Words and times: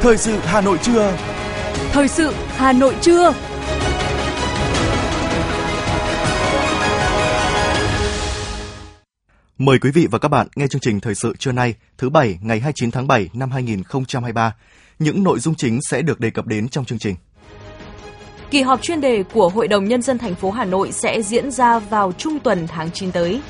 Thời 0.00 0.16
sự 0.16 0.36
Hà 0.36 0.60
Nội 0.60 0.78
trưa. 0.82 1.16
Thời 1.92 2.08
sự 2.08 2.32
Hà 2.48 2.72
Nội 2.72 2.94
trưa. 3.02 3.34
Mời 9.58 9.78
quý 9.78 9.90
vị 9.90 10.06
và 10.10 10.18
các 10.18 10.28
bạn 10.28 10.46
nghe 10.56 10.66
chương 10.66 10.80
trình 10.80 11.00
Thời 11.00 11.14
sự 11.14 11.36
trưa 11.38 11.52
nay, 11.52 11.74
thứ 11.98 12.10
Bảy, 12.10 12.38
ngày 12.42 12.60
29 12.60 12.90
tháng 12.90 13.06
7 13.06 13.28
năm 13.32 13.50
2023. 13.50 14.54
Những 14.98 15.24
nội 15.24 15.38
dung 15.40 15.54
chính 15.54 15.78
sẽ 15.90 16.02
được 16.02 16.20
đề 16.20 16.30
cập 16.30 16.46
đến 16.46 16.68
trong 16.68 16.84
chương 16.84 16.98
trình. 16.98 17.16
Kỳ 18.50 18.62
họp 18.62 18.82
chuyên 18.82 19.00
đề 19.00 19.22
của 19.32 19.48
Hội 19.48 19.68
đồng 19.68 19.84
Nhân 19.84 20.02
dân 20.02 20.18
thành 20.18 20.34
phố 20.34 20.50
Hà 20.50 20.64
Nội 20.64 20.92
sẽ 20.92 21.22
diễn 21.22 21.50
ra 21.50 21.78
vào 21.78 22.12
trung 22.12 22.38
tuần 22.38 22.66
tháng 22.66 22.90
9 22.90 23.12
tới. 23.12 23.40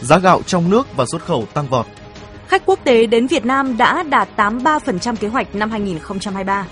Giá 0.00 0.18
gạo 0.18 0.42
trong 0.46 0.70
nước 0.70 0.96
và 0.96 1.04
xuất 1.12 1.22
khẩu 1.22 1.46
tăng 1.54 1.68
vọt. 1.68 1.86
Khách 2.50 2.66
quốc 2.66 2.78
tế 2.84 3.06
đến 3.06 3.26
Việt 3.26 3.44
Nam 3.44 3.76
đã 3.76 4.02
đạt 4.02 4.28
83% 4.36 5.16
kế 5.16 5.28
hoạch 5.28 5.54
năm 5.54 5.70
2023. 5.70 6.66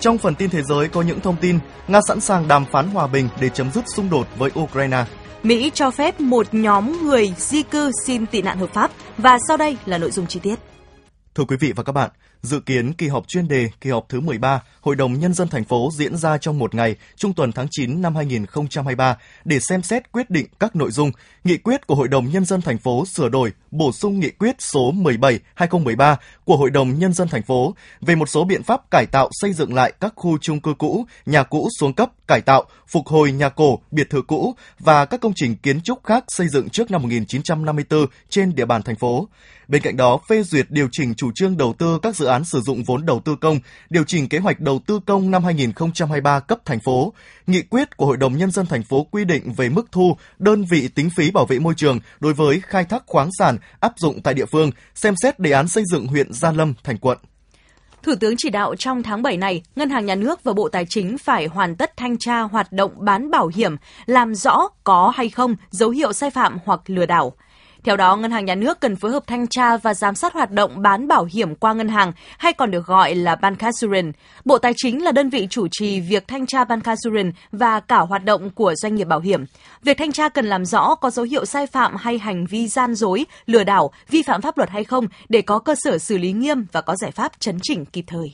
Trong 0.00 0.18
phần 0.18 0.34
tin 0.34 0.50
thế 0.50 0.62
giới 0.62 0.88
có 0.88 1.02
những 1.02 1.20
thông 1.20 1.36
tin, 1.40 1.58
Nga 1.88 2.00
sẵn 2.08 2.20
sàng 2.20 2.48
đàm 2.48 2.64
phán 2.72 2.88
hòa 2.88 3.06
bình 3.06 3.28
để 3.40 3.48
chấm 3.48 3.70
dứt 3.70 3.84
xung 3.96 4.10
đột 4.10 4.26
với 4.38 4.50
Ukraine. 4.60 5.04
Mỹ 5.42 5.70
cho 5.74 5.90
phép 5.90 6.20
một 6.20 6.46
nhóm 6.52 7.06
người 7.06 7.32
di 7.36 7.62
cư 7.62 7.90
xin 8.06 8.26
tị 8.26 8.42
nạn 8.42 8.58
hợp 8.58 8.70
pháp 8.74 8.90
và 9.18 9.38
sau 9.48 9.56
đây 9.56 9.76
là 9.86 9.98
nội 9.98 10.10
dung 10.10 10.26
chi 10.26 10.40
tiết. 10.42 10.54
Thưa 11.34 11.44
quý 11.44 11.56
vị 11.60 11.72
và 11.76 11.82
các 11.82 11.92
bạn, 11.92 12.10
dự 12.42 12.60
kiến 12.60 12.92
kỳ 12.92 13.08
họp 13.08 13.28
chuyên 13.28 13.48
đề 13.48 13.70
kỳ 13.80 13.90
họp 13.90 14.06
thứ 14.08 14.20
13 14.20 14.62
Hội 14.80 14.96
đồng 14.96 15.20
Nhân 15.20 15.34
dân 15.34 15.48
thành 15.48 15.64
phố 15.64 15.90
diễn 15.92 16.16
ra 16.16 16.38
trong 16.38 16.58
một 16.58 16.74
ngày, 16.74 16.96
trung 17.16 17.32
tuần 17.32 17.52
tháng 17.52 17.66
9 17.70 18.02
năm 18.02 18.16
2023 18.16 19.16
để 19.44 19.60
xem 19.60 19.82
xét 19.82 20.12
quyết 20.12 20.30
định 20.30 20.46
các 20.60 20.76
nội 20.76 20.90
dung, 20.90 21.10
nghị 21.44 21.56
quyết 21.56 21.86
của 21.86 21.94
Hội 21.94 22.08
đồng 22.08 22.30
Nhân 22.30 22.44
dân 22.44 22.60
thành 22.60 22.78
phố 22.78 23.06
sửa 23.06 23.28
đổi, 23.28 23.52
bổ 23.70 23.92
sung 23.92 24.20
nghị 24.20 24.30
quyết 24.30 24.56
số 24.58 24.92
17-2013 25.56 26.16
của 26.44 26.56
Hội 26.56 26.70
đồng 26.70 26.98
Nhân 26.98 27.12
dân 27.12 27.28
thành 27.28 27.42
phố 27.42 27.74
về 28.00 28.14
một 28.14 28.28
số 28.28 28.44
biện 28.44 28.62
pháp 28.62 28.90
cải 28.90 29.06
tạo 29.06 29.28
xây 29.32 29.52
dựng 29.52 29.74
lại 29.74 29.92
các 30.00 30.12
khu 30.16 30.38
chung 30.38 30.60
cư 30.60 30.74
cũ, 30.74 31.06
nhà 31.26 31.42
cũ 31.42 31.68
xuống 31.80 31.92
cấp, 31.92 32.10
cải 32.26 32.40
tạo, 32.40 32.64
phục 32.88 33.06
hồi 33.06 33.32
nhà 33.32 33.48
cổ, 33.48 33.78
biệt 33.90 34.10
thự 34.10 34.22
cũ 34.22 34.54
và 34.78 35.04
các 35.04 35.20
công 35.20 35.32
trình 35.36 35.56
kiến 35.56 35.80
trúc 35.80 36.04
khác 36.04 36.24
xây 36.28 36.48
dựng 36.48 36.68
trước 36.68 36.90
năm 36.90 37.02
1954 37.02 38.06
trên 38.28 38.54
địa 38.54 38.64
bàn 38.64 38.82
thành 38.82 38.96
phố. 38.96 39.28
Bên 39.68 39.82
cạnh 39.82 39.96
đó, 39.96 40.18
phê 40.28 40.42
duyệt 40.42 40.66
điều 40.70 40.88
chỉnh 40.92 41.14
chủ 41.14 41.30
trương 41.34 41.56
đầu 41.56 41.74
tư 41.78 41.98
các 42.02 42.16
dự 42.16 42.26
án 42.28 42.44
sử 42.44 42.60
dụng 42.60 42.84
vốn 42.84 43.06
đầu 43.06 43.20
tư 43.24 43.36
công, 43.36 43.60
điều 43.90 44.04
chỉnh 44.04 44.28
kế 44.28 44.38
hoạch 44.38 44.60
đầu 44.60 44.80
tư 44.86 45.00
công 45.06 45.30
năm 45.30 45.44
2023 45.44 46.40
cấp 46.40 46.58
thành 46.64 46.80
phố. 46.80 47.12
Nghị 47.46 47.62
quyết 47.62 47.96
của 47.96 48.06
Hội 48.06 48.16
đồng 48.16 48.38
Nhân 48.38 48.50
dân 48.50 48.66
thành 48.66 48.82
phố 48.82 49.06
quy 49.10 49.24
định 49.24 49.52
về 49.56 49.68
mức 49.68 49.86
thu, 49.92 50.16
đơn 50.38 50.64
vị 50.70 50.88
tính 50.88 51.10
phí 51.10 51.30
bảo 51.30 51.46
vệ 51.46 51.58
môi 51.58 51.74
trường 51.76 52.00
đối 52.20 52.34
với 52.34 52.60
khai 52.66 52.84
thác 52.84 53.02
khoáng 53.06 53.30
sản 53.38 53.58
áp 53.80 53.92
dụng 53.96 54.22
tại 54.22 54.34
địa 54.34 54.46
phương, 54.46 54.70
xem 54.94 55.14
xét 55.22 55.38
đề 55.38 55.50
án 55.50 55.68
xây 55.68 55.84
dựng 55.92 56.06
huyện 56.06 56.32
Gia 56.32 56.52
Lâm 56.52 56.74
thành 56.84 56.98
quận. 56.98 57.18
Thủ 58.02 58.14
tướng 58.20 58.34
chỉ 58.38 58.50
đạo 58.50 58.74
trong 58.74 59.02
tháng 59.02 59.22
7 59.22 59.36
này, 59.36 59.62
Ngân 59.76 59.90
hàng 59.90 60.06
Nhà 60.06 60.14
nước 60.14 60.44
và 60.44 60.52
Bộ 60.52 60.68
Tài 60.68 60.86
chính 60.88 61.18
phải 61.18 61.46
hoàn 61.46 61.76
tất 61.76 61.96
thanh 61.96 62.18
tra 62.18 62.40
hoạt 62.40 62.72
động 62.72 62.92
bán 62.96 63.30
bảo 63.30 63.50
hiểm, 63.54 63.76
làm 64.06 64.34
rõ 64.34 64.68
có 64.84 65.12
hay 65.14 65.28
không 65.28 65.56
dấu 65.70 65.90
hiệu 65.90 66.12
sai 66.12 66.30
phạm 66.30 66.58
hoặc 66.64 66.80
lừa 66.86 67.06
đảo. 67.06 67.32
Theo 67.84 67.96
đó, 67.96 68.16
Ngân 68.16 68.30
hàng 68.30 68.44
Nhà 68.44 68.54
nước 68.54 68.80
cần 68.80 68.96
phối 68.96 69.10
hợp 69.10 69.26
thanh 69.26 69.46
tra 69.46 69.76
và 69.76 69.94
giám 69.94 70.14
sát 70.14 70.32
hoạt 70.32 70.50
động 70.50 70.82
bán 70.82 71.08
bảo 71.08 71.28
hiểm 71.32 71.54
qua 71.54 71.72
ngân 71.72 71.88
hàng, 71.88 72.12
hay 72.38 72.52
còn 72.52 72.70
được 72.70 72.86
gọi 72.86 73.14
là 73.14 73.36
Bancassurance. 73.36 74.18
Bộ 74.44 74.58
Tài 74.58 74.72
chính 74.76 75.04
là 75.04 75.12
đơn 75.12 75.30
vị 75.30 75.46
chủ 75.50 75.66
trì 75.70 76.00
việc 76.00 76.28
thanh 76.28 76.46
tra 76.46 76.64
Bancassurance 76.64 77.38
và 77.52 77.80
cả 77.80 77.98
hoạt 77.98 78.24
động 78.24 78.50
của 78.50 78.74
doanh 78.74 78.94
nghiệp 78.94 79.04
bảo 79.04 79.20
hiểm. 79.20 79.44
Việc 79.82 79.98
thanh 79.98 80.12
tra 80.12 80.28
cần 80.28 80.46
làm 80.46 80.64
rõ 80.64 80.94
có 80.94 81.10
dấu 81.10 81.24
hiệu 81.24 81.44
sai 81.44 81.66
phạm 81.66 81.96
hay 81.96 82.18
hành 82.18 82.46
vi 82.46 82.68
gian 82.68 82.94
dối, 82.94 83.26
lừa 83.46 83.64
đảo, 83.64 83.90
vi 84.08 84.22
phạm 84.22 84.42
pháp 84.42 84.58
luật 84.58 84.70
hay 84.70 84.84
không 84.84 85.06
để 85.28 85.42
có 85.42 85.58
cơ 85.58 85.74
sở 85.78 85.98
xử 85.98 86.18
lý 86.18 86.32
nghiêm 86.32 86.66
và 86.72 86.80
có 86.80 86.96
giải 86.96 87.10
pháp 87.10 87.32
chấn 87.38 87.58
chỉnh 87.62 87.84
kịp 87.84 88.04
thời. 88.06 88.28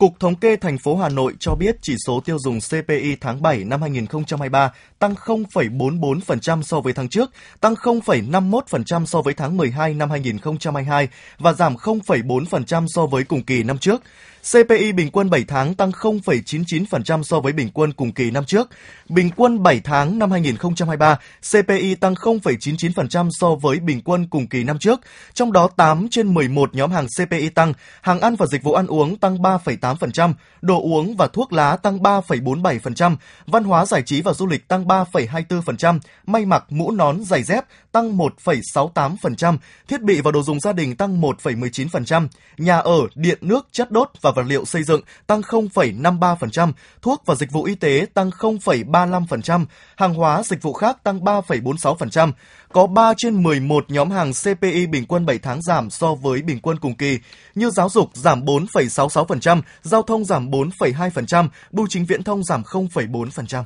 Cục 0.00 0.20
Thống 0.20 0.34
kê 0.34 0.56
thành 0.56 0.78
phố 0.78 0.96
Hà 0.96 1.08
Nội 1.08 1.34
cho 1.40 1.54
biết 1.54 1.76
chỉ 1.82 1.94
số 2.06 2.20
tiêu 2.24 2.38
dùng 2.38 2.58
CPI 2.60 3.16
tháng 3.20 3.42
7 3.42 3.64
năm 3.64 3.82
2023 3.82 4.72
tăng 4.98 5.14
0,44% 5.14 6.62
so 6.62 6.80
với 6.80 6.92
tháng 6.92 7.08
trước, 7.08 7.30
tăng 7.60 7.74
0,51% 7.74 9.04
so 9.06 9.22
với 9.22 9.34
tháng 9.34 9.56
12 9.56 9.94
năm 9.94 10.10
2022 10.10 11.08
và 11.38 11.52
giảm 11.52 11.74
0,4% 11.74 12.86
so 12.88 13.06
với 13.06 13.24
cùng 13.24 13.42
kỳ 13.42 13.62
năm 13.62 13.78
trước. 13.78 14.02
CPI 14.42 14.92
bình 14.92 15.10
quân 15.10 15.30
7 15.30 15.44
tháng 15.48 15.74
tăng 15.74 15.90
0,99% 15.90 17.22
so 17.22 17.40
với 17.40 17.52
bình 17.52 17.70
quân 17.74 17.92
cùng 17.92 18.12
kỳ 18.12 18.30
năm 18.30 18.44
trước. 18.44 18.68
Bình 19.08 19.30
quân 19.36 19.62
7 19.62 19.80
tháng 19.84 20.18
năm 20.18 20.30
2023, 20.30 21.18
CPI 21.52 21.94
tăng 21.94 22.14
0,99% 22.14 23.28
so 23.30 23.54
với 23.54 23.80
bình 23.80 24.00
quân 24.04 24.26
cùng 24.30 24.46
kỳ 24.46 24.64
năm 24.64 24.78
trước. 24.78 25.00
Trong 25.34 25.52
đó 25.52 25.68
8 25.76 26.08
trên 26.10 26.34
11 26.34 26.74
nhóm 26.74 26.90
hàng 26.90 27.06
CPI 27.18 27.48
tăng, 27.48 27.72
hàng 28.00 28.20
ăn 28.20 28.36
và 28.36 28.46
dịch 28.46 28.62
vụ 28.62 28.72
ăn 28.72 28.86
uống 28.86 29.16
tăng 29.16 29.36
3,8%, 29.36 30.32
đồ 30.62 30.80
uống 30.80 31.16
và 31.16 31.26
thuốc 31.26 31.52
lá 31.52 31.76
tăng 31.76 31.98
3,47%, 31.98 33.16
văn 33.46 33.64
hóa 33.64 33.86
giải 33.86 34.02
trí 34.02 34.22
và 34.22 34.32
du 34.32 34.46
lịch 34.46 34.68
tăng 34.68 34.84
3,24%, 34.84 35.98
may 36.26 36.46
mặc, 36.46 36.64
mũ 36.68 36.90
nón, 36.90 37.24
giày 37.24 37.42
dép 37.42 37.64
tăng 37.92 38.16
1,68%, 38.16 39.56
thiết 39.88 40.02
bị 40.02 40.20
và 40.20 40.30
đồ 40.30 40.42
dùng 40.42 40.60
gia 40.60 40.72
đình 40.72 40.96
tăng 40.96 41.20
1,19%, 41.20 42.28
nhà 42.58 42.78
ở, 42.78 43.00
điện 43.14 43.38
nước, 43.40 43.68
chất 43.72 43.90
đốt 43.90 44.10
và 44.20 44.29
vật 44.32 44.42
liệu 44.46 44.64
xây 44.64 44.82
dựng 44.82 45.00
tăng 45.26 45.40
0,53%, 45.40 46.72
thuốc 47.02 47.22
và 47.26 47.34
dịch 47.34 47.52
vụ 47.52 47.64
y 47.64 47.74
tế 47.74 48.06
tăng 48.14 48.30
0,35%, 48.30 49.64
hàng 49.96 50.14
hóa 50.14 50.42
dịch 50.42 50.62
vụ 50.62 50.72
khác 50.72 51.04
tăng 51.04 51.20
3,46%. 51.20 52.32
Có 52.72 52.86
3 52.86 53.14
trên 53.16 53.42
11 53.42 53.84
nhóm 53.90 54.10
hàng 54.10 54.32
CPI 54.32 54.86
bình 54.86 55.06
quân 55.06 55.26
7 55.26 55.38
tháng 55.38 55.62
giảm 55.62 55.90
so 55.90 56.14
với 56.14 56.42
bình 56.42 56.60
quân 56.60 56.78
cùng 56.78 56.96
kỳ, 56.96 57.18
như 57.54 57.70
giáo 57.70 57.88
dục 57.88 58.10
giảm 58.14 58.44
4,66%, 58.44 59.62
giao 59.82 60.02
thông 60.02 60.24
giảm 60.24 60.50
4,2%, 60.50 61.48
bưu 61.70 61.86
chính 61.86 62.04
viễn 62.04 62.22
thông 62.22 62.44
giảm 62.44 62.62
0,4%. 62.62 63.64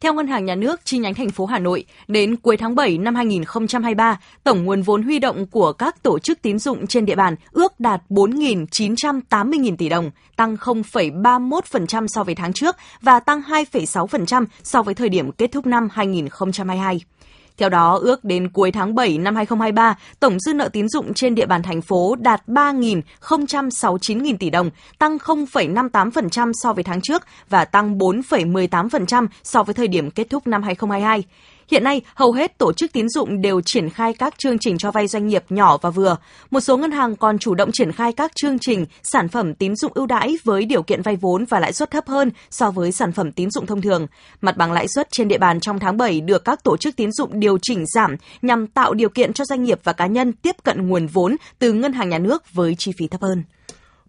Theo 0.00 0.14
Ngân 0.14 0.26
hàng 0.26 0.44
Nhà 0.44 0.54
nước 0.54 0.80
chi 0.84 0.98
nhánh 0.98 1.14
thành 1.14 1.30
phố 1.30 1.46
Hà 1.46 1.58
Nội, 1.58 1.84
đến 2.08 2.36
cuối 2.36 2.56
tháng 2.56 2.74
7 2.74 2.98
năm 2.98 3.14
2023, 3.14 4.20
tổng 4.44 4.64
nguồn 4.64 4.82
vốn 4.82 5.02
huy 5.02 5.18
động 5.18 5.46
của 5.46 5.72
các 5.72 6.02
tổ 6.02 6.18
chức 6.18 6.42
tín 6.42 6.58
dụng 6.58 6.86
trên 6.86 7.06
địa 7.06 7.14
bàn 7.14 7.34
ước 7.52 7.80
đạt 7.80 8.02
4.980.000 8.10 9.76
tỷ 9.76 9.88
đồng, 9.88 10.10
tăng 10.36 10.56
0,31% 10.56 12.06
so 12.08 12.24
với 12.24 12.34
tháng 12.34 12.52
trước 12.52 12.76
và 13.00 13.20
tăng 13.20 13.40
2,6% 13.40 14.44
so 14.62 14.82
với 14.82 14.94
thời 14.94 15.08
điểm 15.08 15.32
kết 15.32 15.52
thúc 15.52 15.66
năm 15.66 15.88
2022. 15.92 17.00
Theo 17.58 17.68
đó, 17.68 17.98
ước 18.02 18.24
đến 18.24 18.48
cuối 18.48 18.70
tháng 18.70 18.94
7 18.94 19.18
năm 19.18 19.36
2023, 19.36 19.96
tổng 20.20 20.40
dư 20.40 20.54
nợ 20.54 20.68
tín 20.68 20.88
dụng 20.88 21.14
trên 21.14 21.34
địa 21.34 21.46
bàn 21.46 21.62
thành 21.62 21.82
phố 21.82 22.16
đạt 22.20 22.42
3.069.000 22.46 24.36
tỷ 24.36 24.50
đồng, 24.50 24.70
tăng 24.98 25.16
0,58% 25.16 26.52
so 26.62 26.72
với 26.72 26.84
tháng 26.84 27.00
trước 27.00 27.22
và 27.48 27.64
tăng 27.64 27.98
4,18% 27.98 29.26
so 29.42 29.62
với 29.62 29.74
thời 29.74 29.88
điểm 29.88 30.10
kết 30.10 30.30
thúc 30.30 30.46
năm 30.46 30.62
2022. 30.62 31.24
Hiện 31.70 31.84
nay, 31.84 32.00
hầu 32.14 32.32
hết 32.32 32.58
tổ 32.58 32.72
chức 32.72 32.92
tín 32.92 33.08
dụng 33.08 33.40
đều 33.40 33.60
triển 33.60 33.90
khai 33.90 34.12
các 34.12 34.34
chương 34.38 34.58
trình 34.58 34.78
cho 34.78 34.90
vay 34.90 35.06
doanh 35.06 35.26
nghiệp 35.26 35.44
nhỏ 35.48 35.78
và 35.82 35.90
vừa. 35.90 36.16
Một 36.50 36.60
số 36.60 36.76
ngân 36.76 36.90
hàng 36.90 37.16
còn 37.16 37.38
chủ 37.38 37.54
động 37.54 37.70
triển 37.72 37.92
khai 37.92 38.12
các 38.12 38.32
chương 38.34 38.58
trình, 38.58 38.86
sản 39.02 39.28
phẩm 39.28 39.54
tín 39.54 39.76
dụng 39.76 39.92
ưu 39.94 40.06
đãi 40.06 40.34
với 40.44 40.64
điều 40.64 40.82
kiện 40.82 41.02
vay 41.02 41.16
vốn 41.16 41.44
và 41.44 41.60
lãi 41.60 41.72
suất 41.72 41.90
thấp 41.90 42.06
hơn 42.06 42.30
so 42.50 42.70
với 42.70 42.92
sản 42.92 43.12
phẩm 43.12 43.32
tín 43.32 43.50
dụng 43.50 43.66
thông 43.66 43.82
thường. 43.82 44.06
Mặt 44.40 44.56
bằng 44.56 44.72
lãi 44.72 44.88
suất 44.88 45.10
trên 45.10 45.28
địa 45.28 45.38
bàn 45.38 45.60
trong 45.60 45.78
tháng 45.78 45.96
7 45.96 46.20
được 46.20 46.44
các 46.44 46.64
tổ 46.64 46.76
chức 46.76 46.96
tín 46.96 47.12
dụng 47.12 47.40
điều 47.40 47.58
chỉnh 47.62 47.84
giảm 47.94 48.16
nhằm 48.42 48.66
tạo 48.66 48.94
điều 48.94 49.08
kiện 49.08 49.32
cho 49.32 49.44
doanh 49.44 49.64
nghiệp 49.64 49.80
và 49.84 49.92
cá 49.92 50.06
nhân 50.06 50.32
tiếp 50.32 50.56
cận 50.64 50.88
nguồn 50.88 51.06
vốn 51.06 51.36
từ 51.58 51.72
ngân 51.72 51.92
hàng 51.92 52.08
nhà 52.08 52.18
nước 52.18 52.42
với 52.52 52.74
chi 52.78 52.92
phí 52.98 53.08
thấp 53.08 53.22
hơn. 53.22 53.44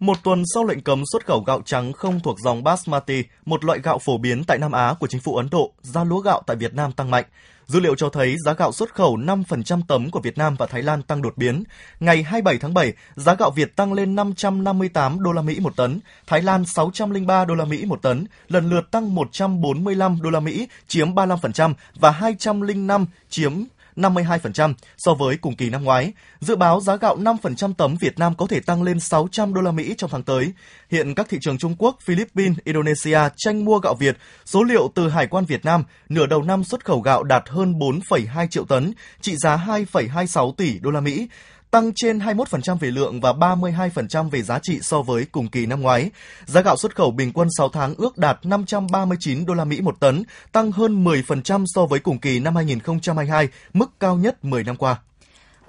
Một 0.00 0.18
tuần 0.24 0.42
sau 0.54 0.64
lệnh 0.64 0.80
cấm 0.80 1.02
xuất 1.12 1.26
khẩu 1.26 1.40
gạo 1.40 1.62
trắng 1.64 1.92
không 1.92 2.20
thuộc 2.20 2.40
dòng 2.40 2.64
Basmati, 2.64 3.24
một 3.44 3.64
loại 3.64 3.78
gạo 3.82 3.98
phổ 3.98 4.18
biến 4.18 4.44
tại 4.44 4.58
Nam 4.58 4.72
Á 4.72 4.94
của 5.00 5.06
chính 5.06 5.20
phủ 5.20 5.36
Ấn 5.36 5.48
Độ, 5.50 5.72
giá 5.82 6.04
lúa 6.04 6.20
gạo 6.20 6.42
tại 6.46 6.56
Việt 6.56 6.74
Nam 6.74 6.92
tăng 6.92 7.10
mạnh. 7.10 7.24
Dữ 7.66 7.80
liệu 7.80 7.94
cho 7.94 8.08
thấy 8.08 8.36
giá 8.44 8.52
gạo 8.52 8.72
xuất 8.72 8.94
khẩu 8.94 9.16
5% 9.16 9.82
tấm 9.88 10.10
của 10.10 10.20
Việt 10.20 10.38
Nam 10.38 10.56
và 10.58 10.66
Thái 10.66 10.82
Lan 10.82 11.02
tăng 11.02 11.22
đột 11.22 11.36
biến. 11.36 11.64
Ngày 12.00 12.22
27 12.22 12.58
tháng 12.58 12.74
7, 12.74 12.92
giá 13.16 13.34
gạo 13.34 13.50
Việt 13.50 13.76
tăng 13.76 13.92
lên 13.92 14.14
558 14.16 15.22
đô 15.22 15.32
la 15.32 15.42
Mỹ 15.42 15.60
một 15.60 15.76
tấn, 15.76 16.00
Thái 16.26 16.42
Lan 16.42 16.64
603 16.64 17.44
đô 17.44 17.54
la 17.54 17.64
Mỹ 17.64 17.84
một 17.84 18.02
tấn, 18.02 18.26
lần 18.48 18.70
lượt 18.70 18.90
tăng 18.90 19.14
145 19.14 20.22
đô 20.22 20.30
la 20.30 20.40
Mỹ 20.40 20.68
chiếm 20.88 21.14
35% 21.14 21.74
và 21.94 22.10
205 22.10 23.06
chiếm 23.28 23.52
52% 24.00 24.74
so 24.98 25.14
với 25.14 25.36
cùng 25.36 25.56
kỳ 25.56 25.70
năm 25.70 25.84
ngoái. 25.84 26.12
Dự 26.40 26.56
báo 26.56 26.80
giá 26.80 26.96
gạo 26.96 27.16
5% 27.16 27.72
tấm 27.74 27.96
Việt 28.00 28.18
Nam 28.18 28.34
có 28.34 28.46
thể 28.46 28.60
tăng 28.60 28.82
lên 28.82 29.00
600 29.00 29.54
đô 29.54 29.60
la 29.60 29.72
Mỹ 29.72 29.94
trong 29.98 30.10
tháng 30.10 30.22
tới. 30.22 30.52
Hiện 30.90 31.14
các 31.14 31.28
thị 31.28 31.38
trường 31.40 31.58
Trung 31.58 31.76
Quốc, 31.78 31.98
Philippines, 32.00 32.58
Indonesia 32.64 33.20
tranh 33.36 33.64
mua 33.64 33.78
gạo 33.78 33.94
Việt. 33.94 34.16
Số 34.44 34.62
liệu 34.62 34.92
từ 34.94 35.08
Hải 35.08 35.26
quan 35.26 35.44
Việt 35.44 35.64
Nam, 35.64 35.84
nửa 36.08 36.26
đầu 36.26 36.42
năm 36.42 36.64
xuất 36.64 36.84
khẩu 36.84 37.00
gạo 37.00 37.22
đạt 37.22 37.48
hơn 37.48 37.72
4,2 37.72 38.46
triệu 38.46 38.64
tấn, 38.64 38.92
trị 39.20 39.36
giá 39.36 39.56
2,26 39.56 40.52
tỷ 40.52 40.78
đô 40.78 40.90
la 40.90 41.00
Mỹ 41.00 41.28
tăng 41.70 41.92
trên 41.94 42.18
21% 42.18 42.76
về 42.76 42.90
lượng 42.90 43.20
và 43.20 43.32
32% 43.32 44.30
về 44.30 44.42
giá 44.42 44.58
trị 44.62 44.78
so 44.82 45.02
với 45.02 45.26
cùng 45.32 45.48
kỳ 45.48 45.66
năm 45.66 45.80
ngoái. 45.80 46.10
Giá 46.46 46.60
gạo 46.60 46.76
xuất 46.76 46.96
khẩu 46.96 47.10
bình 47.10 47.32
quân 47.32 47.48
6 47.58 47.68
tháng 47.68 47.94
ước 47.94 48.18
đạt 48.18 48.38
539 48.42 49.46
đô 49.46 49.54
la 49.54 49.64
Mỹ 49.64 49.80
một 49.80 50.00
tấn, 50.00 50.22
tăng 50.52 50.72
hơn 50.72 51.04
10% 51.04 51.64
so 51.66 51.86
với 51.86 52.00
cùng 52.00 52.18
kỳ 52.18 52.40
năm 52.40 52.56
2022, 52.56 53.48
mức 53.72 53.90
cao 54.00 54.16
nhất 54.16 54.44
10 54.44 54.64
năm 54.64 54.76
qua. 54.76 54.96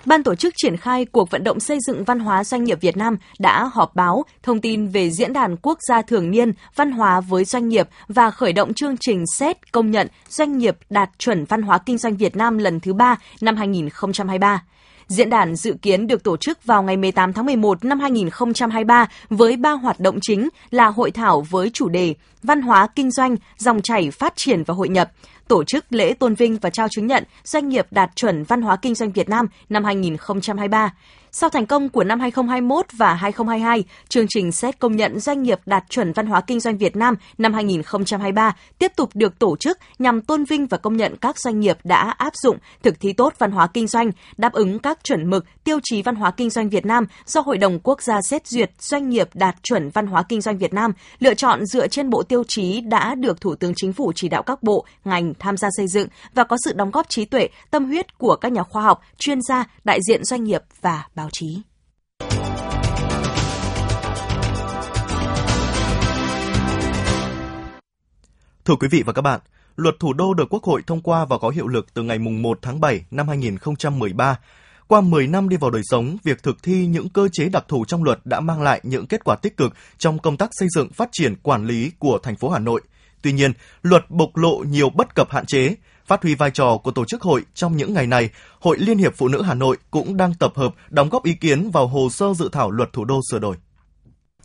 Ban 0.05 0.23
tổ 0.23 0.35
chức 0.35 0.53
triển 0.57 0.77
khai 0.77 1.05
cuộc 1.05 1.29
vận 1.29 1.43
động 1.43 1.59
xây 1.59 1.77
dựng 1.87 2.03
văn 2.03 2.19
hóa 2.19 2.43
doanh 2.43 2.63
nghiệp 2.63 2.81
Việt 2.81 2.97
Nam 2.97 3.17
đã 3.39 3.69
họp 3.73 3.95
báo 3.95 4.23
thông 4.43 4.61
tin 4.61 4.87
về 4.87 5.11
diễn 5.11 5.33
đàn 5.33 5.55
quốc 5.61 5.77
gia 5.87 6.01
thường 6.01 6.31
niên 6.31 6.51
văn 6.75 6.91
hóa 6.91 7.21
với 7.21 7.45
doanh 7.45 7.69
nghiệp 7.69 7.89
và 8.07 8.31
khởi 8.31 8.53
động 8.53 8.73
chương 8.73 8.95
trình 8.97 9.23
xét 9.27 9.71
công 9.71 9.91
nhận 9.91 10.07
doanh 10.29 10.57
nghiệp 10.57 10.77
đạt 10.89 11.09
chuẩn 11.17 11.45
văn 11.45 11.61
hóa 11.61 11.77
kinh 11.77 11.97
doanh 11.97 12.17
Việt 12.17 12.35
Nam 12.35 12.57
lần 12.57 12.79
thứ 12.79 12.93
ba 12.93 13.17
năm 13.41 13.55
2023. 13.55 14.63
Diễn 15.11 15.29
đàn 15.29 15.55
dự 15.55 15.73
kiến 15.81 16.07
được 16.07 16.23
tổ 16.23 16.37
chức 16.37 16.65
vào 16.65 16.83
ngày 16.83 16.97
18 16.97 17.33
tháng 17.33 17.45
11 17.45 17.85
năm 17.85 17.99
2023 17.99 19.07
với 19.29 19.57
ba 19.57 19.71
hoạt 19.71 19.99
động 19.99 20.17
chính 20.21 20.49
là 20.69 20.87
hội 20.87 21.11
thảo 21.11 21.41
với 21.49 21.69
chủ 21.73 21.89
đề 21.89 22.13
Văn 22.43 22.61
hóa 22.61 22.87
kinh 22.95 23.11
doanh, 23.11 23.35
dòng 23.57 23.81
chảy 23.81 24.11
phát 24.11 24.33
triển 24.35 24.63
và 24.63 24.73
hội 24.73 24.89
nhập, 24.89 25.11
tổ 25.47 25.63
chức 25.63 25.85
lễ 25.89 26.13
tôn 26.13 26.35
vinh 26.35 26.57
và 26.57 26.69
trao 26.69 26.87
chứng 26.87 27.07
nhận 27.07 27.23
doanh 27.43 27.69
nghiệp 27.69 27.87
đạt 27.91 28.15
chuẩn 28.15 28.43
văn 28.43 28.61
hóa 28.61 28.75
kinh 28.75 28.95
doanh 28.95 29.11
Việt 29.11 29.29
Nam 29.29 29.45
năm 29.69 29.83
2023. 29.83 30.93
Sau 31.33 31.49
thành 31.49 31.65
công 31.65 31.89
của 31.89 32.03
năm 32.03 32.19
2021 32.19 32.85
và 32.97 33.13
2022, 33.13 33.83
chương 34.09 34.25
trình 34.29 34.51
xét 34.51 34.79
công 34.79 34.95
nhận 34.95 35.19
doanh 35.19 35.43
nghiệp 35.43 35.59
đạt 35.65 35.83
chuẩn 35.89 36.13
văn 36.13 36.25
hóa 36.25 36.41
kinh 36.41 36.59
doanh 36.59 36.77
Việt 36.77 36.95
Nam 36.95 37.15
năm 37.37 37.53
2023 37.53 38.55
tiếp 38.79 38.91
tục 38.95 39.09
được 39.13 39.39
tổ 39.39 39.55
chức 39.55 39.77
nhằm 39.99 40.21
tôn 40.21 40.43
vinh 40.43 40.67
và 40.67 40.77
công 40.77 40.97
nhận 40.97 41.15
các 41.17 41.39
doanh 41.39 41.59
nghiệp 41.59 41.77
đã 41.83 42.15
áp 42.17 42.33
dụng 42.35 42.57
thực 42.83 42.99
thi 42.99 43.13
tốt 43.13 43.33
văn 43.37 43.51
hóa 43.51 43.67
kinh 43.67 43.87
doanh, 43.87 44.11
đáp 44.37 44.53
ứng 44.53 44.79
các 44.79 45.03
chuẩn 45.03 45.29
mực, 45.29 45.45
tiêu 45.63 45.79
chí 45.83 46.01
văn 46.01 46.15
hóa 46.15 46.31
kinh 46.31 46.49
doanh 46.49 46.69
Việt 46.69 46.85
Nam 46.85 47.05
do 47.25 47.41
Hội 47.41 47.57
đồng 47.57 47.79
Quốc 47.79 48.01
gia 48.01 48.21
xét 48.21 48.47
duyệt 48.47 48.71
doanh 48.79 49.09
nghiệp 49.09 49.29
đạt 49.33 49.55
chuẩn 49.63 49.89
văn 49.89 50.07
hóa 50.07 50.23
kinh 50.29 50.41
doanh 50.41 50.57
Việt 50.57 50.73
Nam 50.73 50.91
lựa 51.19 51.33
chọn 51.33 51.65
dựa 51.65 51.87
trên 51.87 52.09
bộ 52.09 52.23
tiêu 52.23 52.43
chí 52.47 52.81
đã 52.81 53.15
được 53.15 53.41
Thủ 53.41 53.55
tướng 53.55 53.73
Chính 53.75 53.93
phủ 53.93 54.11
chỉ 54.15 54.29
đạo 54.29 54.43
các 54.43 54.63
bộ, 54.63 54.85
ngành 55.05 55.33
tham 55.39 55.57
gia 55.57 55.69
xây 55.77 55.87
dựng 55.87 56.07
và 56.33 56.43
có 56.43 56.57
sự 56.65 56.73
đóng 56.73 56.91
góp 56.91 57.09
trí 57.09 57.25
tuệ, 57.25 57.49
tâm 57.71 57.85
huyết 57.85 58.17
của 58.17 58.35
các 58.35 58.51
nhà 58.51 58.63
khoa 58.63 58.83
học, 58.83 59.01
chuyên 59.17 59.39
gia, 59.41 59.65
đại 59.83 59.99
diện 60.07 60.23
doanh 60.23 60.43
nghiệp 60.43 60.61
và 60.81 61.03
báo 61.21 61.29
chí. 61.31 61.61
Thưa 68.65 68.75
quý 68.75 68.87
vị 68.91 69.03
và 69.05 69.13
các 69.13 69.21
bạn, 69.21 69.39
Luật 69.75 69.95
Thủ 69.99 70.13
đô 70.13 70.33
được 70.33 70.45
Quốc 70.49 70.63
hội 70.63 70.81
thông 70.87 71.01
qua 71.01 71.25
và 71.25 71.37
có 71.37 71.49
hiệu 71.49 71.67
lực 71.67 71.93
từ 71.93 72.03
ngày 72.03 72.19
1 72.19 72.59
tháng 72.61 72.79
7 72.79 73.05
năm 73.11 73.27
2013. 73.27 74.39
Qua 74.87 75.01
10 75.01 75.27
năm 75.27 75.49
đi 75.49 75.57
vào 75.57 75.71
đời 75.71 75.81
sống, 75.85 76.17
việc 76.23 76.43
thực 76.43 76.63
thi 76.63 76.85
những 76.85 77.09
cơ 77.09 77.27
chế 77.31 77.49
đặc 77.49 77.65
thù 77.67 77.85
trong 77.85 78.03
luật 78.03 78.19
đã 78.25 78.39
mang 78.39 78.61
lại 78.61 78.81
những 78.83 79.07
kết 79.07 79.23
quả 79.23 79.35
tích 79.35 79.57
cực 79.57 79.73
trong 79.97 80.19
công 80.19 80.37
tác 80.37 80.49
xây 80.51 80.67
dựng 80.75 80.89
phát 80.89 81.09
triển 81.11 81.35
quản 81.35 81.65
lý 81.65 81.91
của 81.99 82.19
thành 82.23 82.35
phố 82.35 82.49
Hà 82.49 82.59
Nội. 82.59 82.81
Tuy 83.21 83.31
nhiên, 83.31 83.51
luật 83.81 84.09
bộc 84.09 84.37
lộ 84.37 84.57
nhiều 84.57 84.89
bất 84.89 85.15
cập 85.15 85.31
hạn 85.31 85.45
chế, 85.45 85.75
Phát 86.05 86.23
huy 86.23 86.35
vai 86.35 86.51
trò 86.51 86.77
của 86.77 86.91
tổ 86.91 87.05
chức 87.05 87.21
hội 87.21 87.41
trong 87.53 87.77
những 87.77 87.93
ngày 87.93 88.07
này, 88.07 88.29
Hội 88.59 88.77
Liên 88.79 88.97
hiệp 88.97 89.15
Phụ 89.15 89.27
nữ 89.27 89.41
Hà 89.41 89.53
Nội 89.53 89.77
cũng 89.91 90.17
đang 90.17 90.33
tập 90.33 90.51
hợp 90.55 90.75
đóng 90.89 91.09
góp 91.09 91.23
ý 91.23 91.33
kiến 91.33 91.71
vào 91.71 91.87
hồ 91.87 92.09
sơ 92.09 92.33
dự 92.33 92.49
thảo 92.51 92.71
luật 92.71 92.93
thủ 92.93 93.05
đô 93.05 93.19
sửa 93.31 93.39
đổi. 93.39 93.55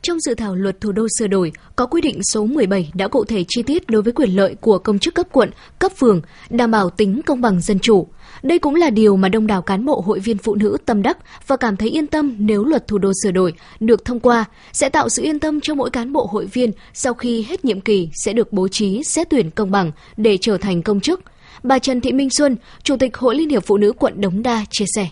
Trong 0.02 0.20
dự 0.20 0.34
thảo 0.34 0.54
luật 0.54 0.80
thủ 0.80 0.92
đô 0.92 1.06
sửa 1.18 1.26
đổi, 1.26 1.52
có 1.76 1.86
quy 1.86 2.00
định 2.00 2.20
số 2.32 2.44
17 2.44 2.90
đã 2.94 3.08
cụ 3.08 3.24
thể 3.24 3.44
chi 3.48 3.62
tiết 3.62 3.86
đối 3.86 4.02
với 4.02 4.12
quyền 4.12 4.30
lợi 4.30 4.56
của 4.60 4.78
công 4.78 4.98
chức 4.98 5.14
cấp 5.14 5.26
quận, 5.32 5.50
cấp 5.78 5.92
phường, 5.96 6.20
đảm 6.50 6.70
bảo 6.70 6.90
tính 6.90 7.20
công 7.26 7.40
bằng 7.40 7.60
dân 7.60 7.78
chủ. 7.78 8.06
Đây 8.42 8.58
cũng 8.58 8.74
là 8.74 8.90
điều 8.90 9.16
mà 9.16 9.28
đông 9.28 9.46
đảo 9.46 9.62
cán 9.62 9.84
bộ 9.84 10.00
hội 10.00 10.20
viên 10.20 10.38
phụ 10.38 10.54
nữ 10.54 10.76
tâm 10.86 11.02
đắc 11.02 11.18
và 11.46 11.56
cảm 11.56 11.76
thấy 11.76 11.88
yên 11.88 12.06
tâm 12.06 12.36
nếu 12.38 12.64
luật 12.64 12.88
thủ 12.88 12.98
đô 12.98 13.12
sửa 13.22 13.30
đổi 13.30 13.52
được 13.80 14.04
thông 14.04 14.20
qua, 14.20 14.44
sẽ 14.72 14.88
tạo 14.88 15.08
sự 15.08 15.22
yên 15.22 15.40
tâm 15.40 15.60
cho 15.60 15.74
mỗi 15.74 15.90
cán 15.90 16.12
bộ 16.12 16.26
hội 16.32 16.46
viên 16.46 16.70
sau 16.94 17.14
khi 17.14 17.42
hết 17.48 17.64
nhiệm 17.64 17.80
kỳ 17.80 18.08
sẽ 18.24 18.32
được 18.32 18.52
bố 18.52 18.68
trí 18.68 19.02
xét 19.04 19.30
tuyển 19.30 19.50
công 19.50 19.70
bằng 19.70 19.92
để 20.16 20.38
trở 20.40 20.58
thành 20.58 20.82
công 20.82 21.00
chức– 21.00 21.20
Bà 21.66 21.78
Trần 21.78 22.00
Thị 22.00 22.12
Minh 22.12 22.28
Xuân, 22.30 22.56
Chủ 22.82 22.96
tịch 22.96 23.16
Hội 23.16 23.34
Liên 23.34 23.48
hiệp 23.48 23.62
Phụ 23.66 23.76
nữ 23.76 23.92
quận 23.92 24.20
Đống 24.20 24.42
Đa 24.42 24.64
chia 24.70 24.84
sẻ. 24.96 25.08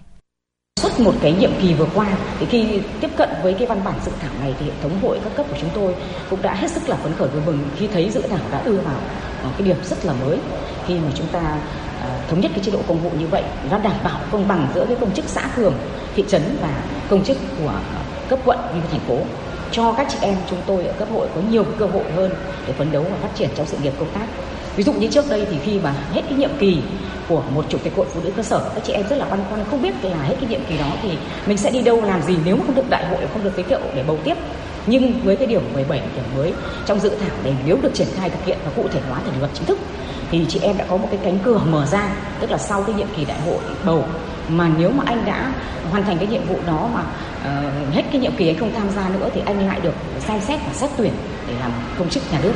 Suốt 0.80 1.00
một 1.00 1.14
cái 1.22 1.32
nhiệm 1.32 1.50
kỳ 1.62 1.74
vừa 1.74 1.88
qua, 1.94 2.06
thì 2.40 2.46
khi 2.46 2.80
tiếp 3.00 3.10
cận 3.16 3.28
với 3.42 3.54
cái 3.54 3.66
văn 3.66 3.80
bản 3.84 3.94
dự 4.04 4.12
thảo 4.20 4.30
này 4.40 4.54
thì 4.60 4.66
hệ 4.66 4.72
thống 4.82 5.00
hội 5.02 5.20
các 5.24 5.36
cấp 5.36 5.46
của 5.50 5.56
chúng 5.60 5.70
tôi 5.74 5.94
cũng 6.30 6.42
đã 6.42 6.54
hết 6.54 6.70
sức 6.70 6.88
là 6.88 6.96
phấn 6.96 7.12
khởi 7.18 7.28
vui 7.28 7.42
mừng 7.46 7.58
khi 7.76 7.86
thấy 7.86 8.10
dự 8.10 8.20
thảo 8.20 8.38
đã 8.52 8.62
đưa 8.64 8.76
vào 8.76 9.00
cái 9.58 9.62
điểm 9.68 9.76
rất 9.84 10.04
là 10.04 10.12
mới. 10.12 10.38
Khi 10.86 10.94
mà 10.94 11.10
chúng 11.14 11.26
ta 11.26 11.40
à, 12.00 12.20
thống 12.28 12.40
nhất 12.40 12.50
cái 12.54 12.64
chế 12.64 12.72
độ 12.72 12.78
công 12.88 13.00
vụ 13.00 13.10
như 13.18 13.26
vậy 13.26 13.42
nó 13.70 13.78
đảm 13.78 13.96
bảo 14.04 14.20
công 14.32 14.48
bằng 14.48 14.68
giữa 14.74 14.86
cái 14.86 14.96
công 15.00 15.14
chức 15.14 15.24
xã 15.28 15.48
phường 15.56 15.74
thị 16.14 16.24
trấn 16.28 16.42
và 16.60 16.84
công 17.08 17.24
chức 17.24 17.36
của 17.58 17.80
cấp 18.28 18.38
quận 18.44 18.58
như 18.74 18.80
thành 18.90 19.00
phố. 19.00 19.18
Cho 19.72 19.92
các 19.92 20.06
chị 20.10 20.18
em 20.20 20.36
chúng 20.50 20.60
tôi 20.66 20.86
ở 20.86 20.92
cấp 20.92 21.08
hội 21.12 21.28
có 21.34 21.40
nhiều 21.50 21.64
cơ 21.78 21.86
hội 21.86 22.04
hơn 22.16 22.30
để 22.66 22.72
phấn 22.72 22.92
đấu 22.92 23.02
và 23.10 23.16
phát 23.22 23.30
triển 23.34 23.48
trong 23.56 23.66
sự 23.66 23.76
nghiệp 23.82 23.92
công 23.98 24.10
tác 24.10 24.26
ví 24.76 24.82
dụ 24.82 24.92
như 24.92 25.08
trước 25.08 25.24
đây 25.28 25.46
thì 25.50 25.56
khi 25.64 25.78
mà 25.78 25.94
hết 26.12 26.22
cái 26.28 26.38
nhiệm 26.38 26.50
kỳ 26.58 26.78
của 27.28 27.42
một 27.54 27.64
chủ 27.68 27.78
tịch 27.78 27.92
hội 27.96 28.06
phụ 28.14 28.20
nữ 28.24 28.30
cơ 28.36 28.42
sở 28.42 28.70
các 28.74 28.84
chị 28.84 28.92
em 28.92 29.08
rất 29.08 29.16
là 29.16 29.24
băn 29.24 29.40
khoăn 29.50 29.64
không 29.70 29.82
biết 29.82 29.94
là 30.02 30.22
hết 30.22 30.34
cái 30.40 30.50
nhiệm 30.50 30.60
kỳ 30.68 30.78
đó 30.78 30.90
thì 31.02 31.10
mình 31.46 31.56
sẽ 31.56 31.70
đi 31.70 31.80
đâu 31.80 32.02
làm 32.02 32.22
gì 32.22 32.36
nếu 32.44 32.56
mà 32.56 32.62
không 32.66 32.74
được 32.74 32.90
đại 32.90 33.06
hội 33.06 33.20
không 33.32 33.44
được 33.44 33.50
giới 33.56 33.64
thiệu 33.64 33.80
để 33.94 34.04
bầu 34.06 34.18
tiếp. 34.24 34.34
Nhưng 34.86 35.20
với 35.24 35.36
cái 35.36 35.46
điều 35.46 35.60
17 35.74 36.02
điểm 36.16 36.24
mới 36.36 36.52
trong 36.86 37.00
dự 37.00 37.08
thảo 37.08 37.36
này 37.44 37.54
nếu 37.66 37.78
được 37.82 37.94
triển 37.94 38.08
khai 38.16 38.30
thực 38.30 38.44
hiện 38.44 38.58
và 38.64 38.70
cụ 38.76 38.88
thể 38.92 39.00
hóa 39.08 39.20
thành 39.24 39.38
luật 39.38 39.50
chính 39.54 39.64
thức 39.64 39.78
thì 40.30 40.46
chị 40.48 40.60
em 40.62 40.76
đã 40.76 40.84
có 40.88 40.96
một 40.96 41.08
cái 41.10 41.20
cánh 41.24 41.38
cửa 41.44 41.60
mở 41.70 41.86
ra 41.86 42.16
tức 42.40 42.50
là 42.50 42.58
sau 42.58 42.82
cái 42.82 42.94
nhiệm 42.94 43.08
kỳ 43.16 43.24
đại 43.24 43.40
hội 43.40 43.58
bầu. 43.84 44.04
Mà 44.48 44.70
nếu 44.78 44.90
mà 44.90 45.04
anh 45.06 45.24
đã 45.24 45.52
hoàn 45.90 46.04
thành 46.04 46.18
cái 46.18 46.26
nhiệm 46.26 46.44
vụ 46.44 46.56
đó 46.66 46.90
mà 46.94 47.00
uh, 47.00 47.94
hết 47.94 48.02
cái 48.12 48.20
nhiệm 48.20 48.32
kỳ 48.36 48.48
anh 48.48 48.56
không 48.56 48.72
tham 48.76 48.90
gia 48.96 49.08
nữa 49.08 49.28
thì 49.34 49.40
anh 49.46 49.66
lại 49.66 49.80
được 49.80 49.94
xem 50.20 50.40
xét 50.40 50.60
và 50.66 50.72
xét 50.72 50.90
tuyển 50.96 51.12
để 51.48 51.54
làm 51.60 51.72
công 51.98 52.08
chức 52.08 52.22
nhà 52.32 52.40
nước. 52.42 52.52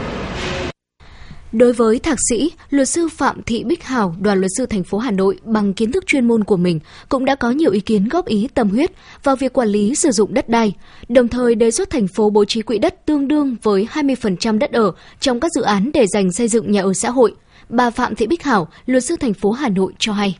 Đối 1.52 1.72
với 1.72 1.98
thạc 1.98 2.18
sĩ, 2.28 2.52
luật 2.70 2.88
sư 2.88 3.08
Phạm 3.08 3.42
Thị 3.42 3.64
Bích 3.64 3.84
Hảo, 3.84 4.14
đoàn 4.20 4.38
luật 4.38 4.50
sư 4.56 4.66
thành 4.66 4.84
phố 4.84 4.98
Hà 4.98 5.10
Nội 5.10 5.38
bằng 5.44 5.74
kiến 5.74 5.92
thức 5.92 6.06
chuyên 6.06 6.28
môn 6.28 6.44
của 6.44 6.56
mình 6.56 6.80
cũng 7.08 7.24
đã 7.24 7.34
có 7.34 7.50
nhiều 7.50 7.70
ý 7.70 7.80
kiến 7.80 8.08
góp 8.08 8.26
ý 8.26 8.48
tâm 8.54 8.70
huyết 8.70 8.90
vào 9.24 9.36
việc 9.36 9.52
quản 9.52 9.68
lý 9.68 9.94
sử 9.94 10.10
dụng 10.10 10.34
đất 10.34 10.48
đai, 10.48 10.72
đồng 11.08 11.28
thời 11.28 11.54
đề 11.54 11.70
xuất 11.70 11.90
thành 11.90 12.08
phố 12.08 12.30
bố 12.30 12.44
trí 12.44 12.62
quỹ 12.62 12.78
đất 12.78 13.06
tương 13.06 13.28
đương 13.28 13.56
với 13.62 13.88
20% 13.92 14.58
đất 14.58 14.72
ở 14.72 14.92
trong 15.20 15.40
các 15.40 15.52
dự 15.52 15.62
án 15.62 15.90
để 15.94 16.06
dành 16.06 16.32
xây 16.32 16.48
dựng 16.48 16.72
nhà 16.72 16.82
ở 16.82 16.92
xã 16.92 17.10
hội. 17.10 17.34
Bà 17.68 17.90
Phạm 17.90 18.14
Thị 18.14 18.26
Bích 18.26 18.42
Hảo, 18.42 18.68
luật 18.86 19.04
sư 19.04 19.16
thành 19.20 19.34
phố 19.34 19.50
Hà 19.50 19.68
Nội 19.68 19.92
cho 19.98 20.12
hay. 20.12 20.38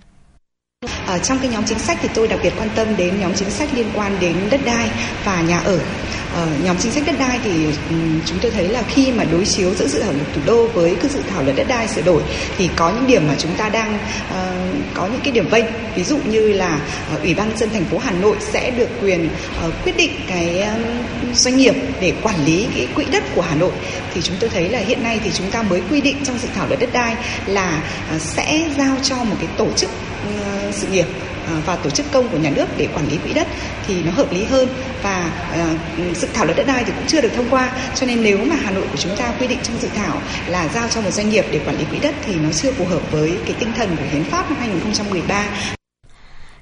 Ở 1.06 1.18
trong 1.18 1.38
cái 1.38 1.50
nhóm 1.52 1.64
chính 1.64 1.78
sách 1.78 1.98
thì 2.02 2.08
tôi 2.14 2.28
đặc 2.28 2.40
biệt 2.42 2.52
quan 2.58 2.68
tâm 2.76 2.96
đến 2.96 3.20
nhóm 3.20 3.34
chính 3.34 3.50
sách 3.50 3.68
liên 3.74 3.86
quan 3.94 4.16
đến 4.20 4.36
đất 4.50 4.60
đai 4.64 4.90
và 5.24 5.42
nhà 5.42 5.58
ở. 5.58 5.80
Ờ, 6.34 6.46
nhóm 6.64 6.76
chính 6.78 6.92
sách 6.92 7.02
đất 7.06 7.14
đai 7.18 7.38
thì 7.44 7.50
chúng 8.26 8.38
tôi 8.42 8.50
thấy 8.50 8.68
là 8.68 8.82
khi 8.82 9.12
mà 9.12 9.24
đối 9.24 9.44
chiếu 9.44 9.74
giữa 9.74 9.86
dự 9.86 10.02
thảo 10.02 10.12
luật 10.12 10.26
thủ 10.34 10.40
đô 10.46 10.66
với 10.66 10.96
cái 11.00 11.10
dự 11.10 11.20
thảo 11.30 11.42
luật 11.42 11.56
đất 11.56 11.68
đai 11.68 11.88
sửa 11.88 12.02
đổi 12.02 12.22
thì 12.58 12.68
có 12.76 12.90
những 12.90 13.06
điểm 13.06 13.28
mà 13.28 13.34
chúng 13.38 13.54
ta 13.56 13.68
đang 13.68 13.98
uh, 14.30 14.36
có 14.94 15.06
những 15.06 15.20
cái 15.24 15.32
điểm 15.32 15.48
vênh. 15.50 15.64
Ví 15.94 16.04
dụ 16.04 16.18
như 16.30 16.52
là 16.52 16.80
uh, 17.14 17.22
ủy 17.22 17.34
ban 17.34 17.56
dân 17.58 17.70
thành 17.70 17.84
phố 17.84 17.98
Hà 17.98 18.10
Nội 18.10 18.36
sẽ 18.40 18.70
được 18.70 18.88
quyền 19.02 19.28
uh, 19.66 19.74
quyết 19.84 19.96
định 19.96 20.10
cái 20.28 20.62
um, 20.62 20.82
doanh 21.34 21.56
nghiệp 21.56 21.74
để 22.00 22.12
quản 22.22 22.44
lý 22.44 22.66
cái 22.76 22.88
quỹ 22.94 23.04
đất 23.12 23.24
của 23.34 23.42
Hà 23.42 23.54
Nội. 23.54 23.72
Thì 24.14 24.20
chúng 24.22 24.36
tôi 24.40 24.50
thấy 24.50 24.68
là 24.68 24.78
hiện 24.78 25.02
nay 25.02 25.20
thì 25.24 25.30
chúng 25.34 25.50
ta 25.50 25.62
mới 25.62 25.82
quy 25.90 26.00
định 26.00 26.16
trong 26.24 26.38
dự 26.38 26.48
thảo 26.54 26.66
luật 26.68 26.80
đất 26.80 26.90
đai 26.92 27.14
là 27.46 27.82
uh, 28.16 28.22
sẽ 28.22 28.64
giao 28.78 28.96
cho 29.02 29.16
một 29.16 29.36
cái 29.40 29.48
tổ 29.56 29.68
chức 29.76 29.90
uh, 29.90 30.74
sự 30.74 30.86
nghiệp. 30.92 31.06
À, 31.48 31.60
và 31.66 31.76
tổ 31.76 31.90
chức 31.90 32.06
công 32.12 32.28
của 32.28 32.38
nhà 32.38 32.50
nước 32.50 32.66
để 32.76 32.88
quản 32.94 33.08
lý 33.08 33.16
quỹ 33.16 33.32
đất 33.32 33.46
thì 33.86 34.02
nó 34.02 34.12
hợp 34.12 34.32
lý 34.32 34.44
hơn. 34.44 34.68
Và 35.02 35.30
à, 35.52 35.74
dự 36.14 36.28
thảo 36.34 36.44
luật 36.44 36.56
đất 36.56 36.66
đai 36.66 36.84
thì 36.84 36.92
cũng 36.96 37.06
chưa 37.06 37.20
được 37.20 37.32
thông 37.36 37.50
qua. 37.50 37.72
Cho 37.94 38.06
nên 38.06 38.22
nếu 38.22 38.38
mà 38.44 38.56
Hà 38.56 38.70
Nội 38.70 38.84
của 38.92 38.98
chúng 38.98 39.16
ta 39.16 39.32
quy 39.40 39.46
định 39.46 39.58
trong 39.62 39.78
dự 39.82 39.88
thảo 39.96 40.20
là 40.48 40.68
giao 40.74 40.88
cho 40.88 41.00
một 41.00 41.10
doanh 41.10 41.30
nghiệp 41.30 41.44
để 41.52 41.60
quản 41.66 41.78
lý 41.78 41.84
quỹ 41.84 41.98
đất 41.98 42.14
thì 42.26 42.34
nó 42.34 42.52
chưa 42.52 42.72
phù 42.72 42.84
hợp 42.84 43.12
với 43.12 43.38
cái 43.46 43.54
tinh 43.58 43.72
thần 43.76 43.96
của 43.96 44.04
hiến 44.12 44.24
pháp 44.24 44.50
năm 44.50 44.58
2013 44.60 45.77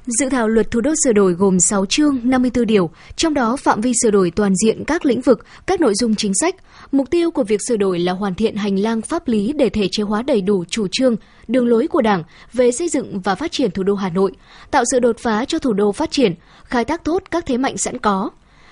Dự 0.06 0.28
thảo 0.28 0.48
luật 0.48 0.70
thủ 0.70 0.80
đô 0.80 0.92
sửa 1.04 1.12
đổi 1.12 1.32
gồm 1.32 1.60
6 1.60 1.86
chương 1.86 2.20
54 2.22 2.66
điều, 2.66 2.90
trong 3.16 3.34
đó 3.34 3.56
phạm 3.56 3.80
vi 3.80 3.92
sửa 4.02 4.10
đổi 4.10 4.30
toàn 4.30 4.52
diện 4.56 4.84
các 4.84 5.06
lĩnh 5.06 5.20
vực, 5.20 5.46
các 5.66 5.80
nội 5.80 5.94
dung 5.94 6.14
chính 6.14 6.32
sách. 6.34 6.54
Mục 6.92 7.10
tiêu 7.10 7.30
của 7.30 7.44
việc 7.44 7.60
sửa 7.68 7.76
đổi 7.76 7.98
là 7.98 8.12
hoàn 8.12 8.34
thiện 8.34 8.56
hành 8.56 8.78
lang 8.78 9.02
pháp 9.02 9.28
lý 9.28 9.52
để 9.52 9.68
thể 9.68 9.88
chế 9.92 10.02
hóa 10.02 10.22
đầy 10.22 10.40
đủ 10.40 10.64
chủ 10.68 10.86
trương, 10.92 11.16
đường 11.48 11.66
lối 11.66 11.88
của 11.88 12.02
Đảng 12.02 12.22
về 12.52 12.72
xây 12.72 12.88
dựng 12.88 13.20
và 13.20 13.34
phát 13.34 13.52
triển 13.52 13.70
thủ 13.70 13.82
đô 13.82 13.94
Hà 13.94 14.08
Nội, 14.08 14.32
tạo 14.70 14.84
sự 14.90 15.00
đột 15.00 15.16
phá 15.18 15.44
cho 15.44 15.58
thủ 15.58 15.72
đô 15.72 15.92
phát 15.92 16.10
triển, 16.10 16.34
khai 16.64 16.84
thác 16.84 17.04
tốt 17.04 17.22
các 17.30 17.46
thế 17.46 17.58
mạnh 17.58 17.76
sẵn 17.76 17.98
có. 17.98 18.30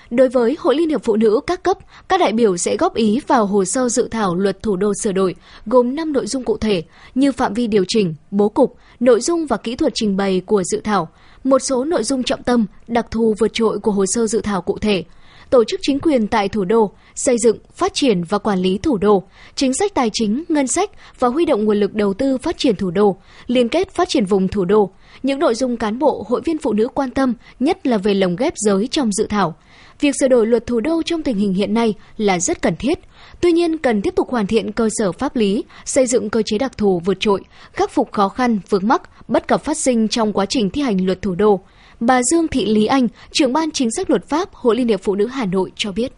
Đối 0.09 0.29
với 0.29 0.57
Hội 0.59 0.75
Liên 0.75 0.89
hiệp 0.89 1.03
Phụ 1.03 1.15
nữ 1.15 1.39
các 1.47 1.63
cấp, 1.63 1.77
các 2.09 2.19
đại 2.19 2.33
biểu 2.33 2.57
sẽ 2.57 2.77
góp 2.77 2.95
ý 2.95 3.19
vào 3.27 3.45
hồ 3.45 3.65
sơ 3.65 3.89
dự 3.89 4.07
thảo 4.11 4.35
luật 4.35 4.63
thủ 4.63 4.75
đô 4.75 4.91
sửa 5.03 5.11
đổi, 5.11 5.35
gồm 5.65 5.95
5 5.95 6.13
nội 6.13 6.27
dung 6.27 6.43
cụ 6.43 6.57
thể 6.57 6.83
như 7.15 7.31
phạm 7.31 7.53
vi 7.53 7.67
điều 7.67 7.83
chỉnh, 7.87 8.15
bố 8.31 8.49
cục, 8.49 8.77
nội 8.99 9.21
dung 9.21 9.45
và 9.45 9.57
kỹ 9.57 9.75
thuật 9.75 9.91
trình 9.95 10.17
bày 10.17 10.41
của 10.45 10.63
dự 10.63 10.81
thảo, 10.83 11.09
một 11.45 11.59
số 11.59 11.83
nội 11.83 12.03
dung 12.03 12.23
trọng 12.23 12.43
tâm, 12.43 12.65
đặc 12.87 13.05
thù 13.11 13.35
vượt 13.39 13.53
trội 13.53 13.79
của 13.79 13.91
hồ 13.91 14.05
sơ 14.05 14.27
dự 14.27 14.41
thảo 14.41 14.61
cụ 14.61 14.77
thể, 14.77 15.03
tổ 15.49 15.63
chức 15.63 15.79
chính 15.83 15.99
quyền 15.99 16.27
tại 16.27 16.49
thủ 16.49 16.65
đô, 16.65 16.91
xây 17.15 17.37
dựng, 17.43 17.57
phát 17.75 17.93
triển 17.93 18.23
và 18.23 18.37
quản 18.37 18.59
lý 18.59 18.77
thủ 18.77 18.97
đô, 18.97 19.23
chính 19.55 19.73
sách 19.73 19.93
tài 19.93 20.09
chính, 20.13 20.43
ngân 20.49 20.67
sách 20.67 20.89
và 21.19 21.27
huy 21.27 21.45
động 21.45 21.65
nguồn 21.65 21.77
lực 21.77 21.93
đầu 21.93 22.13
tư 22.13 22.37
phát 22.37 22.57
triển 22.57 22.75
thủ 22.75 22.91
đô, 22.91 23.17
liên 23.47 23.69
kết 23.69 23.91
phát 23.91 24.09
triển 24.09 24.25
vùng 24.25 24.47
thủ 24.47 24.65
đô. 24.65 24.89
Những 25.23 25.39
nội 25.39 25.55
dung 25.55 25.77
cán 25.77 25.99
bộ, 25.99 26.25
hội 26.27 26.41
viên 26.45 26.57
phụ 26.57 26.73
nữ 26.73 26.87
quan 26.87 27.11
tâm 27.11 27.33
nhất 27.59 27.87
là 27.87 27.97
về 27.97 28.13
lồng 28.13 28.35
ghép 28.35 28.53
giới 28.55 28.87
trong 28.87 29.11
dự 29.11 29.27
thảo. 29.29 29.55
Việc 29.99 30.15
sửa 30.19 30.27
đổi 30.27 30.47
luật 30.47 30.65
thủ 30.65 30.79
đô 30.79 31.01
trong 31.05 31.23
tình 31.23 31.37
hình 31.37 31.53
hiện 31.53 31.73
nay 31.73 31.93
là 32.17 32.39
rất 32.39 32.61
cần 32.61 32.75
thiết. 32.75 32.99
Tuy 33.41 33.51
nhiên, 33.51 33.77
cần 33.77 34.01
tiếp 34.01 34.13
tục 34.15 34.29
hoàn 34.29 34.47
thiện 34.47 34.71
cơ 34.71 34.89
sở 34.91 35.11
pháp 35.11 35.35
lý, 35.35 35.63
xây 35.85 36.07
dựng 36.07 36.29
cơ 36.29 36.41
chế 36.45 36.57
đặc 36.57 36.77
thù 36.77 37.01
vượt 37.05 37.17
trội, 37.19 37.41
khắc 37.73 37.91
phục 37.91 38.11
khó 38.11 38.29
khăn, 38.29 38.59
vướng 38.69 38.87
mắc, 38.87 39.29
bất 39.29 39.47
cập 39.47 39.63
phát 39.63 39.77
sinh 39.77 40.07
trong 40.07 40.33
quá 40.33 40.45
trình 40.49 40.69
thi 40.69 40.81
hành 40.81 41.05
luật 41.05 41.21
thủ 41.21 41.35
đô. 41.35 41.59
Bà 41.99 42.21
Dương 42.23 42.47
Thị 42.47 42.65
Lý 42.65 42.85
Anh, 42.85 43.07
trưởng 43.31 43.53
ban 43.53 43.71
chính 43.71 43.89
sách 43.97 44.09
luật 44.09 44.29
pháp 44.29 44.53
Hội 44.53 44.75
Liên 44.75 44.87
hiệp 44.87 45.01
Phụ 45.03 45.15
nữ 45.15 45.27
Hà 45.27 45.45
Nội 45.45 45.71
cho 45.75 45.91
biết. 45.91 46.11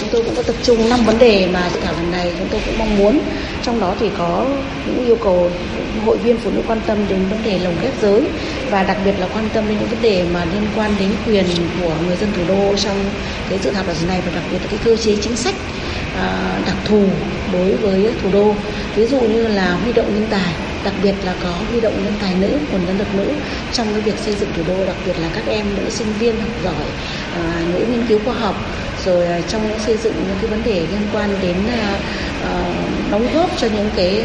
Chúng 0.00 0.08
tôi 0.12 0.22
cũng 0.22 0.34
có 0.36 0.42
tập 0.42 0.56
trung 0.62 0.88
5 0.88 1.00
vấn 1.06 1.18
đề 1.18 1.48
mà 1.52 1.70
dự 1.70 1.80
thảo 1.80 1.94
lần 1.94 2.10
này 2.10 2.34
chúng 2.38 2.48
tôi 2.50 2.60
cũng 2.66 2.78
mong 2.78 2.98
muốn. 2.98 3.18
Trong 3.62 3.80
đó 3.80 3.94
thì 4.00 4.10
có 4.18 4.46
những 4.86 5.06
yêu 5.06 5.16
cầu 5.22 5.50
hội 6.04 6.18
viên 6.18 6.38
phụ 6.38 6.50
nữ 6.50 6.62
quan 6.66 6.80
tâm 6.86 6.98
đến 7.08 7.18
vấn 7.30 7.38
đề 7.44 7.58
lồng 7.58 7.74
ghép 7.82 7.92
giới 8.02 8.22
và 8.70 8.82
đặc 8.82 8.98
biệt 9.04 9.14
là 9.18 9.28
quan 9.34 9.48
tâm 9.54 9.64
đến 9.68 9.78
những 9.78 9.88
vấn 9.88 10.02
đề 10.02 10.26
mà 10.34 10.44
liên 10.44 10.62
quan 10.76 10.90
đến 10.98 11.10
quyền 11.26 11.44
của 11.80 11.94
người 12.06 12.16
dân 12.16 12.30
thủ 12.36 12.42
đô 12.48 12.76
trong 12.76 12.98
cái 13.48 13.58
dự 13.58 13.70
thảo 13.70 13.84
luật 13.84 13.96
này 14.08 14.22
và 14.26 14.32
đặc 14.34 14.44
biệt 14.52 14.58
là 14.58 14.66
cái 14.70 14.78
cơ 14.84 14.96
chế 14.96 15.16
chính 15.20 15.36
sách 15.36 15.54
À, 16.16 16.60
đặc 16.66 16.76
thù 16.84 17.08
đối 17.52 17.76
với 17.76 18.12
thủ 18.22 18.30
đô. 18.32 18.54
Ví 18.96 19.06
dụ 19.06 19.20
như 19.20 19.48
là 19.48 19.74
huy 19.74 19.92
động 19.92 20.14
nhân 20.14 20.26
tài, 20.30 20.54
đặc 20.84 20.94
biệt 21.02 21.14
là 21.24 21.34
có 21.42 21.50
huy 21.70 21.80
động 21.80 22.04
nhân 22.04 22.14
tài 22.20 22.34
nữ, 22.34 22.48
nguồn 22.72 22.86
nhân 22.86 22.98
lực 22.98 23.14
nữ 23.16 23.32
trong 23.72 23.86
cái 23.92 24.00
việc 24.00 24.18
xây 24.18 24.34
dựng 24.34 24.48
thủ 24.56 24.62
đô, 24.68 24.86
đặc 24.86 24.96
biệt 25.06 25.12
là 25.20 25.30
các 25.34 25.44
em 25.46 25.66
nữ 25.76 25.90
sinh 25.90 26.12
viên 26.18 26.40
học 26.40 26.50
giỏi, 26.64 26.86
à, 27.34 27.62
nữ 27.72 27.84
nghiên 27.90 28.06
cứu 28.06 28.20
khoa 28.24 28.34
học 28.34 28.56
rồi 29.04 29.44
trong 29.48 29.68
những 29.68 29.78
xây 29.78 29.96
dựng 29.96 30.14
những 30.16 30.36
cái 30.40 30.50
vấn 30.50 30.62
đề 30.64 30.74
liên 30.74 31.08
quan 31.12 31.30
đến 31.42 31.56
à, 31.72 31.98
đóng 33.10 33.26
góp 33.34 33.50
cho 33.60 33.66
những 33.66 33.90
cái 33.96 34.24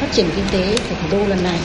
phát 0.00 0.12
triển 0.12 0.26
kinh 0.36 0.44
tế 0.52 0.76
của 0.88 0.94
thủ 1.02 1.18
đô 1.18 1.26
lần 1.26 1.44
này. 1.44 1.58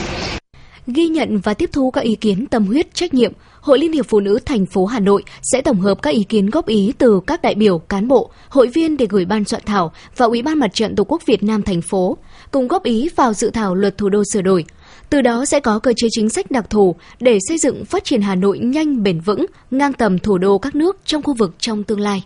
Ghi 0.86 1.06
nhận 1.06 1.38
và 1.38 1.54
tiếp 1.54 1.70
thu 1.72 1.90
các 1.90 2.00
ý 2.00 2.14
kiến 2.14 2.46
tâm 2.46 2.66
huyết 2.66 2.94
trách 2.94 3.14
nhiệm, 3.14 3.32
Hội 3.62 3.78
Liên 3.78 3.92
hiệp 3.92 4.06
Phụ 4.08 4.20
nữ 4.20 4.38
thành 4.44 4.66
phố 4.66 4.86
Hà 4.86 5.00
Nội 5.00 5.22
sẽ 5.42 5.60
tổng 5.60 5.80
hợp 5.80 6.02
các 6.02 6.10
ý 6.10 6.24
kiến 6.24 6.50
góp 6.50 6.66
ý 6.66 6.92
từ 6.98 7.20
các 7.26 7.42
đại 7.42 7.54
biểu, 7.54 7.78
cán 7.78 8.08
bộ, 8.08 8.30
hội 8.48 8.68
viên 8.68 8.96
để 8.96 9.06
gửi 9.10 9.24
ban 9.24 9.44
soạn 9.44 9.62
thảo 9.66 9.92
và 10.16 10.26
Ủy 10.26 10.42
ban 10.42 10.58
Mặt 10.58 10.74
trận 10.74 10.96
Tổ 10.96 11.04
quốc 11.04 11.22
Việt 11.26 11.42
Nam 11.42 11.62
thành 11.62 11.80
phố, 11.82 12.16
cùng 12.50 12.68
góp 12.68 12.82
ý 12.82 13.08
vào 13.16 13.32
dự 13.32 13.50
thảo 13.50 13.74
luật 13.74 13.98
thủ 13.98 14.08
đô 14.08 14.22
sửa 14.32 14.42
đổi. 14.42 14.64
Từ 15.10 15.20
đó 15.20 15.44
sẽ 15.44 15.60
có 15.60 15.78
cơ 15.78 15.92
chế 15.96 16.08
chính 16.10 16.28
sách 16.28 16.50
đặc 16.50 16.70
thù 16.70 16.96
để 17.20 17.38
xây 17.48 17.58
dựng 17.58 17.84
phát 17.84 18.04
triển 18.04 18.22
Hà 18.22 18.34
Nội 18.34 18.58
nhanh 18.58 19.02
bền 19.02 19.20
vững, 19.20 19.46
ngang 19.70 19.92
tầm 19.92 20.18
thủ 20.18 20.38
đô 20.38 20.58
các 20.58 20.74
nước 20.74 20.96
trong 21.04 21.22
khu 21.22 21.34
vực 21.34 21.54
trong 21.58 21.84
tương 21.84 22.00
lai. 22.00 22.22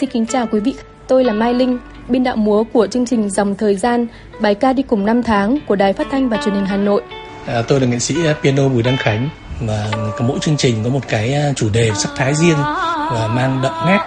Xin 0.00 0.10
kính 0.10 0.26
chào 0.26 0.46
quý 0.52 0.60
vị, 0.60 0.74
tôi 1.08 1.24
là 1.24 1.32
Mai 1.32 1.54
Linh, 1.54 1.78
biên 2.08 2.24
đạo 2.24 2.36
múa 2.36 2.64
của 2.72 2.86
chương 2.86 3.06
trình 3.06 3.30
Dòng 3.30 3.54
Thời 3.54 3.76
Gian, 3.76 4.06
bài 4.40 4.54
ca 4.54 4.72
đi 4.72 4.82
cùng 4.82 5.06
năm 5.06 5.22
tháng 5.22 5.58
của 5.66 5.76
Đài 5.76 5.92
Phát 5.92 6.06
Thanh 6.10 6.28
và 6.28 6.36
Truyền 6.44 6.54
hình 6.54 6.66
Hà 6.66 6.76
Nội. 6.76 7.02
À, 7.46 7.62
tôi 7.68 7.80
là 7.80 7.86
nghệ 7.86 7.98
sĩ 7.98 8.26
à, 8.26 8.34
piano 8.42 8.68
Bùi 8.68 8.82
Đăng 8.82 8.96
Khánh 8.96 9.28
và 9.60 9.90
mỗi 10.20 10.38
chương 10.40 10.56
trình 10.56 10.74
có 10.84 10.90
một 10.90 11.00
cái 11.08 11.34
à, 11.34 11.52
chủ 11.56 11.68
đề 11.72 11.90
sắc 11.94 12.10
thái 12.16 12.34
riêng 12.34 12.56
và 13.12 13.30
mang 13.34 13.60
đậm 13.62 13.72
nét 13.86 13.98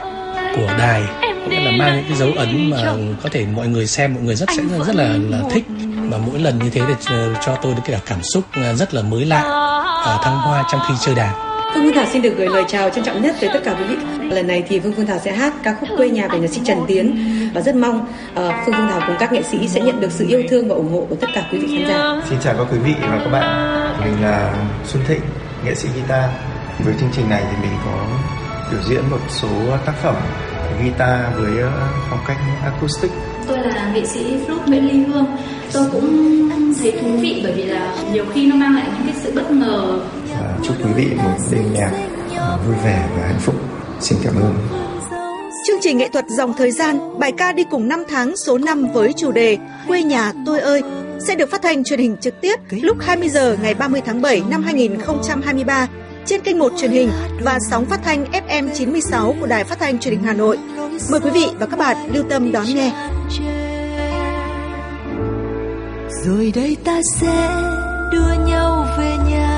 của 0.55 0.73
đài 0.77 1.03
nghĩa 1.49 1.59
là 1.59 1.71
mang 1.71 1.95
những 1.95 2.05
cái 2.09 2.17
dấu 2.17 2.29
ấn 2.37 2.69
mà 2.69 2.93
có 3.23 3.29
thể 3.31 3.45
mọi 3.55 3.67
người 3.67 3.87
xem 3.87 4.13
mọi 4.13 4.23
người 4.23 4.35
rất 4.35 4.49
sẽ 4.57 4.63
rất 4.87 4.95
là 4.95 5.17
là 5.29 5.39
thích. 5.51 5.63
Và 6.09 6.17
mỗi 6.17 6.39
lần 6.39 6.59
như 6.59 6.69
thế 6.69 6.81
thì 6.87 7.15
à, 7.15 7.41
cho 7.45 7.55
tôi 7.61 7.73
được 7.73 7.81
cái 7.85 7.99
cảm 8.05 8.23
xúc 8.23 8.43
rất 8.75 8.93
là 8.93 9.01
mới 9.01 9.25
lạ 9.25 9.41
và 10.05 10.19
thăng 10.23 10.37
hoa 10.37 10.63
trong 10.71 10.81
khi 10.87 10.93
chơi 11.01 11.15
đàn. 11.15 11.48
Phương 11.73 11.83
Phương 11.83 11.93
Thảo 11.93 12.05
xin 12.13 12.21
được 12.21 12.33
gửi 12.37 12.47
lời 12.47 12.63
chào 12.67 12.89
trân 12.89 13.03
trọng 13.03 13.21
nhất 13.21 13.35
tới 13.41 13.49
tất 13.53 13.59
cả 13.63 13.75
quý 13.79 13.83
vị. 13.83 13.95
Lần 14.29 14.47
này 14.47 14.63
thì 14.67 14.79
Phương 14.79 14.93
Phương 14.93 15.05
Thảo 15.05 15.19
sẽ 15.23 15.31
hát 15.31 15.53
ca 15.63 15.73
khúc 15.79 15.89
quê 15.97 16.09
nhà 16.09 16.27
của 16.27 16.37
nhạc 16.37 16.47
sĩ 16.47 16.61
Trần 16.65 16.77
Tiến 16.87 17.15
và 17.53 17.61
rất 17.61 17.75
mong 17.75 17.99
uh, 17.99 18.35
Phương 18.35 18.75
Phương 18.77 18.87
Thảo 18.89 19.01
cùng 19.07 19.15
các 19.19 19.33
nghệ 19.33 19.41
sĩ 19.43 19.67
sẽ 19.67 19.81
nhận 19.81 20.01
được 20.01 20.11
sự 20.11 20.25
yêu 20.27 20.43
thương 20.49 20.67
và 20.67 20.75
ủng 20.75 20.91
hộ 20.91 21.05
của 21.09 21.15
tất 21.15 21.27
cả 21.35 21.43
quý 21.51 21.57
vị 21.59 21.77
khán 21.77 21.87
giả. 21.87 22.21
Xin 22.29 22.39
chào 22.43 22.53
các 22.57 22.67
quý 22.71 22.77
vị 22.77 22.93
và 23.01 23.21
các 23.23 23.29
bạn. 23.29 23.45
Mình 24.05 24.23
là 24.23 24.53
Xuân 24.85 25.03
Thịnh, 25.07 25.21
nghệ 25.65 25.75
sĩ 25.75 25.89
guitar. 25.95 26.29
Với 26.85 26.93
chương 26.99 27.09
trình 27.15 27.29
này 27.29 27.43
thì 27.51 27.57
mình 27.61 27.77
có 27.85 28.05
biểu 28.71 28.79
diễn 28.89 29.01
một 29.11 29.19
số 29.29 29.49
tác 29.85 29.93
phẩm 30.03 30.15
guitar 30.83 31.19
với 31.35 31.61
ờ, 31.61 31.71
phong 32.09 32.19
cách 32.27 32.37
acoustic. 32.63 33.11
Tôi 33.47 33.57
là 33.57 33.91
nghệ 33.93 34.05
sĩ 34.05 34.37
flute 34.47 34.67
Nguyễn 34.67 34.87
Ly 34.87 35.03
Hương. 35.03 35.25
Tôi 35.73 35.85
cũng 35.91 36.39
thấy 36.81 36.91
thú 36.91 37.17
vị 37.21 37.41
bởi 37.43 37.53
vì 37.53 37.63
là 37.63 37.95
nhiều 38.13 38.25
khi 38.33 38.47
nó 38.47 38.55
mang 38.55 38.75
lại 38.75 38.85
những 38.93 39.07
cái 39.07 39.15
sự 39.23 39.31
bất 39.35 39.51
ngờ 39.51 39.99
và 40.31 40.57
chúc 40.63 40.75
quý 40.85 40.91
vị 40.95 41.15
một 41.15 41.37
đêm 41.51 41.73
nhạc 41.73 41.91
vui 42.65 42.75
vẻ 42.85 43.09
và 43.15 43.27
hạnh 43.27 43.39
phúc. 43.39 43.55
Xin 43.99 44.17
cảm 44.23 44.35
ơn. 44.35 44.55
Chương 45.67 45.77
trình 45.81 45.97
nghệ 45.97 46.09
thuật 46.13 46.25
dòng 46.37 46.53
thời 46.57 46.71
gian, 46.71 47.19
bài 47.19 47.31
ca 47.31 47.51
đi 47.51 47.63
cùng 47.71 47.87
năm 47.87 48.03
tháng 48.09 48.37
số 48.37 48.57
5 48.57 48.87
với 48.93 49.13
chủ 49.13 49.31
đề 49.31 49.57
Quê 49.87 50.03
nhà 50.03 50.33
tôi 50.45 50.59
ơi 50.59 50.81
sẽ 51.27 51.35
được 51.35 51.51
phát 51.51 51.61
thanh 51.61 51.83
truyền 51.83 51.99
hình 51.99 52.17
trực 52.21 52.41
tiếp 52.41 52.55
lúc 52.69 52.97
20 52.99 53.29
giờ 53.29 53.57
ngày 53.61 53.73
30 53.73 54.01
tháng 54.05 54.21
7 54.21 54.41
năm 54.49 54.63
2023 54.63 55.87
trên 56.25 56.41
kênh 56.41 56.59
1 56.59 56.71
truyền 56.77 56.91
hình 56.91 57.09
và 57.41 57.57
sóng 57.69 57.85
phát 57.85 57.99
thanh 58.03 58.25
FM 58.31 58.69
96 58.73 59.35
của 59.39 59.47
Đài 59.47 59.63
Phát 59.63 59.79
thanh 59.79 59.99
Truyền 59.99 60.13
hình 60.13 60.23
Hà 60.23 60.33
Nội. 60.33 60.57
Mời 61.11 61.19
quý 61.19 61.29
vị 61.29 61.47
và 61.59 61.65
các 61.65 61.79
bạn 61.79 61.97
lưu 62.13 62.23
tâm 62.29 62.51
đón 62.51 62.65
nghe. 62.75 62.91
Rồi 66.25 66.51
đây 66.55 66.77
ta 66.83 67.01
sẽ 67.15 67.49
đưa 68.11 68.45
nhau 68.47 68.85
về 68.97 69.17
nhà 69.29 69.48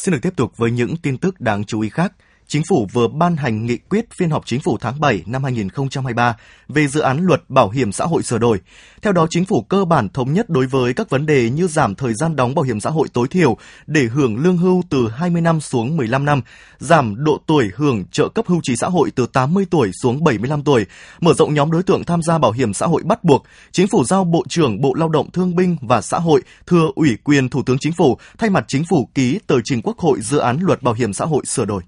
Xin 0.00 0.12
được 0.12 0.18
tiếp 0.22 0.36
tục 0.36 0.56
với 0.56 0.70
những 0.70 0.96
tin 0.96 1.18
tức 1.18 1.40
đáng 1.40 1.64
chú 1.64 1.80
ý 1.80 1.88
khác. 1.88 2.12
Chính 2.50 2.62
phủ 2.68 2.88
vừa 2.92 3.08
ban 3.08 3.36
hành 3.36 3.66
nghị 3.66 3.76
quyết 3.76 4.10
phiên 4.18 4.30
họp 4.30 4.46
chính 4.46 4.60
phủ 4.60 4.78
tháng 4.80 5.00
7 5.00 5.22
năm 5.26 5.44
2023 5.44 6.36
về 6.68 6.86
dự 6.86 7.00
án 7.00 7.24
luật 7.24 7.50
bảo 7.50 7.70
hiểm 7.70 7.92
xã 7.92 8.04
hội 8.04 8.22
sửa 8.22 8.38
đổi. 8.38 8.60
Theo 9.02 9.12
đó, 9.12 9.26
chính 9.30 9.44
phủ 9.44 9.62
cơ 9.62 9.84
bản 9.84 10.08
thống 10.08 10.32
nhất 10.32 10.50
đối 10.50 10.66
với 10.66 10.94
các 10.94 11.10
vấn 11.10 11.26
đề 11.26 11.50
như 11.50 11.66
giảm 11.66 11.94
thời 11.94 12.14
gian 12.14 12.36
đóng 12.36 12.54
bảo 12.54 12.62
hiểm 12.62 12.80
xã 12.80 12.90
hội 12.90 13.08
tối 13.12 13.28
thiểu 13.28 13.56
để 13.86 14.02
hưởng 14.02 14.36
lương 14.36 14.56
hưu 14.56 14.82
từ 14.90 15.08
20 15.08 15.40
năm 15.42 15.60
xuống 15.60 15.96
15 15.96 16.24
năm, 16.24 16.42
giảm 16.78 17.24
độ 17.24 17.40
tuổi 17.46 17.70
hưởng 17.76 18.04
trợ 18.12 18.28
cấp 18.28 18.46
hưu 18.48 18.60
trí 18.62 18.76
xã 18.76 18.86
hội 18.86 19.10
từ 19.10 19.26
80 19.26 19.66
tuổi 19.70 19.90
xuống 20.02 20.24
75 20.24 20.64
tuổi, 20.64 20.86
mở 21.20 21.34
rộng 21.34 21.54
nhóm 21.54 21.70
đối 21.70 21.82
tượng 21.82 22.04
tham 22.04 22.22
gia 22.22 22.38
bảo 22.38 22.52
hiểm 22.52 22.74
xã 22.74 22.86
hội 22.86 23.02
bắt 23.02 23.24
buộc. 23.24 23.44
Chính 23.72 23.86
phủ 23.86 24.04
giao 24.04 24.24
Bộ 24.24 24.44
trưởng 24.48 24.80
Bộ 24.80 24.94
Lao 24.94 25.08
động 25.08 25.30
Thương 25.30 25.56
binh 25.56 25.76
và 25.80 26.00
Xã 26.00 26.18
hội 26.18 26.42
thừa 26.66 26.90
ủy 26.94 27.16
quyền 27.24 27.48
Thủ 27.48 27.62
tướng 27.66 27.78
Chính 27.80 27.92
phủ 27.92 28.18
thay 28.38 28.50
mặt 28.50 28.64
chính 28.68 28.84
phủ 28.90 29.08
ký 29.14 29.38
tờ 29.46 29.56
trình 29.64 29.82
Quốc 29.82 29.98
hội 29.98 30.20
dự 30.20 30.38
án 30.38 30.58
luật 30.60 30.82
bảo 30.82 30.94
hiểm 30.94 31.12
xã 31.12 31.24
hội 31.24 31.42
sửa 31.46 31.64
đổi. 31.64 31.82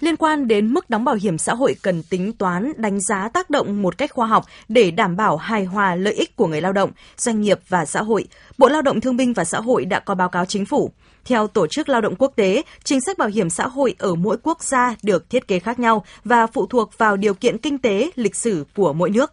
Liên 0.00 0.16
quan 0.16 0.48
đến 0.48 0.74
mức 0.74 0.90
đóng 0.90 1.04
bảo 1.04 1.14
hiểm 1.14 1.38
xã 1.38 1.54
hội 1.54 1.76
cần 1.82 2.02
tính 2.02 2.32
toán, 2.32 2.72
đánh 2.76 3.00
giá 3.00 3.28
tác 3.28 3.50
động 3.50 3.82
một 3.82 3.98
cách 3.98 4.10
khoa 4.12 4.26
học 4.26 4.44
để 4.68 4.90
đảm 4.90 5.16
bảo 5.16 5.36
hài 5.36 5.64
hòa 5.64 5.94
lợi 5.94 6.14
ích 6.14 6.36
của 6.36 6.46
người 6.46 6.60
lao 6.60 6.72
động, 6.72 6.90
doanh 7.16 7.40
nghiệp 7.40 7.60
và 7.68 7.84
xã 7.84 8.02
hội. 8.02 8.28
Bộ 8.58 8.68
Lao 8.68 8.82
động 8.82 9.00
Thương 9.00 9.16
binh 9.16 9.32
và 9.32 9.44
Xã 9.44 9.60
hội 9.60 9.84
đã 9.84 10.00
có 10.00 10.14
báo 10.14 10.28
cáo 10.28 10.44
chính 10.44 10.64
phủ. 10.66 10.90
Theo 11.24 11.46
Tổ 11.46 11.66
chức 11.66 11.88
Lao 11.88 12.00
động 12.00 12.14
Quốc 12.18 12.32
tế, 12.36 12.62
chính 12.84 13.00
sách 13.00 13.18
bảo 13.18 13.28
hiểm 13.28 13.50
xã 13.50 13.66
hội 13.66 13.94
ở 13.98 14.14
mỗi 14.14 14.36
quốc 14.42 14.62
gia 14.62 14.94
được 15.02 15.30
thiết 15.30 15.48
kế 15.48 15.58
khác 15.58 15.78
nhau 15.78 16.04
và 16.24 16.46
phụ 16.46 16.66
thuộc 16.66 16.98
vào 16.98 17.16
điều 17.16 17.34
kiện 17.34 17.58
kinh 17.58 17.78
tế, 17.78 18.10
lịch 18.14 18.36
sử 18.36 18.64
của 18.76 18.92
mỗi 18.92 19.10
nước. 19.10 19.32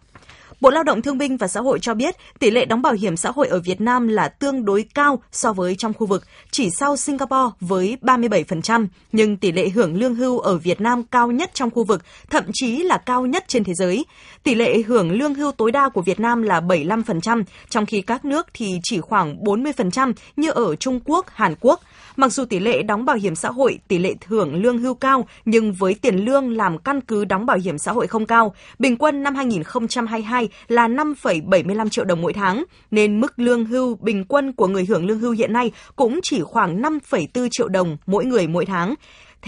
Bộ 0.60 0.70
Lao 0.70 0.82
động 0.82 1.02
Thương 1.02 1.18
binh 1.18 1.36
và 1.36 1.48
Xã 1.48 1.60
hội 1.60 1.78
cho 1.78 1.94
biết 1.94 2.16
tỷ 2.38 2.50
lệ 2.50 2.64
đóng 2.64 2.82
bảo 2.82 2.92
hiểm 2.92 3.16
xã 3.16 3.30
hội 3.30 3.48
ở 3.48 3.60
Việt 3.60 3.80
Nam 3.80 4.08
là 4.08 4.28
tương 4.28 4.64
đối 4.64 4.84
cao 4.94 5.22
so 5.32 5.52
với 5.52 5.74
trong 5.78 5.94
khu 5.94 6.06
vực, 6.06 6.24
chỉ 6.50 6.68
sau 6.78 6.96
Singapore 6.96 7.54
với 7.60 7.96
37%, 8.02 8.86
nhưng 9.12 9.36
tỷ 9.36 9.52
lệ 9.52 9.68
hưởng 9.68 9.96
lương 9.96 10.14
hưu 10.14 10.38
ở 10.38 10.58
Việt 10.58 10.80
Nam 10.80 11.02
cao 11.02 11.30
nhất 11.30 11.50
trong 11.54 11.70
khu 11.70 11.84
vực, 11.84 12.04
thậm 12.30 12.44
chí 12.52 12.76
là 12.76 12.98
cao 12.98 13.26
nhất 13.26 13.44
trên 13.48 13.64
thế 13.64 13.72
giới. 13.74 14.04
Tỷ 14.42 14.54
lệ 14.54 14.82
hưởng 14.86 15.12
lương 15.12 15.34
hưu 15.34 15.52
tối 15.52 15.72
đa 15.72 15.88
của 15.88 16.02
Việt 16.02 16.20
Nam 16.20 16.42
là 16.42 16.60
75%, 16.60 17.44
trong 17.68 17.86
khi 17.86 18.00
các 18.00 18.24
nước 18.24 18.46
thì 18.54 18.80
chỉ 18.82 19.00
khoảng 19.00 19.44
40% 19.44 20.12
như 20.36 20.50
ở 20.50 20.76
Trung 20.76 21.00
Quốc, 21.04 21.26
Hàn 21.28 21.54
Quốc. 21.60 21.80
Mặc 22.18 22.32
dù 22.32 22.44
tỷ 22.44 22.58
lệ 22.58 22.82
đóng 22.82 23.04
bảo 23.04 23.16
hiểm 23.16 23.34
xã 23.34 23.50
hội, 23.50 23.78
tỷ 23.88 23.98
lệ 23.98 24.14
hưởng 24.26 24.54
lương 24.54 24.78
hưu 24.78 24.94
cao, 24.94 25.28
nhưng 25.44 25.72
với 25.72 25.94
tiền 25.94 26.16
lương 26.16 26.56
làm 26.56 26.78
căn 26.78 27.00
cứ 27.00 27.24
đóng 27.24 27.46
bảo 27.46 27.56
hiểm 27.56 27.78
xã 27.78 27.92
hội 27.92 28.06
không 28.06 28.26
cao, 28.26 28.54
bình 28.78 28.96
quân 28.96 29.22
năm 29.22 29.34
2022 29.34 30.48
là 30.68 30.88
5,75 30.88 31.88
triệu 31.88 32.04
đồng 32.04 32.22
mỗi 32.22 32.32
tháng, 32.32 32.64
nên 32.90 33.20
mức 33.20 33.38
lương 33.38 33.64
hưu 33.64 33.96
bình 34.00 34.24
quân 34.24 34.52
của 34.52 34.66
người 34.66 34.84
hưởng 34.84 35.06
lương 35.06 35.18
hưu 35.18 35.32
hiện 35.32 35.52
nay 35.52 35.72
cũng 35.96 36.20
chỉ 36.22 36.42
khoảng 36.42 36.82
5,4 36.82 37.48
triệu 37.50 37.68
đồng 37.68 37.96
mỗi 38.06 38.24
người 38.24 38.46
mỗi 38.46 38.66
tháng. 38.66 38.94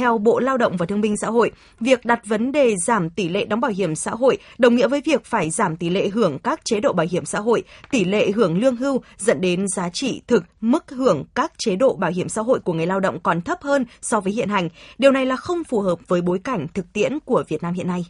Theo 0.00 0.18
Bộ 0.18 0.38
Lao 0.38 0.56
động 0.56 0.76
và 0.76 0.86
Thương 0.86 1.00
binh 1.00 1.16
Xã 1.16 1.30
hội, 1.30 1.50
việc 1.80 2.04
đặt 2.04 2.20
vấn 2.26 2.52
đề 2.52 2.74
giảm 2.86 3.10
tỷ 3.10 3.28
lệ 3.28 3.44
đóng 3.44 3.60
bảo 3.60 3.70
hiểm 3.70 3.94
xã 3.94 4.10
hội 4.10 4.38
đồng 4.58 4.74
nghĩa 4.74 4.88
với 4.88 5.00
việc 5.04 5.24
phải 5.24 5.50
giảm 5.50 5.76
tỷ 5.76 5.90
lệ 5.90 6.08
hưởng 6.08 6.38
các 6.38 6.60
chế 6.64 6.80
độ 6.80 6.92
bảo 6.92 7.06
hiểm 7.10 7.24
xã 7.24 7.40
hội, 7.40 7.62
tỷ 7.90 8.04
lệ 8.04 8.30
hưởng 8.30 8.58
lương 8.58 8.76
hưu 8.76 9.02
dẫn 9.18 9.40
đến 9.40 9.66
giá 9.76 9.88
trị 9.88 10.22
thực 10.26 10.44
mức 10.60 10.90
hưởng 10.90 11.24
các 11.34 11.52
chế 11.58 11.76
độ 11.76 11.94
bảo 11.94 12.10
hiểm 12.10 12.28
xã 12.28 12.42
hội 12.42 12.60
của 12.60 12.72
người 12.72 12.86
lao 12.86 13.00
động 13.00 13.20
còn 13.22 13.40
thấp 13.40 13.58
hơn 13.62 13.84
so 14.02 14.20
với 14.20 14.32
hiện 14.32 14.48
hành. 14.48 14.68
Điều 14.98 15.12
này 15.12 15.26
là 15.26 15.36
không 15.36 15.64
phù 15.64 15.80
hợp 15.80 15.98
với 16.08 16.22
bối 16.22 16.38
cảnh 16.44 16.66
thực 16.74 16.92
tiễn 16.92 17.18
của 17.24 17.44
Việt 17.48 17.62
Nam 17.62 17.74
hiện 17.74 17.86
nay. 17.86 18.04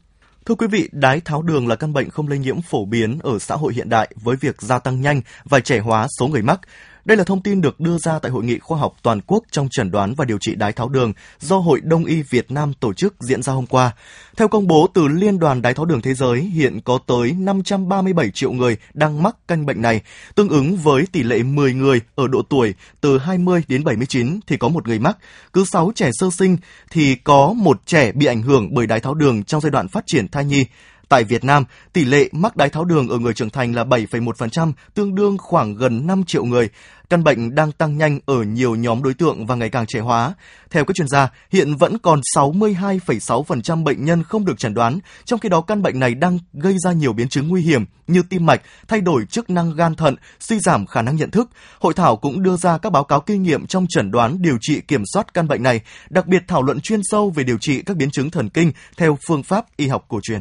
Thưa 0.47 0.55
quý 0.55 0.67
vị, 0.67 0.89
đái 0.93 1.21
tháo 1.21 1.43
đường 1.43 1.69
là 1.69 1.77
căn 1.77 1.93
bệnh 1.93 2.11
không 2.11 2.29
lây 2.29 2.39
nhiễm 2.39 2.61
phổ 2.61 2.85
biến 2.85 3.19
ở 3.23 3.39
xã 3.39 3.57
hội 3.57 3.75
hiện 3.75 3.89
đại 3.89 4.15
với 4.23 4.37
việc 4.37 4.63
gia 4.63 4.79
tăng 4.79 5.01
nhanh 5.01 5.23
và 5.45 5.61
trẻ 5.61 5.79
hóa 5.79 6.07
số 6.19 6.27
người 6.27 6.43
mắc. 6.43 6.61
Đây 7.05 7.17
là 7.17 7.25
thông 7.25 7.43
tin 7.43 7.61
được 7.61 7.81
đưa 7.81 7.99
ra 7.99 8.19
tại 8.19 8.31
hội 8.33 8.45
nghị 8.45 8.59
khoa 8.59 8.79
học 8.79 8.95
toàn 9.03 9.21
quốc 9.27 9.45
trong 9.51 9.69
chẩn 9.71 9.91
đoán 9.91 10.15
và 10.15 10.25
điều 10.25 10.39
trị 10.39 10.55
đái 10.55 10.73
tháo 10.73 10.89
đường 10.89 11.13
do 11.41 11.59
Hội 11.59 11.81
Đông 11.81 12.05
y 12.05 12.23
Việt 12.23 12.51
Nam 12.51 12.73
tổ 12.81 12.93
chức 12.93 13.15
diễn 13.21 13.43
ra 13.43 13.53
hôm 13.53 13.67
qua. 13.67 13.93
Theo 14.37 14.49
công 14.49 14.67
bố 14.67 14.87
từ 14.95 15.09
Liên 15.09 15.39
đoàn 15.39 15.63
Đái 15.63 15.75
tháo 15.75 15.85
đường 15.85 16.01
Thế 16.01 16.15
giới, 16.15 16.41
hiện 16.41 16.81
có 16.81 16.99
tới 17.07 17.33
537 17.39 18.31
triệu 18.31 18.53
người 18.53 18.77
đang 18.95 19.23
mắc 19.23 19.37
căn 19.49 19.67
bệnh 19.67 19.83
này, 19.83 20.01
tương 20.35 20.49
ứng 20.49 20.77
với 20.77 21.05
tỷ 21.13 21.23
lệ 21.23 21.43
10 21.43 21.75
người 21.75 22.01
ở 22.15 22.29
độ 22.29 22.43
tuổi 22.43 22.75
từ 23.01 23.19
20 23.19 23.63
đến 23.69 23.85
79 23.85 24.41
thì 24.47 24.57
có 24.57 24.69
một 24.69 24.89
người 24.89 24.99
mắc, 24.99 25.17
cứ 25.53 25.65
6 25.65 25.93
trẻ 25.95 26.11
sơ 26.13 26.31
sinh 26.31 26.57
thì 26.91 27.15
có 27.15 27.53
một 27.53 27.81
trẻ 27.87 28.13
bị 28.13 28.27
ảnh 28.27 28.43
hưởng 28.43 28.75
bởi 28.75 28.87
đái 28.87 29.01
tháo 29.01 29.15
đường 29.15 29.45
trong 29.45 29.61
giai 29.61 29.71
đoạn 29.71 29.89
phát 29.89 30.05
triển 30.07 30.29
thai 30.29 30.45
nhi. 30.45 30.65
Tại 31.11 31.25
Việt 31.25 31.45
Nam, 31.45 31.65
tỷ 31.93 32.05
lệ 32.05 32.29
mắc 32.33 32.57
đái 32.57 32.69
tháo 32.69 32.85
đường 32.85 33.09
ở 33.09 33.19
người 33.19 33.35
trưởng 33.35 33.51
thành 33.51 33.75
là 33.75 33.85
7,1%, 33.85 34.73
tương 34.95 35.15
đương 35.15 35.39
khoảng 35.39 35.75
gần 35.75 36.07
5 36.07 36.25
triệu 36.25 36.45
người. 36.45 36.69
Căn 37.11 37.25
bệnh 37.25 37.55
đang 37.55 37.73
tăng 37.73 37.99
nhanh 37.99 38.21
ở 38.27 38.43
nhiều 38.43 38.75
nhóm 38.75 39.03
đối 39.03 39.15
tượng 39.15 39.47
và 39.47 39.55
ngày 39.55 39.69
càng 39.69 39.87
trẻ 39.89 40.01
hóa. 40.01 40.35
Theo 40.71 40.85
các 40.85 40.95
chuyên 40.95 41.09
gia, 41.09 41.29
hiện 41.53 41.77
vẫn 41.77 41.99
còn 41.99 42.21
62,6% 42.37 43.85
bệnh 43.85 44.05
nhân 44.05 44.23
không 44.23 44.45
được 44.45 44.59
chẩn 44.59 44.75
đoán, 44.75 44.99
trong 45.25 45.41
khi 45.41 45.49
đó 45.49 45.61
căn 45.61 45.83
bệnh 45.83 45.99
này 45.99 46.15
đang 46.15 46.39
gây 46.53 46.77
ra 46.79 46.93
nhiều 46.93 47.13
biến 47.13 47.29
chứng 47.29 47.49
nguy 47.49 47.63
hiểm 47.63 47.85
như 48.07 48.23
tim 48.23 48.47
mạch, 48.47 48.63
thay 48.89 49.01
đổi 49.01 49.27
chức 49.27 49.51
năng 49.51 49.75
gan 49.77 49.95
thận, 49.95 50.17
suy 50.41 50.59
giảm 50.61 50.87
khả 50.87 51.03
năng 51.03 51.17
nhận 51.17 51.31
thức. 51.31 51.51
Hội 51.81 51.95
thảo 51.95 52.17
cũng 52.17 52.43
đưa 52.43 52.57
ra 52.57 52.79
các 52.79 52.93
báo 52.93 53.05
cáo 53.05 53.21
kinh 53.21 53.43
nghiệm 53.43 53.67
trong 53.67 53.87
chẩn 53.89 54.11
đoán 54.11 54.43
điều 54.43 54.59
trị 54.61 54.81
kiểm 54.81 55.03
soát 55.13 55.35
căn 55.35 55.49
bệnh 55.49 55.63
này, 55.63 55.81
đặc 56.11 56.27
biệt 56.27 56.43
thảo 56.49 56.63
luận 56.63 56.81
chuyên 56.81 57.01
sâu 57.03 57.31
về 57.31 57.45
điều 57.45 57.59
trị 57.61 57.83
các 57.83 57.97
biến 57.97 58.11
chứng 58.11 58.31
thần 58.31 58.49
kinh 58.49 58.73
theo 58.97 59.19
phương 59.29 59.43
pháp 59.43 59.67
y 59.77 59.89
học 59.89 60.05
cổ 60.09 60.21
truyền. 60.23 60.41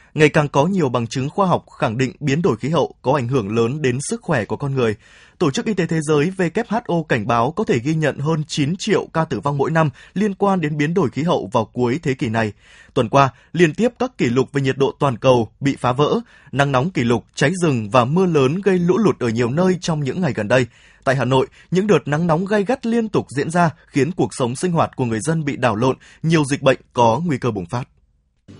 ngày 0.13 0.29
càng 0.29 0.47
có 0.47 0.65
nhiều 0.65 0.89
bằng 0.89 1.07
chứng 1.07 1.29
khoa 1.29 1.47
học 1.47 1.65
khẳng 1.77 1.97
định 1.97 2.11
biến 2.19 2.41
đổi 2.41 2.57
khí 2.57 2.69
hậu 2.69 2.95
có 3.01 3.13
ảnh 3.13 3.27
hưởng 3.27 3.55
lớn 3.55 3.81
đến 3.81 3.97
sức 4.01 4.21
khỏe 4.21 4.45
của 4.45 4.57
con 4.57 4.75
người. 4.75 4.95
Tổ 5.37 5.51
chức 5.51 5.65
Y 5.65 5.73
tế 5.73 5.85
Thế 5.85 5.99
giới 6.01 6.31
WHO 6.37 7.03
cảnh 7.03 7.27
báo 7.27 7.51
có 7.51 7.63
thể 7.63 7.79
ghi 7.79 7.95
nhận 7.95 8.17
hơn 8.17 8.43
9 8.47 8.75
triệu 8.77 9.07
ca 9.13 9.25
tử 9.25 9.39
vong 9.39 9.57
mỗi 9.57 9.71
năm 9.71 9.89
liên 10.13 10.35
quan 10.35 10.61
đến 10.61 10.77
biến 10.77 10.93
đổi 10.93 11.09
khí 11.09 11.23
hậu 11.23 11.49
vào 11.53 11.65
cuối 11.65 11.99
thế 12.03 12.13
kỷ 12.13 12.29
này. 12.29 12.53
Tuần 12.93 13.09
qua, 13.09 13.29
liên 13.53 13.73
tiếp 13.73 13.89
các 13.99 14.17
kỷ 14.17 14.25
lục 14.25 14.49
về 14.53 14.61
nhiệt 14.61 14.77
độ 14.77 14.95
toàn 14.99 15.17
cầu 15.17 15.49
bị 15.59 15.75
phá 15.75 15.91
vỡ, 15.91 16.19
nắng 16.51 16.71
nóng 16.71 16.91
kỷ 16.91 17.03
lục, 17.03 17.25
cháy 17.35 17.51
rừng 17.63 17.89
và 17.89 18.05
mưa 18.05 18.25
lớn 18.25 18.61
gây 18.63 18.79
lũ 18.79 18.97
lụt 18.97 19.19
ở 19.19 19.29
nhiều 19.29 19.49
nơi 19.49 19.77
trong 19.81 20.03
những 20.03 20.21
ngày 20.21 20.33
gần 20.33 20.47
đây. 20.47 20.65
Tại 21.03 21.15
Hà 21.15 21.25
Nội, 21.25 21.47
những 21.71 21.87
đợt 21.87 21.99
nắng 22.05 22.27
nóng 22.27 22.45
gay 22.45 22.63
gắt 22.63 22.85
liên 22.85 23.09
tục 23.09 23.25
diễn 23.37 23.49
ra 23.49 23.69
khiến 23.87 24.11
cuộc 24.11 24.29
sống 24.31 24.55
sinh 24.55 24.71
hoạt 24.71 24.95
của 24.95 25.05
người 25.05 25.19
dân 25.21 25.45
bị 25.45 25.55
đảo 25.55 25.75
lộn, 25.75 25.97
nhiều 26.23 26.43
dịch 26.45 26.61
bệnh 26.61 26.79
có 26.93 27.21
nguy 27.25 27.37
cơ 27.37 27.51
bùng 27.51 27.65
phát. 27.65 27.87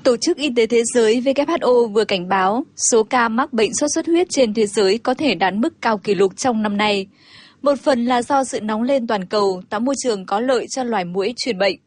Tổ 0.04 0.18
chức 0.18 0.38
Y 0.38 0.50
tế 0.56 0.68
Thế 0.68 0.84
giới 0.94 1.22
WHO 1.22 1.88
vừa 1.88 2.06
cảnh 2.06 2.28
báo 2.28 2.64
số 2.92 3.04
ca 3.04 3.30
mắc 3.30 3.54
bệnh 3.54 3.74
sốt 3.74 3.90
xuất 3.96 4.08
huyết 4.08 4.28
trên 4.30 4.54
thế 4.54 4.68
giới 4.68 4.98
có 4.98 5.14
thể 5.14 5.36
đạt 5.36 5.54
mức 5.54 5.82
cao 5.82 5.98
kỷ 5.98 6.16
lục 6.16 6.38
trong 6.38 6.62
năm 6.62 6.78
nay. 6.78 7.08
Một 7.62 7.80
phần 7.80 8.06
là 8.06 8.22
do 8.22 8.44
sự 8.44 8.62
nóng 8.62 8.84
lên 8.84 9.08
toàn 9.08 9.26
cầu 9.26 9.62
tạo 9.70 9.80
môi 9.80 9.96
trường 10.04 10.26
có 10.26 10.40
lợi 10.40 10.66
cho 10.70 10.84
loài 10.84 11.06
muỗi 11.06 11.34
truyền 11.38 11.58
bệnh. 11.58 11.78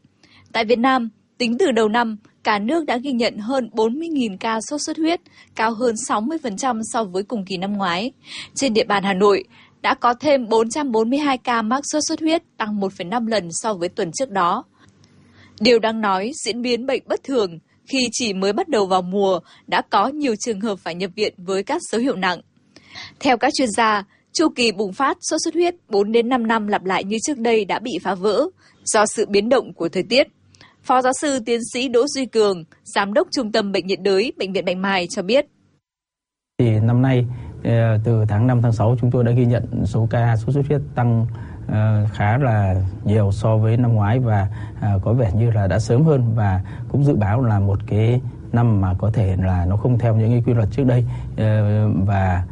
Tại 0.51 0.65
Việt 0.65 0.79
Nam, 0.79 1.09
tính 1.37 1.57
từ 1.57 1.71
đầu 1.71 1.89
năm, 1.89 2.17
cả 2.43 2.59
nước 2.59 2.85
đã 2.85 2.97
ghi 2.97 3.11
nhận 3.11 3.37
hơn 3.37 3.69
40.000 3.73 4.37
ca 4.39 4.59
sốt 4.61 4.81
xuất 4.81 4.97
huyết, 4.97 5.21
cao 5.55 5.73
hơn 5.73 5.95
60% 6.07 6.81
so 6.93 7.03
với 7.03 7.23
cùng 7.23 7.45
kỳ 7.45 7.57
năm 7.57 7.73
ngoái. 7.73 8.11
Trên 8.55 8.73
địa 8.73 8.85
bàn 8.85 9.03
Hà 9.03 9.13
Nội, 9.13 9.43
đã 9.81 9.93
có 9.93 10.13
thêm 10.13 10.49
442 10.49 11.37
ca 11.37 11.61
mắc 11.61 11.83
sốt 11.91 12.03
xuất 12.07 12.19
huyết, 12.19 12.43
tăng 12.57 12.79
1,5 12.79 13.27
lần 13.27 13.49
so 13.51 13.73
với 13.73 13.89
tuần 13.89 14.11
trước 14.11 14.29
đó. 14.29 14.63
Điều 15.59 15.79
đáng 15.79 16.01
nói, 16.01 16.31
diễn 16.45 16.61
biến 16.61 16.85
bệnh 16.85 17.03
bất 17.07 17.23
thường, 17.23 17.59
khi 17.87 18.09
chỉ 18.11 18.33
mới 18.33 18.53
bắt 18.53 18.69
đầu 18.69 18.85
vào 18.85 19.01
mùa 19.01 19.39
đã 19.67 19.81
có 19.89 20.07
nhiều 20.07 20.35
trường 20.35 20.61
hợp 20.61 20.79
phải 20.79 20.95
nhập 20.95 21.11
viện 21.15 21.33
với 21.37 21.63
các 21.63 21.81
dấu 21.91 22.01
hiệu 22.01 22.15
nặng. 22.15 22.41
Theo 23.19 23.37
các 23.37 23.53
chuyên 23.53 23.69
gia, 23.71 24.03
chu 24.33 24.49
kỳ 24.55 24.71
bùng 24.71 24.93
phát 24.93 25.17
sốt 25.21 25.39
xuất 25.43 25.53
huyết 25.53 25.75
4 25.89 26.11
đến 26.11 26.29
5 26.29 26.47
năm 26.47 26.67
lặp 26.67 26.85
lại 26.85 27.03
như 27.03 27.17
trước 27.23 27.37
đây 27.37 27.65
đã 27.65 27.79
bị 27.79 27.91
phá 28.03 28.15
vỡ 28.15 28.45
do 28.83 29.05
sự 29.05 29.25
biến 29.29 29.49
động 29.49 29.73
của 29.73 29.89
thời 29.89 30.03
tiết. 30.03 30.27
Phó 30.83 31.01
giáo 31.01 31.13
sư 31.21 31.39
tiến 31.45 31.59
sĩ 31.73 31.87
Đỗ 31.87 32.07
Duy 32.07 32.25
Cường, 32.25 32.63
giám 32.83 33.13
đốc 33.13 33.27
Trung 33.31 33.51
tâm 33.51 33.71
Bệnh 33.71 33.87
nhiệt 33.87 34.01
đới 34.01 34.33
Bệnh 34.37 34.53
viện 34.53 34.65
Bạch 34.65 34.77
Mai 34.77 35.07
cho 35.09 35.21
biết. 35.21 35.45
Thì 36.59 36.65
năm 36.81 37.01
nay 37.01 37.25
Ờ, 37.65 37.97
từ 38.03 38.25
tháng 38.25 38.47
5 38.47 38.61
tháng 38.61 38.71
6 38.71 38.95
chúng 39.01 39.11
tôi 39.11 39.23
đã 39.23 39.31
ghi 39.31 39.45
nhận 39.45 39.85
số 39.85 40.07
ca 40.09 40.35
sốt 40.35 40.53
xuất 40.53 40.67
huyết 40.67 40.81
tăng 40.95 41.25
ờ, 41.67 42.07
khá 42.13 42.37
là 42.37 42.75
nhiều 43.05 43.31
so 43.31 43.57
với 43.57 43.77
năm 43.77 43.93
ngoái 43.93 44.19
và 44.19 44.47
ờ, 44.81 44.99
có 45.03 45.13
vẻ 45.13 45.31
như 45.35 45.51
là 45.51 45.67
đã 45.67 45.79
sớm 45.79 46.03
hơn 46.03 46.33
và 46.35 46.61
cũng 46.89 47.03
dự 47.03 47.15
báo 47.15 47.41
là 47.41 47.59
một 47.59 47.79
cái 47.87 48.21
năm 48.51 48.81
mà 48.81 48.93
có 48.93 49.11
thể 49.13 49.35
là 49.43 49.65
nó 49.65 49.77
không 49.77 49.99
theo 49.99 50.15
những 50.15 50.31
cái 50.31 50.43
quy 50.45 50.53
luật 50.53 50.69
trước 50.71 50.83
đây 50.83 51.05
và 52.05 52.43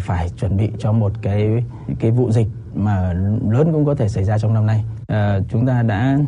phải 0.00 0.28
chuẩn 0.28 0.56
bị 0.56 0.70
cho 0.78 0.92
một 0.92 1.12
cái 1.22 1.64
cái 1.98 2.10
vụ 2.10 2.30
dịch 2.30 2.48
mà 2.74 3.12
lớn 3.50 3.72
cũng 3.72 3.84
có 3.84 3.94
thể 3.94 4.08
xảy 4.08 4.24
ra 4.24 4.38
trong 4.38 4.54
năm 4.54 4.66
nay. 4.66 4.84
chúng 5.48 5.66
ta 5.66 5.82
đã 5.82 6.18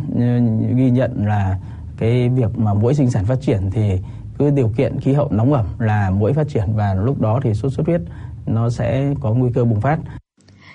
ghi 0.76 0.90
nhận 0.90 1.26
là 1.26 1.58
cái 1.98 2.28
việc 2.28 2.58
mà 2.58 2.74
muỗi 2.74 2.94
sinh 2.94 3.10
sản 3.10 3.24
phát 3.24 3.40
triển 3.40 3.70
thì 3.70 4.00
cứ 4.38 4.50
điều 4.50 4.68
kiện 4.68 5.00
khí 5.00 5.12
hậu 5.12 5.28
nóng 5.30 5.52
ẩm 5.52 5.66
là 5.78 6.10
muỗi 6.10 6.32
phát 6.32 6.48
triển 6.48 6.64
và 6.74 6.94
lúc 6.94 7.20
đó 7.20 7.40
thì 7.42 7.54
sốt 7.54 7.72
xuất 7.72 7.86
huyết 7.86 8.00
nó 8.46 8.70
sẽ 8.70 9.14
có 9.20 9.34
nguy 9.34 9.50
cơ 9.54 9.64
bùng 9.64 9.80
phát. 9.80 9.98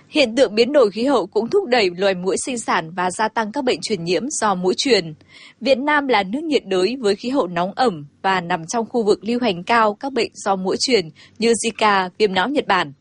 Hiện 0.10 0.36
tượng 0.36 0.56
biến 0.56 0.74
đổi 0.74 0.92
khí 0.92 1.06
hậu 1.06 1.28
cũng 1.28 1.50
thúc 1.50 1.66
đẩy 1.68 1.90
loài 1.98 2.16
muỗi 2.16 2.36
sinh 2.46 2.60
sản 2.60 2.92
và 2.92 3.12
gia 3.12 3.28
tăng 3.28 3.52
các 3.52 3.64
bệnh 3.64 3.80
truyền 3.82 4.04
nhiễm 4.04 4.24
do 4.30 4.56
muỗi 4.56 4.74
truyền. 4.78 5.14
Việt 5.62 5.78
Nam 5.78 6.08
là 6.08 6.24
nước 6.24 6.44
nhiệt 6.44 6.66
đới 6.66 6.96
với 7.00 7.16
khí 7.16 7.30
hậu 7.30 7.48
nóng 7.48 7.72
ẩm 7.76 8.06
và 8.22 8.42
nằm 8.42 8.68
trong 8.68 8.86
khu 8.90 9.04
vực 9.04 9.20
lưu 9.24 9.40
hành 9.42 9.64
cao 9.64 9.94
các 9.94 10.14
bệnh 10.14 10.32
do 10.34 10.56
muỗi 10.56 10.78
truyền 10.80 11.10
như 11.40 11.54
Zika, 11.54 12.10
viêm 12.18 12.34
não 12.34 12.50
Nhật 12.50 12.68
Bản. 12.68 12.94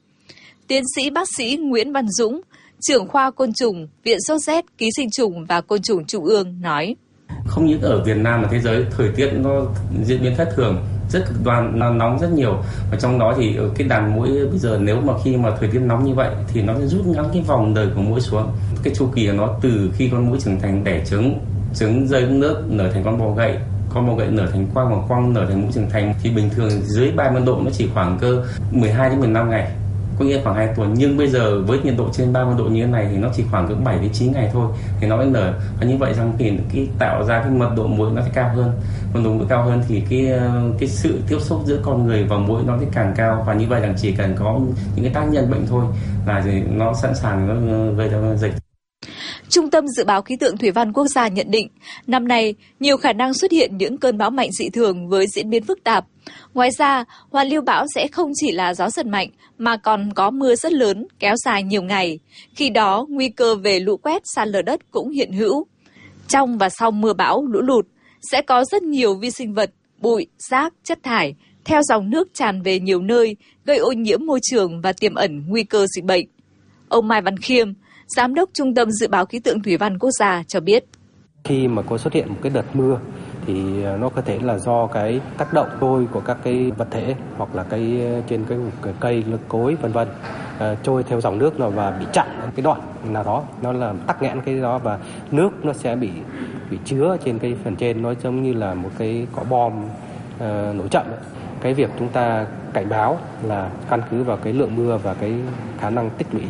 Tiến 0.67 0.83
sĩ 0.97 1.11
bác 1.11 1.29
sĩ 1.37 1.57
Nguyễn 1.57 1.93
Văn 1.93 2.09
Dũng, 2.09 2.41
trưởng 2.81 3.09
khoa 3.09 3.31
côn 3.31 3.53
trùng, 3.53 3.89
Viện 4.05 4.19
Sốt 4.29 4.41
Z, 4.41 4.63
Ký 4.79 4.89
sinh 4.97 5.11
trùng 5.11 5.45
và 5.47 5.61
Côn 5.61 5.83
trùng 5.83 6.05
Trung 6.05 6.25
ương 6.25 6.61
nói. 6.61 6.97
Không 7.47 7.67
những 7.67 7.81
ở 7.81 8.05
Việt 8.05 8.17
Nam 8.17 8.43
mà 8.43 8.49
thế 8.53 8.61
giới, 8.61 8.85
thời 8.91 9.09
tiết 9.17 9.31
nó 9.33 9.67
diễn 10.05 10.23
biến 10.23 10.35
thất 10.37 10.49
thường, 10.57 10.85
rất 11.11 11.27
cực 11.29 11.45
đoan, 11.45 11.79
nó 11.79 11.91
nóng 11.91 12.19
rất 12.19 12.33
nhiều. 12.33 12.59
Và 12.91 12.97
trong 13.01 13.19
đó 13.19 13.35
thì 13.37 13.57
ờ, 13.57 13.71
cái 13.77 13.89
đàn 13.89 14.17
mũi 14.17 14.47
bây 14.47 14.59
giờ 14.59 14.79
nếu 14.81 15.01
mà 15.01 15.13
khi 15.25 15.37
mà 15.37 15.51
thời 15.61 15.69
tiết 15.69 15.81
nóng 15.81 16.05
như 16.05 16.15
vậy 16.15 16.31
thì 16.49 16.63
nó 16.63 16.75
sẽ 16.79 16.87
rút 16.87 17.07
ngắn 17.07 17.25
cái 17.33 17.43
vòng 17.47 17.75
đời 17.75 17.89
của 17.95 18.01
mũi 18.01 18.21
xuống. 18.21 18.51
Cái 18.83 18.95
chu 18.95 19.09
kỳ 19.15 19.27
của 19.27 19.33
nó 19.33 19.55
từ 19.61 19.91
khi 19.97 20.09
con 20.09 20.31
mũi 20.31 20.39
trưởng 20.41 20.61
thành 20.61 20.85
đẻ 20.85 21.05
trứng 21.05 21.39
trứng 21.75 22.09
rơi 22.09 22.27
nước, 22.27 22.63
nở 22.69 22.91
thành 22.93 23.05
con 23.05 23.19
bò 23.19 23.31
gậy, 23.31 23.57
con 23.95 24.07
bò 24.07 24.15
gậy 24.15 24.29
nở 24.31 24.47
thành 24.53 24.67
quang 24.75 24.91
và 24.91 25.07
quang 25.09 25.33
nở 25.33 25.47
thành 25.49 25.63
mũi 25.63 25.73
trưởng 25.73 25.91
thành, 25.91 26.15
thì 26.23 26.31
bình 26.31 26.51
thường 26.51 26.71
dưới 26.83 27.13
30 27.13 27.43
độ 27.47 27.61
nó 27.65 27.71
chỉ 27.71 27.89
khoảng 27.95 28.19
cơ 28.21 28.45
12 28.71 29.11
đến 29.11 29.21
15 29.21 29.51
ngày 29.51 29.73
có 30.19 30.25
nghĩa 30.25 30.41
khoảng 30.45 30.57
2 30.57 30.69
tuần. 30.77 30.95
Nhưng 30.97 31.17
bây 31.17 31.29
giờ 31.29 31.63
với 31.63 31.79
nhiệt 31.79 31.95
độ 31.99 32.09
trên 32.13 32.33
30 32.33 32.55
độ 32.59 32.65
như 32.65 32.85
thế 32.85 32.91
này 32.91 33.09
thì 33.11 33.17
nó 33.17 33.29
chỉ 33.35 33.45
khoảng 33.51 33.69
cỡ 33.69 33.75
7 33.75 33.99
đến 33.99 34.11
9 34.13 34.33
ngày 34.33 34.51
thôi. 34.53 34.67
Thì 35.01 35.07
nó 35.07 35.17
mới 35.17 35.27
nở. 35.27 35.53
Và 35.81 35.87
như 35.87 35.97
vậy 35.97 36.15
rằng 36.15 36.33
thì 36.39 36.53
cái 36.73 36.89
tạo 36.99 37.25
ra 37.25 37.41
cái 37.41 37.51
mật 37.51 37.71
độ 37.77 37.87
muối 37.87 38.11
nó 38.11 38.23
sẽ 38.23 38.31
cao 38.35 38.51
hơn. 38.57 38.73
Mật 39.15 39.21
độ 39.25 39.31
muối 39.31 39.47
cao 39.49 39.63
hơn 39.65 39.83
thì 39.89 40.03
cái 40.11 40.33
cái 40.79 40.89
sự 40.89 41.19
tiếp 41.29 41.39
xúc 41.41 41.61
giữa 41.65 41.79
con 41.83 42.07
người 42.07 42.25
và 42.25 42.37
muối 42.37 42.63
nó 42.67 42.79
sẽ 42.81 42.87
càng 42.93 43.13
cao. 43.17 43.45
Và 43.47 43.55
như 43.55 43.67
vậy 43.69 43.81
rằng 43.81 43.95
chỉ 43.97 44.13
cần 44.13 44.37
có 44.39 44.61
những 44.95 45.05
cái 45.05 45.15
tác 45.15 45.25
nhân 45.31 45.51
bệnh 45.51 45.67
thôi 45.67 45.85
là 46.27 46.45
nó 46.71 46.95
sẵn 46.95 47.15
sàng 47.15 47.47
nó 47.49 47.93
gây 47.97 48.09
ra 48.09 48.35
dịch 48.37 48.53
Trung 49.51 49.71
tâm 49.71 49.89
Dự 49.89 50.05
báo 50.05 50.23
Khí 50.23 50.37
tượng 50.37 50.57
Thủy 50.57 50.71
văn 50.71 50.93
Quốc 50.93 51.07
gia 51.07 51.29
nhận 51.29 51.51
định, 51.51 51.69
năm 52.07 52.29
nay 52.29 52.55
nhiều 52.81 52.97
khả 52.97 53.13
năng 53.13 53.35
xuất 53.35 53.53
hiện 53.53 53.77
những 53.77 53.99
cơn 53.99 54.19
bão 54.19 54.31
mạnh 54.31 54.53
dị 54.53 54.69
thường 54.69 55.09
với 55.09 55.27
diễn 55.27 55.51
biến 55.51 55.65
phức 55.65 55.85
tạp. 55.85 56.05
Ngoài 56.55 56.71
ra, 56.79 57.05
hoàn 57.31 57.49
lưu 57.49 57.63
bão 57.63 57.87
sẽ 57.95 58.09
không 58.09 58.31
chỉ 58.35 58.53
là 58.53 58.75
gió 58.75 58.91
giật 58.91 59.07
mạnh 59.07 59.29
mà 59.59 59.77
còn 59.77 60.13
có 60.15 60.31
mưa 60.31 60.55
rất 60.55 60.73
lớn 60.73 61.07
kéo 61.19 61.35
dài 61.45 61.63
nhiều 61.63 61.83
ngày. 61.83 62.19
Khi 62.55 62.71
đó, 62.71 63.07
nguy 63.09 63.29
cơ 63.29 63.55
về 63.55 63.81
lũ 63.81 63.97
quét, 63.97 64.23
sạt 64.25 64.49
lở 64.49 64.63
đất 64.63 64.91
cũng 64.91 65.11
hiện 65.11 65.33
hữu. 65.33 65.67
Trong 66.29 66.59
và 66.59 66.69
sau 66.69 66.91
mưa 66.91 67.13
bão, 67.13 67.47
lũ 67.47 67.61
lụt 67.61 67.87
sẽ 68.33 68.43
có 68.43 68.65
rất 68.65 68.83
nhiều 68.83 69.15
vi 69.15 69.31
sinh 69.31 69.55
vật, 69.55 69.71
bụi, 69.99 70.27
rác, 70.39 70.75
chất 70.85 70.99
thải 71.03 71.35
theo 71.65 71.83
dòng 71.83 72.11
nước 72.11 72.29
tràn 72.35 72.63
về 72.63 72.81
nhiều 72.81 73.01
nơi, 73.03 73.37
gây 73.65 73.77
ô 73.77 73.93
nhiễm 73.93 74.27
môi 74.27 74.41
trường 74.43 74.81
và 74.81 74.93
tiềm 74.93 75.15
ẩn 75.15 75.45
nguy 75.49 75.65
cơ 75.65 75.87
dịch 75.97 76.05
bệnh. 76.05 76.27
Ông 76.89 77.09
Mai 77.09 77.23
Văn 77.23 77.37
Khiêm, 77.37 77.73
Giám 78.17 78.35
đốc 78.35 78.51
Trung 78.53 78.75
tâm 78.75 78.91
Dự 78.91 79.09
báo 79.09 79.27
Khí 79.27 79.39
tượng 79.39 79.63
Thủy 79.63 79.77
văn 79.77 79.99
Quốc 79.99 80.11
gia 80.11 80.43
cho 80.47 80.61
biết. 80.61 80.85
Khi 81.45 81.69
mà 81.69 81.83
có 81.83 81.99
xuất 81.99 82.13
hiện 82.13 82.29
một 82.29 82.37
cái 82.43 82.53
đợt 82.55 82.77
mưa 82.77 82.99
thì 83.47 83.83
ờ, 83.83 83.97
nó 83.97 84.09
có 84.09 84.23
thể 84.23 84.39
là 84.43 84.59
do 84.59 84.87
cái 84.87 85.21
tác 85.39 85.53
động 85.53 85.69
trôi 85.81 86.07
của 86.13 86.21
các 86.21 86.37
cái 86.45 86.71
vật 86.71 86.89
thể 86.91 87.15
hoặc 87.37 87.55
là 87.55 87.63
cây 87.63 88.01
ờ, 88.15 88.23
trên 88.29 88.45
cái 88.49 88.59
cây 89.01 89.25
lực 89.27 89.41
cối 89.49 89.75
vân 89.75 89.93
vân 89.93 90.09
ờ, 90.59 90.77
trôi 90.83 91.03
theo 91.03 91.21
dòng 91.21 91.39
nước 91.39 91.59
rồi 91.59 91.71
và 91.71 91.91
bị 91.91 92.07
chặn 92.13 92.27
cái 92.57 92.63
đoạn 92.63 92.81
nào 93.05 93.25
đó. 93.25 93.45
Nó 93.63 93.73
là 93.73 93.95
tắc 94.07 94.23
nghẽn 94.23 94.41
cái 94.41 94.61
đó 94.61 94.79
và 94.79 94.99
nước 95.31 95.51
nó 95.65 95.73
sẽ 95.73 95.97
bị 95.97 96.11
bị 96.71 96.79
chứa 96.85 97.17
trên 97.25 97.39
cái 97.39 97.57
phần 97.65 97.77
trên. 97.77 98.03
Nó 98.03 98.15
giống 98.23 98.43
như 98.43 98.53
là 98.53 98.75
một 98.75 98.91
cái 98.99 99.27
quả 99.35 99.45
bom 99.45 99.73
uh, 99.85 100.77
nổ 100.77 100.89
chậm 100.91 101.07
cái 101.61 101.75
việc 101.75 101.91
chúng 101.99 102.09
ta 102.09 102.47
cảnh 102.73 102.89
báo 102.89 103.19
là 103.43 103.71
căn 103.91 104.03
cứ 104.11 104.23
vào 104.23 104.37
cái 104.37 104.53
lượng 104.53 104.77
mưa 104.77 104.97
và 105.03 105.15
cái 105.15 105.35
khả 105.79 105.91
năng 105.91 106.11
tích 106.11 106.27
lũy 106.33 106.43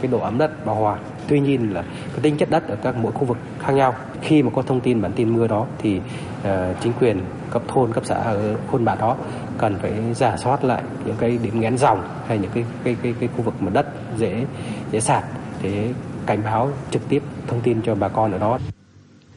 cái 0.00 0.10
độ 0.10 0.18
ẩm 0.18 0.38
đất 0.38 0.66
bão 0.66 0.74
hòa 0.74 0.98
tuy 1.28 1.40
nhiên 1.40 1.74
là 1.74 1.82
cái 1.82 2.20
tính 2.22 2.36
chất 2.36 2.50
đất 2.50 2.68
ở 2.68 2.76
các 2.82 2.96
mỗi 2.96 3.12
khu 3.12 3.24
vực 3.24 3.38
khác 3.58 3.72
nhau 3.72 3.94
khi 4.20 4.42
mà 4.42 4.50
có 4.54 4.62
thông 4.62 4.80
tin 4.80 5.02
bản 5.02 5.12
tin 5.12 5.36
mưa 5.36 5.46
đó 5.46 5.66
thì 5.78 5.98
uh, 5.98 6.50
chính 6.80 6.92
quyền 7.00 7.20
cấp 7.50 7.62
thôn 7.68 7.92
cấp 7.92 8.04
xã 8.06 8.14
ở 8.14 8.56
thôn 8.70 8.84
bản 8.84 8.98
đó 8.98 9.16
cần 9.58 9.78
phải 9.78 9.92
giả 10.14 10.36
soát 10.36 10.64
lại 10.64 10.82
những 11.04 11.16
cái 11.18 11.38
điểm 11.42 11.60
nghẽn 11.60 11.78
dòng 11.78 12.08
hay 12.26 12.38
những 12.38 12.50
cái 12.54 12.64
cái 12.84 12.96
cái 13.02 13.14
cái 13.20 13.28
khu 13.36 13.42
vực 13.42 13.54
mà 13.60 13.70
đất 13.70 13.86
dễ 14.16 14.44
dễ 14.92 15.00
sạt 15.00 15.24
để 15.62 15.88
cảnh 16.26 16.42
báo 16.44 16.70
trực 16.90 17.08
tiếp 17.08 17.22
thông 17.46 17.60
tin 17.60 17.82
cho 17.82 17.94
bà 17.94 18.08
con 18.08 18.32
ở 18.32 18.38
đó. 18.38 18.58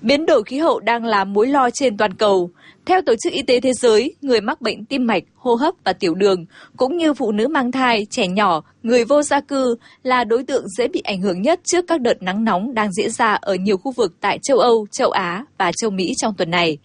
Biến 0.08 0.26
đổi 0.26 0.44
khí 0.44 0.58
hậu 0.58 0.80
đang 0.80 1.06
là 1.06 1.24
mối 1.24 1.48
lo 1.48 1.70
trên 1.70 1.98
toàn 1.98 2.14
cầu. 2.14 2.50
Theo 2.86 3.02
Tổ 3.02 3.14
chức 3.24 3.34
Y 3.34 3.42
tế 3.42 3.60
Thế 3.60 3.74
giới, 3.74 4.16
người 4.22 4.42
mắc 4.42 4.62
bệnh 4.62 4.86
tim 4.86 5.06
mạch, 5.06 5.24
hô 5.36 5.56
hấp 5.56 5.74
và 5.84 5.94
tiểu 5.94 6.16
đường, 6.16 6.46
cũng 6.78 6.98
như 6.98 7.14
phụ 7.14 7.32
nữ 7.32 7.48
mang 7.48 7.72
thai, 7.72 8.06
trẻ 8.10 8.28
nhỏ, 8.28 8.64
người 8.84 9.06
vô 9.06 9.22
gia 9.22 9.42
cư 9.42 9.76
là 10.04 10.24
đối 10.24 10.44
tượng 10.44 10.70
dễ 10.78 10.88
bị 10.88 11.02
ảnh 11.04 11.22
hưởng 11.22 11.42
nhất 11.42 11.60
trước 11.64 11.86
các 11.88 12.02
đợt 12.02 12.22
nắng 12.22 12.44
nóng 12.44 12.74
đang 12.74 12.94
diễn 12.94 13.12
ra 13.12 13.34
ở 13.34 13.56
nhiều 13.56 13.78
khu 13.78 13.92
vực 13.92 14.14
tại 14.22 14.40
châu 14.44 14.58
Âu, 14.58 14.88
châu 14.92 15.12
Á 15.12 15.46
và 15.58 15.72
châu 15.72 15.92
Mỹ 15.92 16.14
trong 16.18 16.34
tuần 16.38 16.52
này. 16.52 16.78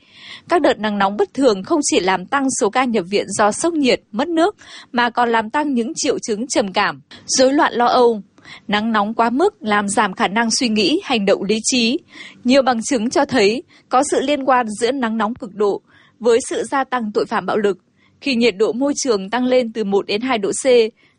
Các 0.48 0.62
đợt 0.62 0.78
nắng 0.78 0.98
nóng 0.98 1.16
bất 1.16 1.34
thường 1.34 1.62
không 1.62 1.80
chỉ 1.82 2.00
làm 2.00 2.26
tăng 2.26 2.46
số 2.60 2.70
ca 2.70 2.84
nhập 2.84 3.04
viện 3.10 3.26
do 3.28 3.52
sốc 3.52 3.74
nhiệt, 3.74 4.00
mất 4.12 4.28
nước, 4.28 4.56
mà 4.92 5.10
còn 5.10 5.32
làm 5.32 5.50
tăng 5.50 5.74
những 5.74 5.92
triệu 5.96 6.18
chứng 6.18 6.46
trầm 6.46 6.72
cảm, 6.72 7.00
rối 7.26 7.52
loạn 7.52 7.72
lo 7.74 7.86
âu, 7.86 8.22
Nắng 8.68 8.92
nóng 8.92 9.14
quá 9.14 9.30
mức 9.30 9.62
làm 9.62 9.88
giảm 9.88 10.12
khả 10.12 10.28
năng 10.28 10.50
suy 10.50 10.68
nghĩ, 10.68 11.00
hành 11.04 11.26
động 11.26 11.42
lý 11.42 11.58
trí. 11.62 11.98
Nhiều 12.44 12.62
bằng 12.62 12.82
chứng 12.82 13.10
cho 13.10 13.24
thấy 13.24 13.62
có 13.88 14.02
sự 14.10 14.20
liên 14.20 14.44
quan 14.44 14.66
giữa 14.80 14.92
nắng 14.92 15.18
nóng 15.18 15.34
cực 15.34 15.54
độ 15.54 15.82
với 16.20 16.38
sự 16.48 16.62
gia 16.62 16.84
tăng 16.84 17.12
tội 17.14 17.26
phạm 17.26 17.46
bạo 17.46 17.56
lực. 17.56 17.78
Khi 18.20 18.34
nhiệt 18.34 18.56
độ 18.56 18.72
môi 18.72 18.92
trường 18.96 19.30
tăng 19.30 19.44
lên 19.44 19.72
từ 19.72 19.84
1 19.84 20.06
đến 20.06 20.20
2 20.20 20.38
độ 20.38 20.50
C, 20.50 20.66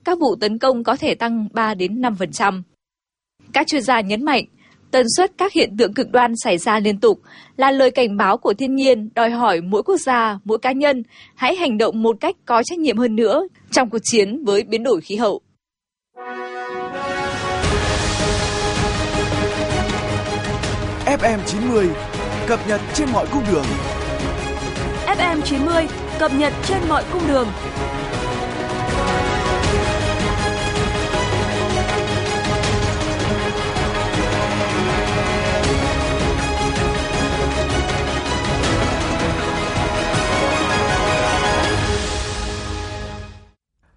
các 0.06 0.20
vụ 0.20 0.36
tấn 0.36 0.58
công 0.58 0.84
có 0.84 0.96
thể 0.96 1.16
tăng 1.16 1.48
3 1.54 1.74
đến 1.74 2.02
5%. 2.02 2.62
Các 3.54 3.68
chuyên 3.68 3.82
gia 3.82 4.02
nhấn 4.02 4.26
mạnh, 4.26 4.46
tần 4.92 5.06
suất 5.18 5.32
các 5.38 5.54
hiện 5.54 5.78
tượng 5.78 5.94
cực 5.94 6.12
đoan 6.12 6.34
xảy 6.44 6.58
ra 6.58 6.80
liên 6.80 7.00
tục 7.00 7.20
là 7.58 7.72
lời 7.72 7.92
cảnh 7.92 8.18
báo 8.18 8.38
của 8.38 8.54
thiên 8.54 8.76
nhiên 8.76 9.10
đòi 9.16 9.30
hỏi 9.30 9.62
mỗi 9.62 9.84
quốc 9.84 9.98
gia, 9.98 10.40
mỗi 10.44 10.58
cá 10.58 10.72
nhân 10.72 11.04
hãy 11.36 11.56
hành 11.56 11.78
động 11.78 12.04
một 12.04 12.18
cách 12.20 12.36
có 12.46 12.64
trách 12.64 12.80
nhiệm 12.80 12.98
hơn 12.98 13.16
nữa 13.16 13.48
trong 13.72 13.90
cuộc 13.90 14.02
chiến 14.04 14.44
với 14.46 14.64
biến 14.64 14.84
đổi 14.84 15.02
khí 15.02 15.16
hậu. 15.16 15.42
FM 21.20 21.40
90 21.46 21.90
cập 22.48 22.60
nhật 22.68 22.82
trên 22.94 23.10
mọi 23.12 23.28
cung 23.32 23.44
đường. 23.52 23.66
FM 25.06 25.42
90 25.42 25.88
cập 26.20 26.32
nhật 26.34 26.54
trên 26.64 26.78
mọi 26.90 27.04
cung 27.14 27.28
đường. 27.28 27.48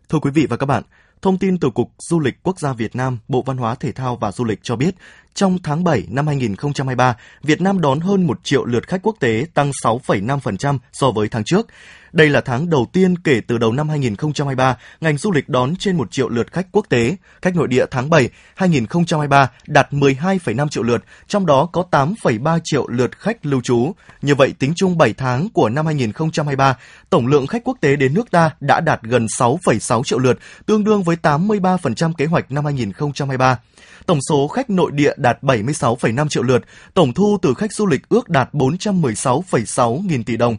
Thưa 0.08 0.18
quý 0.18 0.30
vị 0.30 0.46
và 0.50 0.56
các 0.56 0.66
bạn, 0.66 0.82
thông 1.26 1.38
tin 1.38 1.58
từ 1.58 1.70
Cục 1.70 1.90
Du 1.98 2.20
lịch 2.20 2.42
Quốc 2.42 2.60
gia 2.60 2.72
Việt 2.72 2.96
Nam, 2.96 3.18
Bộ 3.28 3.42
Văn 3.42 3.56
hóa 3.56 3.74
Thể 3.74 3.92
thao 3.92 4.16
và 4.16 4.32
Du 4.32 4.44
lịch 4.44 4.58
cho 4.62 4.76
biết, 4.76 4.94
trong 5.34 5.58
tháng 5.62 5.84
7 5.84 6.04
năm 6.10 6.26
2023, 6.26 7.16
Việt 7.42 7.60
Nam 7.60 7.80
đón 7.80 8.00
hơn 8.00 8.26
1 8.26 8.40
triệu 8.44 8.64
lượt 8.64 8.88
khách 8.88 9.02
quốc 9.02 9.16
tế, 9.20 9.46
tăng 9.54 9.70
6,5% 9.84 10.78
so 10.92 11.10
với 11.10 11.28
tháng 11.28 11.44
trước. 11.44 11.66
Đây 12.16 12.28
là 12.28 12.40
tháng 12.40 12.70
đầu 12.70 12.86
tiên 12.92 13.18
kể 13.18 13.40
từ 13.46 13.58
đầu 13.58 13.72
năm 13.72 13.88
2023, 13.88 14.76
ngành 15.00 15.18
du 15.18 15.32
lịch 15.32 15.48
đón 15.48 15.76
trên 15.76 15.96
1 15.96 16.10
triệu 16.10 16.28
lượt 16.28 16.52
khách 16.52 16.66
quốc 16.72 16.86
tế. 16.88 17.16
Khách 17.42 17.56
nội 17.56 17.68
địa 17.68 17.86
tháng 17.90 18.10
7 18.10 18.28
2023 18.54 19.50
đạt 19.66 19.92
12,5 19.92 20.68
triệu 20.68 20.82
lượt, 20.82 21.04
trong 21.28 21.46
đó 21.46 21.68
có 21.72 21.84
8,3 21.90 22.58
triệu 22.64 22.86
lượt 22.88 23.18
khách 23.18 23.46
lưu 23.46 23.60
trú. 23.60 23.92
Như 24.22 24.34
vậy, 24.34 24.54
tính 24.58 24.72
chung 24.76 24.98
7 24.98 25.12
tháng 25.12 25.48
của 25.48 25.68
năm 25.68 25.86
2023, 25.86 26.76
tổng 27.10 27.26
lượng 27.26 27.46
khách 27.46 27.64
quốc 27.64 27.78
tế 27.80 27.96
đến 27.96 28.14
nước 28.14 28.30
ta 28.30 28.50
đã 28.60 28.80
đạt 28.80 29.02
gần 29.02 29.26
6,6 29.38 30.02
triệu 30.02 30.18
lượt, 30.18 30.38
tương 30.66 30.84
đương 30.84 31.02
với 31.02 31.16
83% 31.22 32.12
kế 32.12 32.26
hoạch 32.26 32.50
năm 32.52 32.64
2023. 32.64 33.58
Tổng 34.06 34.18
số 34.28 34.48
khách 34.48 34.70
nội 34.70 34.90
địa 34.92 35.12
đạt 35.16 35.42
76,5 35.42 36.28
triệu 36.28 36.42
lượt, 36.42 36.64
tổng 36.94 37.14
thu 37.14 37.38
từ 37.42 37.54
khách 37.54 37.72
du 37.72 37.86
lịch 37.86 38.08
ước 38.08 38.28
đạt 38.28 38.52
416,6 38.52 40.06
nghìn 40.06 40.24
tỷ 40.24 40.36
đồng. 40.36 40.56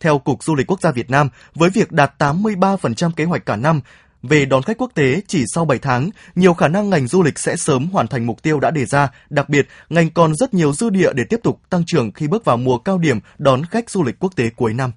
Theo 0.00 0.18
Cục 0.18 0.44
Du 0.44 0.54
lịch 0.54 0.66
Quốc 0.66 0.80
gia 0.80 0.90
Việt 0.90 1.10
Nam, 1.10 1.28
với 1.54 1.70
việc 1.70 1.92
đạt 1.92 2.22
83% 2.22 3.10
kế 3.16 3.24
hoạch 3.24 3.46
cả 3.46 3.56
năm, 3.56 3.80
về 4.22 4.44
đón 4.44 4.62
khách 4.62 4.78
quốc 4.78 4.90
tế 4.94 5.20
chỉ 5.26 5.44
sau 5.54 5.64
7 5.64 5.78
tháng, 5.78 6.10
nhiều 6.34 6.54
khả 6.54 6.68
năng 6.68 6.90
ngành 6.90 7.06
du 7.06 7.22
lịch 7.22 7.38
sẽ 7.38 7.56
sớm 7.56 7.86
hoàn 7.86 8.06
thành 8.06 8.26
mục 8.26 8.42
tiêu 8.42 8.60
đã 8.60 8.70
đề 8.70 8.84
ra. 8.84 9.10
Đặc 9.30 9.48
biệt, 9.48 9.68
ngành 9.90 10.10
còn 10.10 10.34
rất 10.34 10.54
nhiều 10.54 10.72
dư 10.72 10.90
địa 10.90 11.12
để 11.12 11.24
tiếp 11.24 11.40
tục 11.42 11.60
tăng 11.70 11.82
trưởng 11.86 12.12
khi 12.12 12.28
bước 12.28 12.44
vào 12.44 12.56
mùa 12.56 12.78
cao 12.78 12.98
điểm 12.98 13.18
đón 13.38 13.64
khách 13.64 13.90
du 13.90 14.02
lịch 14.02 14.18
quốc 14.18 14.36
tế 14.36 14.50
cuối 14.56 14.74
năm. 14.74 14.92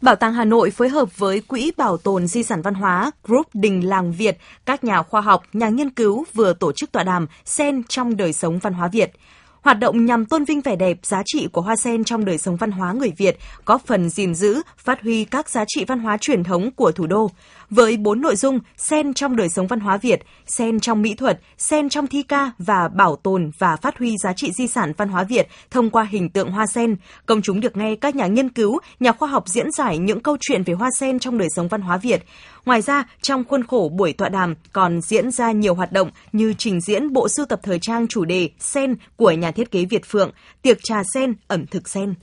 Bảo 0.00 0.16
tàng 0.16 0.32
Hà 0.32 0.44
Nội 0.44 0.70
phối 0.70 0.88
hợp 0.88 1.18
với 1.18 1.40
Quỹ 1.40 1.72
Bảo 1.76 1.96
tồn 1.96 2.26
Di 2.26 2.42
sản 2.42 2.62
Văn 2.62 2.74
hóa 2.74 3.10
Group 3.24 3.46
Đình 3.54 3.88
Làng 3.88 4.12
Việt, 4.12 4.38
các 4.66 4.84
nhà 4.84 5.02
khoa 5.02 5.20
học, 5.20 5.42
nhà 5.52 5.68
nghiên 5.68 5.90
cứu 5.90 6.24
vừa 6.34 6.52
tổ 6.52 6.72
chức 6.72 6.92
tọa 6.92 7.02
đàm 7.02 7.26
Sen 7.44 7.82
trong 7.88 8.16
đời 8.16 8.32
sống 8.32 8.58
văn 8.58 8.72
hóa 8.72 8.88
Việt. 8.88 9.12
Hoạt 9.62 9.78
động 9.78 10.06
nhằm 10.06 10.26
tôn 10.26 10.44
vinh 10.44 10.60
vẻ 10.60 10.76
đẹp, 10.76 10.98
giá 11.02 11.22
trị 11.26 11.48
của 11.52 11.60
hoa 11.60 11.76
sen 11.76 12.04
trong 12.04 12.24
đời 12.24 12.38
sống 12.38 12.56
văn 12.56 12.70
hóa 12.70 12.92
người 12.92 13.12
Việt, 13.16 13.38
góp 13.66 13.86
phần 13.86 14.10
gìn 14.10 14.34
giữ, 14.34 14.62
phát 14.76 15.02
huy 15.02 15.24
các 15.24 15.48
giá 15.48 15.64
trị 15.68 15.84
văn 15.84 15.98
hóa 15.98 16.16
truyền 16.16 16.44
thống 16.44 16.70
của 16.70 16.92
thủ 16.92 17.06
đô. 17.06 17.30
Với 17.70 17.96
bốn 17.96 18.20
nội 18.20 18.36
dung 18.36 18.58
sen 18.76 19.14
trong 19.14 19.36
đời 19.36 19.48
sống 19.48 19.66
văn 19.66 19.80
hóa 19.80 19.96
Việt, 19.96 20.22
sen 20.46 20.80
trong 20.80 21.02
mỹ 21.02 21.14
thuật, 21.14 21.40
sen 21.58 21.88
trong 21.88 22.06
thi 22.06 22.22
ca 22.22 22.50
và 22.58 22.88
bảo 22.88 23.16
tồn 23.16 23.50
và 23.58 23.76
phát 23.76 23.98
huy 23.98 24.16
giá 24.22 24.32
trị 24.32 24.52
di 24.52 24.68
sản 24.68 24.92
văn 24.96 25.08
hóa 25.08 25.24
Việt 25.24 25.48
thông 25.70 25.90
qua 25.90 26.06
hình 26.10 26.28
tượng 26.28 26.50
hoa 26.50 26.66
sen, 26.66 26.96
công 27.26 27.42
chúng 27.42 27.60
được 27.60 27.76
nghe 27.76 27.96
các 27.96 28.16
nhà 28.16 28.26
nghiên 28.26 28.48
cứu, 28.48 28.78
nhà 29.00 29.12
khoa 29.12 29.28
học 29.28 29.48
diễn 29.48 29.70
giải 29.70 29.98
những 29.98 30.20
câu 30.20 30.36
chuyện 30.40 30.62
về 30.62 30.74
hoa 30.74 30.88
sen 31.00 31.18
trong 31.18 31.38
đời 31.38 31.48
sống 31.56 31.68
văn 31.68 31.80
hóa 31.80 31.96
Việt. 31.96 32.24
Ngoài 32.64 32.82
ra, 32.82 33.04
trong 33.22 33.44
khuôn 33.44 33.64
khổ 33.64 33.90
buổi 33.96 34.12
tọa 34.12 34.28
đàm 34.28 34.54
còn 34.72 35.00
diễn 35.00 35.30
ra 35.30 35.52
nhiều 35.52 35.74
hoạt 35.74 35.92
động 35.92 36.10
như 36.32 36.54
trình 36.58 36.80
diễn 36.80 37.12
bộ 37.12 37.28
sưu 37.28 37.46
tập 37.46 37.60
thời 37.62 37.78
trang 37.78 38.08
chủ 38.08 38.24
đề 38.24 38.50
Sen 38.58 38.94
của 39.16 39.30
nhà 39.30 39.50
thiết 39.50 39.70
kế 39.70 39.84
Việt 39.84 40.04
Phượng, 40.06 40.30
tiệc 40.62 40.78
trà 40.82 41.02
sen, 41.14 41.34
ẩm 41.48 41.66
thực 41.66 41.88
sen. 41.88 42.14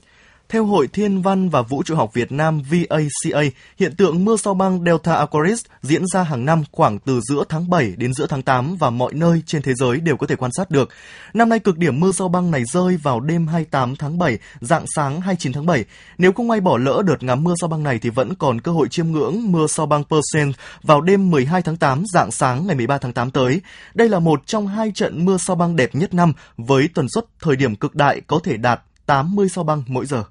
Theo 0.48 0.64
Hội 0.64 0.88
Thiên 0.88 1.22
văn 1.22 1.48
và 1.48 1.62
Vũ 1.62 1.82
trụ 1.82 1.94
học 1.94 2.14
Việt 2.14 2.32
Nam 2.32 2.62
VACA, 2.70 3.40
hiện 3.78 3.96
tượng 3.96 4.24
mưa 4.24 4.36
sao 4.36 4.54
băng 4.54 4.84
Delta 4.84 5.14
Aquarius 5.14 5.64
diễn 5.82 6.06
ra 6.06 6.22
hàng 6.22 6.44
năm 6.44 6.62
khoảng 6.72 6.98
từ 6.98 7.20
giữa 7.20 7.44
tháng 7.48 7.70
7 7.70 7.92
đến 7.96 8.14
giữa 8.14 8.26
tháng 8.26 8.42
8 8.42 8.76
và 8.76 8.90
mọi 8.90 9.14
nơi 9.14 9.42
trên 9.46 9.62
thế 9.62 9.74
giới 9.74 10.00
đều 10.00 10.16
có 10.16 10.26
thể 10.26 10.36
quan 10.36 10.50
sát 10.52 10.70
được. 10.70 10.88
Năm 11.34 11.48
nay 11.48 11.58
cực 11.58 11.78
điểm 11.78 12.00
mưa 12.00 12.12
sao 12.12 12.28
băng 12.28 12.50
này 12.50 12.64
rơi 12.64 12.96
vào 12.96 13.20
đêm 13.20 13.46
28 13.46 13.96
tháng 13.96 14.18
7, 14.18 14.38
dạng 14.60 14.84
sáng 14.96 15.20
29 15.20 15.52
tháng 15.52 15.66
7. 15.66 15.84
Nếu 16.18 16.32
không 16.32 16.48
may 16.48 16.60
bỏ 16.60 16.78
lỡ 16.78 17.02
đợt 17.06 17.22
ngắm 17.22 17.44
mưa 17.44 17.54
sao 17.60 17.68
băng 17.68 17.82
này 17.82 17.98
thì 17.98 18.10
vẫn 18.10 18.34
còn 18.34 18.60
cơ 18.60 18.72
hội 18.72 18.88
chiêm 18.88 19.06
ngưỡng 19.06 19.52
mưa 19.52 19.66
sao 19.66 19.86
băng 19.86 20.04
Perseus 20.04 20.56
vào 20.82 21.00
đêm 21.00 21.30
12 21.30 21.62
tháng 21.62 21.76
8, 21.76 22.04
dạng 22.12 22.30
sáng 22.30 22.66
ngày 22.66 22.76
13 22.76 22.98
tháng 22.98 23.12
8 23.12 23.30
tới. 23.30 23.60
Đây 23.94 24.08
là 24.08 24.18
một 24.18 24.46
trong 24.46 24.66
hai 24.66 24.92
trận 24.94 25.24
mưa 25.24 25.36
sao 25.36 25.56
băng 25.56 25.76
đẹp 25.76 25.94
nhất 25.94 26.14
năm 26.14 26.32
với 26.56 26.88
tần 26.94 27.08
suất 27.08 27.24
thời 27.40 27.56
điểm 27.56 27.76
cực 27.76 27.94
đại 27.94 28.20
có 28.26 28.40
thể 28.44 28.56
đạt 28.56 28.80
80 29.06 29.48
sao 29.48 29.64
băng 29.64 29.82
mỗi 29.86 30.06
giờ. 30.06 30.24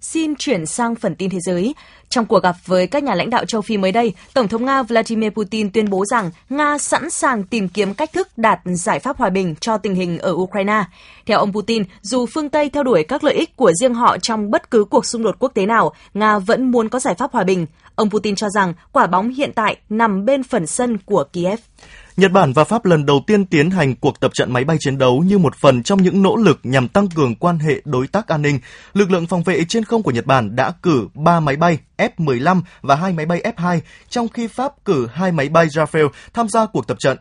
Xin 0.00 0.34
chuyển 0.38 0.66
sang 0.66 0.94
phần 0.94 1.14
tin 1.14 1.30
thế 1.30 1.38
giới. 1.40 1.74
Trong 2.08 2.26
cuộc 2.26 2.42
gặp 2.42 2.56
với 2.66 2.86
các 2.86 3.02
nhà 3.02 3.14
lãnh 3.14 3.30
đạo 3.30 3.44
châu 3.44 3.62
Phi 3.62 3.76
mới 3.76 3.92
đây, 3.92 4.14
Tổng 4.34 4.48
thống 4.48 4.64
Nga 4.64 4.82
Vladimir 4.82 5.30
Putin 5.30 5.70
tuyên 5.70 5.90
bố 5.90 6.04
rằng 6.04 6.30
Nga 6.48 6.78
sẵn 6.78 7.10
sàng 7.10 7.44
tìm 7.44 7.68
kiếm 7.68 7.94
cách 7.94 8.12
thức 8.12 8.28
đạt 8.36 8.60
giải 8.64 8.98
pháp 8.98 9.16
hòa 9.16 9.30
bình 9.30 9.54
cho 9.60 9.78
tình 9.78 9.94
hình 9.94 10.18
ở 10.18 10.32
Ukraine. 10.32 10.84
Theo 11.26 11.38
ông 11.38 11.52
Putin, 11.52 11.84
dù 12.02 12.26
phương 12.26 12.50
Tây 12.50 12.70
theo 12.70 12.82
đuổi 12.82 13.04
các 13.04 13.24
lợi 13.24 13.34
ích 13.34 13.56
của 13.56 13.72
riêng 13.80 13.94
họ 13.94 14.18
trong 14.18 14.50
bất 14.50 14.70
cứ 14.70 14.84
cuộc 14.84 15.06
xung 15.06 15.22
đột 15.22 15.36
quốc 15.38 15.52
tế 15.54 15.66
nào, 15.66 15.92
Nga 16.14 16.38
vẫn 16.38 16.70
muốn 16.70 16.88
có 16.88 16.98
giải 16.98 17.14
pháp 17.14 17.32
hòa 17.32 17.44
bình. 17.44 17.66
Ông 17.94 18.10
Putin 18.10 18.34
cho 18.34 18.48
rằng 18.50 18.74
quả 18.92 19.06
bóng 19.06 19.28
hiện 19.28 19.52
tại 19.54 19.76
nằm 19.88 20.24
bên 20.24 20.42
phần 20.42 20.66
sân 20.66 20.98
của 20.98 21.24
Kiev. 21.32 21.60
Nhật 22.16 22.32
Bản 22.32 22.52
và 22.52 22.64
Pháp 22.64 22.84
lần 22.84 23.06
đầu 23.06 23.22
tiên 23.26 23.46
tiến 23.46 23.70
hành 23.70 23.94
cuộc 23.94 24.20
tập 24.20 24.30
trận 24.34 24.52
máy 24.52 24.64
bay 24.64 24.76
chiến 24.80 24.98
đấu 24.98 25.20
như 25.20 25.38
một 25.38 25.56
phần 25.56 25.82
trong 25.82 26.02
những 26.02 26.22
nỗ 26.22 26.36
lực 26.36 26.60
nhằm 26.62 26.88
tăng 26.88 27.08
cường 27.08 27.34
quan 27.34 27.58
hệ 27.58 27.82
đối 27.84 28.06
tác 28.06 28.28
an 28.28 28.42
ninh. 28.42 28.58
Lực 28.92 29.10
lượng 29.10 29.26
phòng 29.26 29.42
vệ 29.42 29.64
trên 29.64 29.84
không 29.84 30.02
của 30.02 30.10
Nhật 30.10 30.26
Bản 30.26 30.56
đã 30.56 30.72
cử 30.82 31.08
3 31.14 31.40
máy 31.40 31.56
bay 31.56 31.78
F-15 31.98 32.62
và 32.82 32.94
2 32.94 33.12
máy 33.12 33.26
bay 33.26 33.42
F-2, 33.56 33.80
trong 34.08 34.28
khi 34.28 34.46
Pháp 34.46 34.72
cử 34.84 35.06
2 35.12 35.32
máy 35.32 35.48
bay 35.48 35.66
Rafale 35.66 36.08
tham 36.34 36.48
gia 36.48 36.66
cuộc 36.66 36.86
tập 36.86 36.96
trận. 37.00 37.18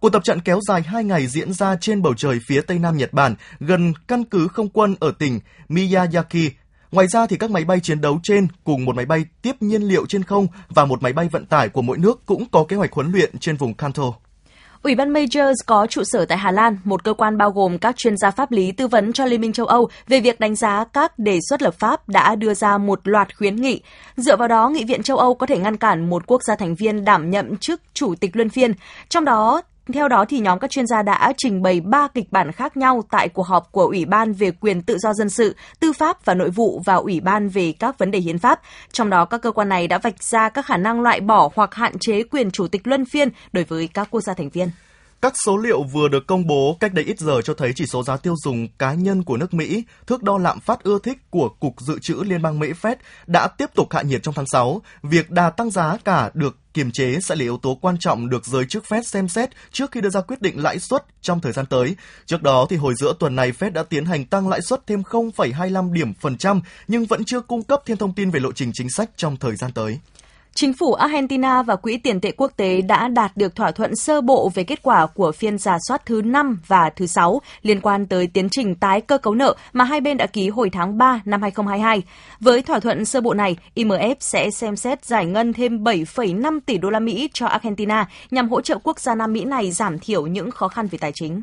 Cuộc 0.00 0.10
tập 0.10 0.24
trận 0.24 0.40
kéo 0.40 0.60
dài 0.68 0.82
2 0.82 1.04
ngày 1.04 1.26
diễn 1.26 1.52
ra 1.52 1.76
trên 1.80 2.02
bầu 2.02 2.14
trời 2.14 2.38
phía 2.46 2.60
tây 2.60 2.78
nam 2.78 2.96
Nhật 2.96 3.12
Bản, 3.12 3.34
gần 3.60 3.92
căn 4.08 4.24
cứ 4.24 4.48
không 4.48 4.68
quân 4.68 4.96
ở 5.00 5.12
tỉnh 5.18 5.40
Miyazaki, 5.68 6.50
Ngoài 6.94 7.06
ra 7.08 7.26
thì 7.26 7.36
các 7.36 7.50
máy 7.50 7.64
bay 7.64 7.80
chiến 7.80 8.00
đấu 8.00 8.20
trên 8.22 8.46
cùng 8.64 8.84
một 8.84 8.96
máy 8.96 9.06
bay 9.06 9.24
tiếp 9.42 9.62
nhiên 9.62 9.82
liệu 9.82 10.06
trên 10.06 10.22
không 10.22 10.46
và 10.68 10.84
một 10.84 11.02
máy 11.02 11.12
bay 11.12 11.28
vận 11.32 11.46
tải 11.46 11.68
của 11.68 11.82
mỗi 11.82 11.98
nước 11.98 12.26
cũng 12.26 12.44
có 12.52 12.64
kế 12.64 12.76
hoạch 12.76 12.92
huấn 12.92 13.12
luyện 13.12 13.38
trên 13.38 13.56
vùng 13.56 13.74
Kanto. 13.74 14.12
Ủy 14.84 14.94
ban 14.94 15.12
Majors 15.12 15.54
có 15.66 15.86
trụ 15.86 16.02
sở 16.04 16.24
tại 16.24 16.38
Hà 16.38 16.50
Lan, 16.50 16.78
một 16.84 17.04
cơ 17.04 17.14
quan 17.14 17.38
bao 17.38 17.50
gồm 17.50 17.78
các 17.78 17.96
chuyên 17.96 18.16
gia 18.16 18.30
pháp 18.30 18.52
lý 18.52 18.72
tư 18.72 18.88
vấn 18.88 19.12
cho 19.12 19.24
Liên 19.24 19.40
minh 19.40 19.52
châu 19.52 19.66
Âu 19.66 19.88
về 20.08 20.20
việc 20.20 20.40
đánh 20.40 20.56
giá 20.56 20.84
các 20.92 21.18
đề 21.18 21.38
xuất 21.48 21.62
lập 21.62 21.74
pháp 21.78 22.08
đã 22.08 22.34
đưa 22.34 22.54
ra 22.54 22.78
một 22.78 23.00
loạt 23.04 23.36
khuyến 23.36 23.56
nghị. 23.56 23.82
Dựa 24.16 24.36
vào 24.36 24.48
đó, 24.48 24.68
Nghị 24.68 24.84
viện 24.84 25.02
châu 25.02 25.16
Âu 25.16 25.34
có 25.34 25.46
thể 25.46 25.58
ngăn 25.58 25.76
cản 25.76 26.10
một 26.10 26.26
quốc 26.26 26.42
gia 26.42 26.56
thành 26.56 26.74
viên 26.74 27.04
đảm 27.04 27.30
nhậm 27.30 27.56
chức 27.56 27.80
chủ 27.94 28.14
tịch 28.14 28.36
luân 28.36 28.48
phiên, 28.48 28.72
trong 29.08 29.24
đó 29.24 29.62
theo 29.92 30.08
đó 30.08 30.24
thì 30.28 30.38
nhóm 30.38 30.58
các 30.58 30.70
chuyên 30.70 30.86
gia 30.86 31.02
đã 31.02 31.32
trình 31.36 31.62
bày 31.62 31.80
ba 31.80 32.08
kịch 32.08 32.32
bản 32.32 32.52
khác 32.52 32.76
nhau 32.76 33.02
tại 33.10 33.28
cuộc 33.28 33.46
họp 33.46 33.72
của 33.72 33.84
Ủy 33.86 34.04
ban 34.04 34.32
về 34.32 34.50
quyền 34.50 34.82
tự 34.82 34.98
do 34.98 35.12
dân 35.14 35.30
sự, 35.30 35.56
tư 35.80 35.92
pháp 35.92 36.24
và 36.24 36.34
nội 36.34 36.50
vụ 36.50 36.82
và 36.84 36.94
Ủy 36.94 37.20
ban 37.20 37.48
về 37.48 37.74
các 37.78 37.98
vấn 37.98 38.10
đề 38.10 38.18
hiến 38.18 38.38
pháp. 38.38 38.60
Trong 38.92 39.10
đó 39.10 39.24
các 39.24 39.42
cơ 39.42 39.50
quan 39.50 39.68
này 39.68 39.88
đã 39.88 39.98
vạch 39.98 40.22
ra 40.22 40.48
các 40.48 40.66
khả 40.66 40.76
năng 40.76 41.00
loại 41.00 41.20
bỏ 41.20 41.50
hoặc 41.54 41.74
hạn 41.74 41.92
chế 42.00 42.22
quyền 42.22 42.50
chủ 42.50 42.68
tịch 42.68 42.86
luân 42.86 43.04
phiên 43.04 43.28
đối 43.52 43.64
với 43.64 43.88
các 43.94 44.08
quốc 44.10 44.20
gia 44.20 44.34
thành 44.34 44.50
viên. 44.50 44.68
Các 45.24 45.34
số 45.44 45.56
liệu 45.56 45.82
vừa 45.82 46.08
được 46.08 46.26
công 46.26 46.46
bố 46.46 46.76
cách 46.80 46.94
đây 46.94 47.04
ít 47.04 47.18
giờ 47.18 47.40
cho 47.44 47.54
thấy 47.54 47.72
chỉ 47.76 47.86
số 47.86 48.02
giá 48.02 48.16
tiêu 48.16 48.34
dùng 48.44 48.68
cá 48.78 48.92
nhân 48.92 49.24
của 49.24 49.36
nước 49.36 49.54
Mỹ, 49.54 49.84
thước 50.06 50.22
đo 50.22 50.38
lạm 50.38 50.60
phát 50.60 50.82
ưa 50.82 50.98
thích 51.02 51.18
của 51.30 51.48
Cục 51.48 51.80
Dự 51.80 51.98
trữ 51.98 52.14
Liên 52.14 52.42
bang 52.42 52.58
Mỹ 52.58 52.68
Fed 52.82 52.96
đã 53.26 53.48
tiếp 53.48 53.70
tục 53.74 53.88
hạ 53.90 54.02
nhiệt 54.02 54.22
trong 54.22 54.34
tháng 54.34 54.46
6. 54.52 54.82
Việc 55.02 55.30
đà 55.30 55.50
tăng 55.50 55.70
giá 55.70 55.96
cả 56.04 56.30
được 56.34 56.56
kiềm 56.74 56.90
chế 56.92 57.18
sẽ 57.20 57.34
là 57.34 57.42
yếu 57.42 57.58
tố 57.58 57.78
quan 57.80 57.96
trọng 58.00 58.28
được 58.30 58.46
giới 58.46 58.64
chức 58.66 58.84
Fed 58.88 59.02
xem 59.02 59.28
xét 59.28 59.50
trước 59.72 59.90
khi 59.90 60.00
đưa 60.00 60.10
ra 60.10 60.20
quyết 60.20 60.42
định 60.42 60.62
lãi 60.62 60.78
suất 60.78 61.04
trong 61.20 61.40
thời 61.40 61.52
gian 61.52 61.66
tới. 61.66 61.96
Trước 62.26 62.42
đó 62.42 62.66
thì 62.70 62.76
hồi 62.76 62.94
giữa 62.96 63.14
tuần 63.18 63.36
này 63.36 63.52
Fed 63.52 63.72
đã 63.72 63.82
tiến 63.82 64.04
hành 64.04 64.24
tăng 64.24 64.48
lãi 64.48 64.60
suất 64.62 64.86
thêm 64.86 65.02
0,25 65.02 65.92
điểm 65.92 66.14
phần 66.14 66.38
trăm 66.38 66.60
nhưng 66.88 67.04
vẫn 67.04 67.24
chưa 67.24 67.40
cung 67.40 67.62
cấp 67.62 67.82
thêm 67.86 67.96
thông 67.96 68.14
tin 68.14 68.30
về 68.30 68.40
lộ 68.40 68.52
trình 68.52 68.70
chính 68.74 68.90
sách 68.90 69.10
trong 69.16 69.36
thời 69.36 69.56
gian 69.56 69.72
tới. 69.72 69.98
Chính 70.56 70.72
phủ 70.72 70.92
Argentina 70.92 71.62
và 71.62 71.76
Quỹ 71.76 71.96
tiền 71.96 72.20
tệ 72.20 72.32
quốc 72.36 72.52
tế 72.56 72.80
đã 72.80 73.08
đạt 73.08 73.36
được 73.36 73.56
thỏa 73.56 73.70
thuận 73.70 73.96
sơ 73.96 74.20
bộ 74.20 74.50
về 74.54 74.64
kết 74.64 74.82
quả 74.82 75.06
của 75.06 75.32
phiên 75.32 75.58
giả 75.58 75.78
soát 75.88 76.06
thứ 76.06 76.22
5 76.22 76.60
và 76.66 76.90
thứ 76.96 77.06
6 77.06 77.40
liên 77.62 77.80
quan 77.80 78.06
tới 78.06 78.26
tiến 78.26 78.48
trình 78.50 78.74
tái 78.74 79.00
cơ 79.00 79.18
cấu 79.18 79.34
nợ 79.34 79.54
mà 79.72 79.84
hai 79.84 80.00
bên 80.00 80.16
đã 80.16 80.26
ký 80.26 80.48
hồi 80.48 80.70
tháng 80.70 80.98
3 80.98 81.20
năm 81.24 81.42
2022. 81.42 82.02
Với 82.40 82.62
thỏa 82.62 82.80
thuận 82.80 83.04
sơ 83.04 83.20
bộ 83.20 83.34
này, 83.34 83.56
IMF 83.74 84.14
sẽ 84.20 84.50
xem 84.50 84.76
xét 84.76 85.04
giải 85.04 85.26
ngân 85.26 85.52
thêm 85.52 85.84
7,5 85.84 86.58
tỷ 86.66 86.78
đô 86.78 86.90
la 86.90 87.00
Mỹ 87.00 87.28
cho 87.32 87.46
Argentina 87.46 88.08
nhằm 88.30 88.48
hỗ 88.48 88.60
trợ 88.60 88.78
quốc 88.82 89.00
gia 89.00 89.14
Nam 89.14 89.32
Mỹ 89.32 89.44
này 89.44 89.70
giảm 89.70 89.98
thiểu 89.98 90.26
những 90.26 90.50
khó 90.50 90.68
khăn 90.68 90.86
về 90.86 90.98
tài 90.98 91.12
chính. 91.14 91.42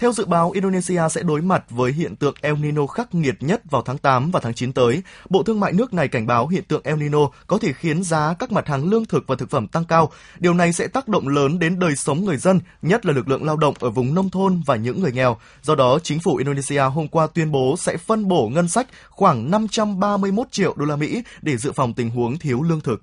Theo 0.00 0.12
dự 0.12 0.24
báo, 0.24 0.50
Indonesia 0.50 1.02
sẽ 1.10 1.22
đối 1.22 1.40
mặt 1.42 1.64
với 1.70 1.92
hiện 1.92 2.16
tượng 2.16 2.34
El 2.40 2.54
Nino 2.54 2.86
khắc 2.86 3.14
nghiệt 3.14 3.34
nhất 3.40 3.62
vào 3.70 3.82
tháng 3.82 3.98
8 3.98 4.30
và 4.30 4.40
tháng 4.40 4.54
9 4.54 4.72
tới. 4.72 5.02
Bộ 5.28 5.42
Thương 5.42 5.60
mại 5.60 5.72
nước 5.72 5.94
này 5.94 6.08
cảnh 6.08 6.26
báo 6.26 6.48
hiện 6.48 6.64
tượng 6.64 6.80
El 6.84 6.96
Nino 6.96 7.18
có 7.46 7.58
thể 7.58 7.72
khiến 7.72 8.02
giá 8.02 8.34
các 8.38 8.52
mặt 8.52 8.68
hàng 8.68 8.84
lương 8.90 9.04
thực 9.04 9.24
và 9.26 9.36
thực 9.36 9.50
phẩm 9.50 9.66
tăng 9.66 9.84
cao. 9.84 10.10
Điều 10.38 10.54
này 10.54 10.72
sẽ 10.72 10.86
tác 10.86 11.08
động 11.08 11.28
lớn 11.28 11.58
đến 11.58 11.78
đời 11.78 11.96
sống 11.96 12.24
người 12.24 12.36
dân, 12.36 12.60
nhất 12.82 13.06
là 13.06 13.12
lực 13.12 13.28
lượng 13.28 13.44
lao 13.44 13.56
động 13.56 13.74
ở 13.80 13.90
vùng 13.90 14.14
nông 14.14 14.30
thôn 14.30 14.62
và 14.66 14.76
những 14.76 15.00
người 15.00 15.12
nghèo. 15.12 15.36
Do 15.62 15.74
đó, 15.74 15.98
chính 16.02 16.20
phủ 16.20 16.36
Indonesia 16.36 16.80
hôm 16.80 17.08
qua 17.08 17.26
tuyên 17.26 17.52
bố 17.52 17.76
sẽ 17.78 17.96
phân 17.96 18.28
bổ 18.28 18.48
ngân 18.48 18.68
sách 18.68 18.86
khoảng 19.08 19.50
531 19.50 20.46
triệu 20.50 20.74
đô 20.76 20.84
la 20.84 20.96
Mỹ 20.96 21.22
để 21.42 21.56
dự 21.56 21.72
phòng 21.72 21.94
tình 21.94 22.10
huống 22.10 22.38
thiếu 22.38 22.62
lương 22.62 22.80
thực. 22.80 23.02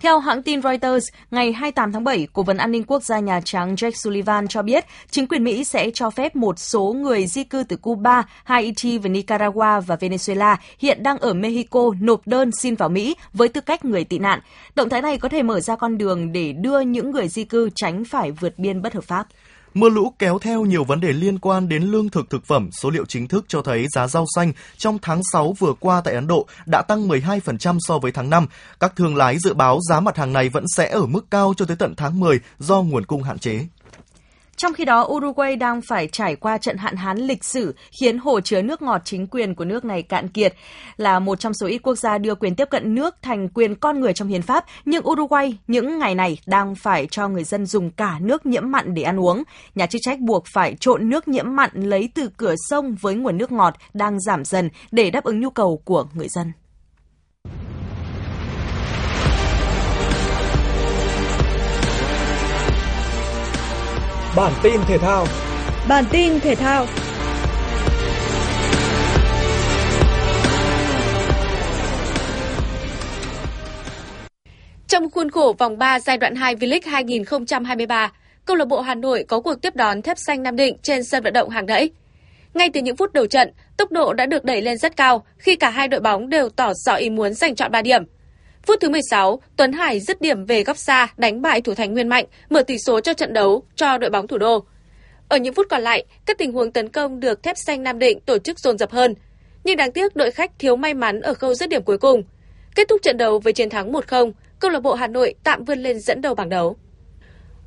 Theo 0.00 0.18
hãng 0.18 0.42
tin 0.42 0.62
Reuters, 0.62 1.08
ngày 1.30 1.52
28 1.52 1.92
tháng 1.92 2.04
7, 2.04 2.28
Cố 2.32 2.42
vấn 2.42 2.56
an 2.56 2.70
ninh 2.70 2.84
quốc 2.84 3.02
gia 3.02 3.18
Nhà 3.18 3.40
Trắng 3.44 3.74
Jake 3.74 3.90
Sullivan 3.90 4.48
cho 4.48 4.62
biết 4.62 4.84
chính 5.10 5.26
quyền 5.26 5.44
Mỹ 5.44 5.64
sẽ 5.64 5.90
cho 5.94 6.10
phép 6.10 6.36
một 6.36 6.58
số 6.58 6.92
người 6.92 7.26
di 7.26 7.44
cư 7.44 7.64
từ 7.68 7.76
Cuba, 7.76 8.24
Haiti 8.44 8.98
và 8.98 9.08
Nicaragua 9.08 9.80
và 9.86 9.96
Venezuela 10.00 10.56
hiện 10.78 11.02
đang 11.02 11.18
ở 11.18 11.34
Mexico 11.34 11.90
nộp 12.00 12.26
đơn 12.26 12.52
xin 12.52 12.74
vào 12.74 12.88
Mỹ 12.88 13.16
với 13.32 13.48
tư 13.48 13.60
cách 13.60 13.84
người 13.84 14.04
tị 14.04 14.18
nạn. 14.18 14.40
Động 14.74 14.88
thái 14.88 15.02
này 15.02 15.18
có 15.18 15.28
thể 15.28 15.42
mở 15.42 15.60
ra 15.60 15.76
con 15.76 15.98
đường 15.98 16.32
để 16.32 16.52
đưa 16.52 16.80
những 16.80 17.10
người 17.10 17.28
di 17.28 17.44
cư 17.44 17.70
tránh 17.74 18.04
phải 18.04 18.30
vượt 18.30 18.58
biên 18.58 18.82
bất 18.82 18.94
hợp 18.94 19.04
pháp. 19.04 19.26
Mưa 19.74 19.88
lũ 19.88 20.12
kéo 20.18 20.38
theo 20.38 20.64
nhiều 20.64 20.84
vấn 20.84 21.00
đề 21.00 21.12
liên 21.12 21.38
quan 21.38 21.68
đến 21.68 21.82
lương 21.82 22.08
thực 22.08 22.30
thực 22.30 22.46
phẩm. 22.46 22.70
Số 22.72 22.90
liệu 22.90 23.04
chính 23.04 23.28
thức 23.28 23.44
cho 23.48 23.62
thấy 23.62 23.86
giá 23.90 24.06
rau 24.06 24.26
xanh 24.34 24.52
trong 24.76 24.98
tháng 25.02 25.20
6 25.32 25.54
vừa 25.58 25.72
qua 25.80 26.00
tại 26.00 26.14
Ấn 26.14 26.26
Độ 26.26 26.46
đã 26.66 26.82
tăng 26.82 27.08
12% 27.08 27.78
so 27.80 27.98
với 27.98 28.12
tháng 28.12 28.30
5. 28.30 28.46
Các 28.80 28.96
thương 28.96 29.16
lái 29.16 29.38
dự 29.38 29.54
báo 29.54 29.78
giá 29.88 30.00
mặt 30.00 30.16
hàng 30.16 30.32
này 30.32 30.48
vẫn 30.48 30.64
sẽ 30.76 30.90
ở 30.90 31.06
mức 31.06 31.30
cao 31.30 31.54
cho 31.56 31.64
tới 31.64 31.76
tận 31.76 31.94
tháng 31.96 32.20
10 32.20 32.40
do 32.58 32.82
nguồn 32.82 33.04
cung 33.04 33.22
hạn 33.22 33.38
chế. 33.38 33.66
Trong 34.58 34.74
khi 34.74 34.84
đó, 34.84 35.04
Uruguay 35.04 35.56
đang 35.56 35.80
phải 35.88 36.08
trải 36.08 36.36
qua 36.36 36.58
trận 36.58 36.76
hạn 36.76 36.96
hán 36.96 37.18
lịch 37.18 37.44
sử 37.44 37.74
khiến 38.00 38.18
hồ 38.18 38.40
chứa 38.40 38.62
nước 38.62 38.82
ngọt 38.82 39.02
chính 39.04 39.26
quyền 39.26 39.54
của 39.54 39.64
nước 39.64 39.84
này 39.84 40.02
cạn 40.02 40.28
kiệt. 40.28 40.54
Là 40.96 41.18
một 41.18 41.40
trong 41.40 41.54
số 41.54 41.66
ít 41.66 41.78
quốc 41.78 41.94
gia 41.94 42.18
đưa 42.18 42.34
quyền 42.34 42.54
tiếp 42.54 42.64
cận 42.70 42.94
nước 42.94 43.16
thành 43.22 43.48
quyền 43.48 43.74
con 43.74 44.00
người 44.00 44.12
trong 44.12 44.28
hiến 44.28 44.42
pháp, 44.42 44.64
nhưng 44.84 45.08
Uruguay 45.08 45.58
những 45.66 45.98
ngày 45.98 46.14
này 46.14 46.38
đang 46.46 46.74
phải 46.74 47.06
cho 47.10 47.28
người 47.28 47.44
dân 47.44 47.66
dùng 47.66 47.90
cả 47.90 48.18
nước 48.20 48.46
nhiễm 48.46 48.70
mặn 48.70 48.94
để 48.94 49.02
ăn 49.02 49.20
uống. 49.20 49.42
Nhà 49.74 49.86
chức 49.86 50.00
trách 50.04 50.20
buộc 50.20 50.44
phải 50.52 50.76
trộn 50.80 51.08
nước 51.08 51.28
nhiễm 51.28 51.56
mặn 51.56 51.70
lấy 51.74 52.10
từ 52.14 52.30
cửa 52.36 52.54
sông 52.68 52.94
với 53.00 53.14
nguồn 53.14 53.38
nước 53.38 53.52
ngọt 53.52 53.74
đang 53.94 54.20
giảm 54.20 54.44
dần 54.44 54.70
để 54.90 55.10
đáp 55.10 55.24
ứng 55.24 55.40
nhu 55.40 55.50
cầu 55.50 55.82
của 55.84 56.06
người 56.14 56.28
dân. 56.28 56.52
Bản 64.36 64.52
tin 64.62 64.80
thể 64.88 64.98
thao. 64.98 65.26
Bản 65.88 66.04
tin 66.10 66.40
thể 66.40 66.54
thao. 66.54 66.86
Trong 74.86 75.10
khuôn 75.10 75.30
khổ 75.30 75.54
vòng 75.58 75.78
3 75.78 76.00
giai 76.00 76.16
đoạn 76.18 76.34
2 76.34 76.54
V-League 76.56 76.80
2023, 76.84 78.12
câu 78.44 78.56
lạc 78.56 78.64
bộ 78.64 78.80
Hà 78.80 78.94
Nội 78.94 79.24
có 79.28 79.40
cuộc 79.40 79.62
tiếp 79.62 79.76
đón 79.76 80.02
Thép 80.02 80.18
Xanh 80.18 80.42
Nam 80.42 80.56
Định 80.56 80.76
trên 80.82 81.04
sân 81.04 81.22
vận 81.22 81.32
động 81.32 81.48
Hàng 81.48 81.66
Đẫy. 81.66 81.90
Ngay 82.54 82.70
từ 82.74 82.80
những 82.80 82.96
phút 82.96 83.12
đầu 83.12 83.26
trận, 83.26 83.52
tốc 83.76 83.92
độ 83.92 84.12
đã 84.12 84.26
được 84.26 84.44
đẩy 84.44 84.62
lên 84.62 84.78
rất 84.78 84.96
cao 84.96 85.24
khi 85.38 85.56
cả 85.56 85.70
hai 85.70 85.88
đội 85.88 86.00
bóng 86.00 86.28
đều 86.28 86.48
tỏ 86.48 86.74
rõ 86.74 86.94
ý 86.94 87.10
muốn 87.10 87.34
giành 87.34 87.54
chọn 87.54 87.72
3 87.72 87.82
điểm– 87.82 88.02
Phút 88.68 88.80
thứ 88.80 88.88
16, 88.88 89.40
Tuấn 89.56 89.72
Hải 89.72 90.00
dứt 90.00 90.20
điểm 90.20 90.44
về 90.44 90.62
góc 90.62 90.76
xa 90.76 91.08
đánh 91.16 91.42
bại 91.42 91.60
thủ 91.60 91.74
thành 91.74 91.92
Nguyên 91.92 92.08
Mạnh, 92.08 92.24
mở 92.50 92.62
tỷ 92.62 92.78
số 92.78 93.00
cho 93.00 93.12
trận 93.12 93.32
đấu 93.32 93.62
cho 93.76 93.98
đội 93.98 94.10
bóng 94.10 94.26
thủ 94.26 94.38
đô. 94.38 94.64
Ở 95.28 95.36
những 95.36 95.54
phút 95.54 95.66
còn 95.70 95.82
lại, 95.82 96.04
các 96.26 96.38
tình 96.38 96.52
huống 96.52 96.72
tấn 96.72 96.88
công 96.88 97.20
được 97.20 97.42
Thép 97.42 97.58
Xanh 97.58 97.82
Nam 97.82 97.98
Định 97.98 98.20
tổ 98.20 98.38
chức 98.38 98.58
dồn 98.58 98.78
dập 98.78 98.90
hơn. 98.90 99.14
Nhưng 99.64 99.76
đáng 99.76 99.92
tiếc 99.92 100.16
đội 100.16 100.30
khách 100.30 100.58
thiếu 100.58 100.76
may 100.76 100.94
mắn 100.94 101.20
ở 101.20 101.34
khâu 101.34 101.54
dứt 101.54 101.68
điểm 101.68 101.82
cuối 101.82 101.98
cùng. 101.98 102.22
Kết 102.74 102.88
thúc 102.88 103.02
trận 103.02 103.16
đấu 103.16 103.38
với 103.38 103.52
chiến 103.52 103.70
thắng 103.70 103.92
1-0, 103.92 104.32
câu 104.60 104.70
lạc 104.70 104.80
bộ 104.80 104.94
Hà 104.94 105.06
Nội 105.06 105.34
tạm 105.44 105.64
vươn 105.64 105.78
lên 105.78 106.00
dẫn 106.00 106.20
đầu 106.20 106.34
bảng 106.34 106.48
đấu. 106.48 106.76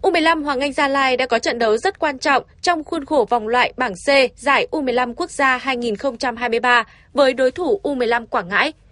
U15 0.01 0.43
Hoàng 0.43 0.59
Anh 0.59 0.73
Gia 0.73 0.87
Lai 0.87 1.17
đã 1.17 1.25
có 1.25 1.39
trận 1.39 1.59
đấu 1.59 1.77
rất 1.77 1.99
quan 1.99 2.19
trọng 2.19 2.43
trong 2.61 2.83
khuôn 2.83 3.05
khổ 3.05 3.25
vòng 3.29 3.47
loại 3.47 3.73
bảng 3.77 3.93
C 3.93 4.37
giải 4.37 4.67
U15 4.71 5.13
quốc 5.13 5.31
gia 5.31 5.57
2023 5.57 6.83
với 7.13 7.33
đối 7.33 7.51
thủ 7.51 7.79
U15 7.83 8.25
Quảng 8.25 8.47
Ngãi– 8.49 8.73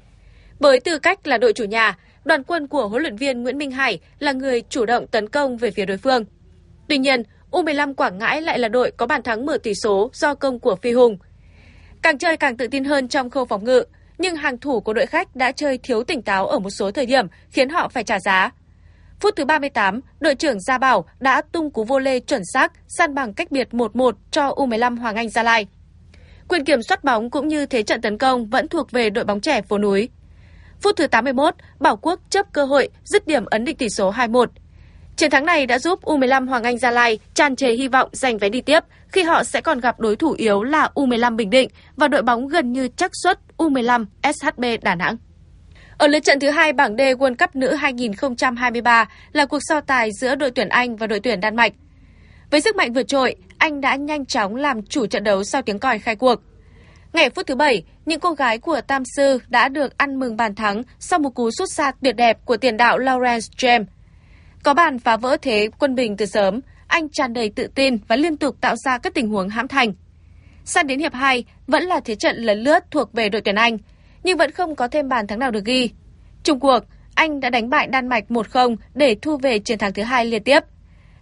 với 0.60 0.80
tư 0.80 1.00
cách 1.00 1.28
là 1.28 1.38
đội 1.38 1.54
chủ 1.54 1.64
nhà, 1.64 1.98
đoàn 2.26 2.44
quân 2.44 2.68
của 2.68 2.88
huấn 2.88 3.02
luyện 3.02 3.16
viên 3.16 3.44
Nguyễn 3.44 3.58
Minh 3.58 3.72
Hải 3.72 4.00
là 4.20 4.32
người 4.32 4.62
chủ 4.70 4.86
động 4.86 5.08
tấn 5.08 5.30
công 5.30 5.58
về 5.58 5.72
phía 5.72 5.86
đối 5.86 5.98
phương. 5.98 6.24
Tuy 6.88 6.98
nhiên, 6.98 7.24
U15 7.52 7.94
Quảng 7.94 8.18
Ngãi 8.18 8.42
lại 8.42 8.60
là 8.60 8.68
đội 8.68 8.92
có 8.98 9.06
bàn 9.06 9.24
thắng 9.24 9.46
mở 9.46 9.58
tỷ 9.64 9.74
số 9.84 10.10
do 10.14 10.36
công 10.36 10.60
của 10.60 10.76
Phi 10.76 10.92
Hùng. 10.92 11.18
Càng 12.02 12.18
chơi 12.18 12.38
càng 12.38 12.58
tự 12.58 12.68
tin 12.68 12.84
hơn 12.84 13.08
trong 13.08 13.30
khâu 13.30 13.46
phòng 13.46 13.64
ngự, 13.64 13.84
nhưng 14.18 14.36
hàng 14.36 14.58
thủ 14.58 14.80
của 14.80 14.94
đội 14.94 15.06
khách 15.06 15.36
đã 15.36 15.52
chơi 15.52 15.78
thiếu 15.78 16.04
tỉnh 16.04 16.22
táo 16.22 16.48
ở 16.48 16.60
một 16.60 16.70
số 16.70 16.92
thời 16.92 17.06
điểm 17.06 17.28
khiến 17.50 17.70
họ 17.70 17.90
phải 17.90 18.04
trả 18.04 18.20
giá. 18.20 18.52
Phút 19.20 19.36
thứ 19.36 19.46
38, 19.46 20.02
đội 20.20 20.36
trưởng 20.36 20.60
Gia 20.60 20.78
Bảo 20.78 21.06
đã 21.20 21.42
tung 21.42 21.72
cú 21.72 21.84
vô 21.84 22.00
lê 22.00 22.20
chuẩn 22.20 22.42
xác 22.54 22.72
san 22.88 23.16
bằng 23.16 23.34
cách 23.34 23.52
biệt 23.52 23.68
1-1 23.72 24.12
cho 24.32 24.50
U15 24.50 24.98
Hoàng 25.00 25.16
Anh 25.16 25.30
Gia 25.30 25.44
Lai. 25.44 25.68
Quyền 26.48 26.66
kiểm 26.66 26.82
soát 26.82 27.04
bóng 27.04 27.30
cũng 27.30 27.48
như 27.48 27.66
thế 27.66 27.84
trận 27.84 28.02
tấn 28.02 28.18
công 28.18 28.46
vẫn 28.46 28.68
thuộc 28.68 28.92
về 28.92 29.10
đội 29.10 29.26
bóng 29.26 29.42
trẻ 29.42 29.62
phố 29.62 29.78
núi. 29.78 30.10
Phút 30.82 30.96
thứ 30.96 31.08
81, 31.08 31.56
Bảo 31.80 31.96
Quốc 31.96 32.20
chấp 32.30 32.54
cơ 32.54 32.66
hội 32.66 32.90
dứt 33.04 33.28
điểm 33.28 33.46
ấn 33.46 33.66
định 33.66 33.78
tỷ 33.78 33.90
số 33.90 34.12
2-1. 34.12 34.46
Chiến 35.16 35.32
thắng 35.32 35.46
này 35.46 35.66
đã 35.66 35.80
giúp 35.80 36.04
U15 36.04 36.48
Hoàng 36.48 36.64
Anh 36.64 36.78
Gia 36.78 36.92
Lai 36.92 37.20
tràn 37.34 37.56
trề 37.56 37.72
hy 37.72 37.88
vọng 37.88 38.10
giành 38.12 38.38
vé 38.38 38.50
đi 38.50 38.62
tiếp 38.62 38.80
khi 39.08 39.24
họ 39.24 39.44
sẽ 39.44 39.62
còn 39.62 39.80
gặp 39.80 40.00
đối 40.00 40.16
thủ 40.16 40.32
yếu 40.38 40.64
là 40.64 40.90
U15 40.96 41.36
Bình 41.36 41.50
Định 41.50 41.70
và 41.96 42.08
đội 42.08 42.22
bóng 42.22 42.48
gần 42.48 42.74
như 42.74 42.88
chắc 42.88 43.12
suất 43.14 43.40
U15 43.58 44.06
SHB 44.24 44.64
Đà 44.82 44.96
Nẵng. 44.96 45.18
Ở 45.98 46.08
lượt 46.08 46.20
trận 46.20 46.40
thứ 46.40 46.50
hai 46.50 46.74
bảng 46.74 46.98
D 46.98 47.00
World 47.00 47.36
Cup 47.36 47.56
nữ 47.56 47.74
2023 47.74 49.10
là 49.32 49.46
cuộc 49.46 49.60
so 49.62 49.82
tài 49.82 50.10
giữa 50.12 50.36
đội 50.36 50.52
tuyển 50.52 50.70
Anh 50.70 50.96
và 50.96 51.08
đội 51.08 51.20
tuyển 51.20 51.40
Đan 51.40 51.56
Mạch. 51.56 51.74
Với 52.52 52.62
sức 52.62 52.76
mạnh 52.76 52.94
vượt 52.94 53.08
trội, 53.08 53.36
Anh 53.58 53.82
đã 53.82 53.96
nhanh 53.96 54.26
chóng 54.26 54.56
làm 54.56 54.84
chủ 54.84 55.06
trận 55.06 55.24
đấu 55.24 55.44
sau 55.44 55.62
tiếng 55.62 55.80
còi 55.80 56.00
khai 56.00 56.16
cuộc. 56.16 56.42
Ngày 57.14 57.30
phút 57.30 57.48
thứ 57.48 57.56
7, 57.56 57.84
những 58.06 58.20
cô 58.20 58.34
gái 58.34 58.58
của 58.58 58.82
Tam 58.82 59.04
Sư 59.16 59.40
đã 59.48 59.70
được 59.70 59.98
ăn 59.98 60.20
mừng 60.20 60.38
bàn 60.38 60.56
thắng 60.56 60.84
sau 61.00 61.20
một 61.20 61.30
cú 61.30 61.52
sút 61.52 61.70
xa 61.70 61.92
tuyệt 62.02 62.16
đẹp 62.16 62.46
của 62.46 62.58
tiền 62.58 62.78
đạo 62.78 62.98
Lawrence 62.98 63.50
James. 63.58 63.86
Có 64.64 64.74
bàn 64.74 65.00
phá 65.00 65.18
vỡ 65.18 65.38
thế 65.42 65.70
quân 65.80 65.96
bình 65.96 66.18
từ 66.18 66.26
sớm, 66.26 66.60
anh 66.88 67.10
tràn 67.10 67.34
đầy 67.34 67.50
tự 67.50 67.68
tin 67.76 67.98
và 68.08 68.16
liên 68.16 68.38
tục 68.38 68.56
tạo 68.62 68.76
ra 68.76 68.98
các 68.98 69.14
tình 69.14 69.30
huống 69.30 69.50
hãm 69.50 69.68
thành. 69.68 69.94
Sang 70.66 70.88
đến 70.88 71.00
hiệp 71.00 71.14
2, 71.14 71.44
vẫn 71.68 71.84
là 71.84 72.00
thế 72.00 72.16
trận 72.16 72.36
lấn 72.38 72.60
lướt 72.60 72.92
thuộc 72.92 73.14
về 73.14 73.30
đội 73.30 73.42
tuyển 73.42 73.56
Anh. 73.56 73.78
nhưng 74.24 74.38
vẫn 74.38 74.52
không 74.52 74.76
có 74.76 74.88
thêm 74.88 75.10
bàn 75.10 75.28
thắng 75.28 75.40
nào 75.40 75.52
được 75.52 75.66
ghi. 75.66 75.90
Trung 76.44 76.60
cuộc, 76.60 76.80
Anh 77.16 77.40
đã 77.40 77.50
đánh 77.50 77.70
bại 77.70 77.88
Đan 77.88 78.08
Mạch 78.08 78.24
1-0 78.30 78.76
để 78.94 79.16
thu 79.22 79.38
về 79.38 79.60
chiến 79.60 79.78
thắng 79.78 79.94
thứ 79.94 80.04
hai 80.04 80.26
liên 80.26 80.44
tiếp. 80.44 80.60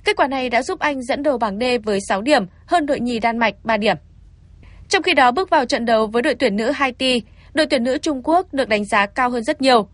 Kết 0.04 0.16
quả 0.16 0.28
này 0.28 0.50
đã 0.50 0.62
giúp 0.62 0.80
Anh 0.80 1.04
dẫn 1.04 1.24
đầu 1.24 1.38
bảng 1.38 1.60
D 1.60 1.64
với 1.84 2.00
6 2.10 2.22
điểm, 2.22 2.46
hơn 2.66 2.86
đội 2.86 3.00
nhì 3.00 3.20
Đan 3.20 3.38
Mạch 3.38 3.56
3 3.64 3.78
điểm. 3.78 3.98
Trong 4.90 5.04
khi 5.04 5.14
đó 5.14 5.32
bước 5.32 5.50
vào 5.50 5.66
trận 5.66 5.86
đấu 5.86 6.08
với 6.08 6.22
đội 6.22 6.36
tuyển 6.36 6.56
nữ 6.56 6.72
Haiti, 6.72 7.22
đội 7.54 7.66
tuyển 7.66 7.84
nữ 7.84 7.98
Trung 7.98 8.22
Quốc 8.24 8.54
được 8.54 8.70
đánh 8.70 8.86
giá 8.86 9.06
cao 9.06 9.30
hơn 9.30 9.44
rất 9.44 9.62
nhiều. 9.62 9.88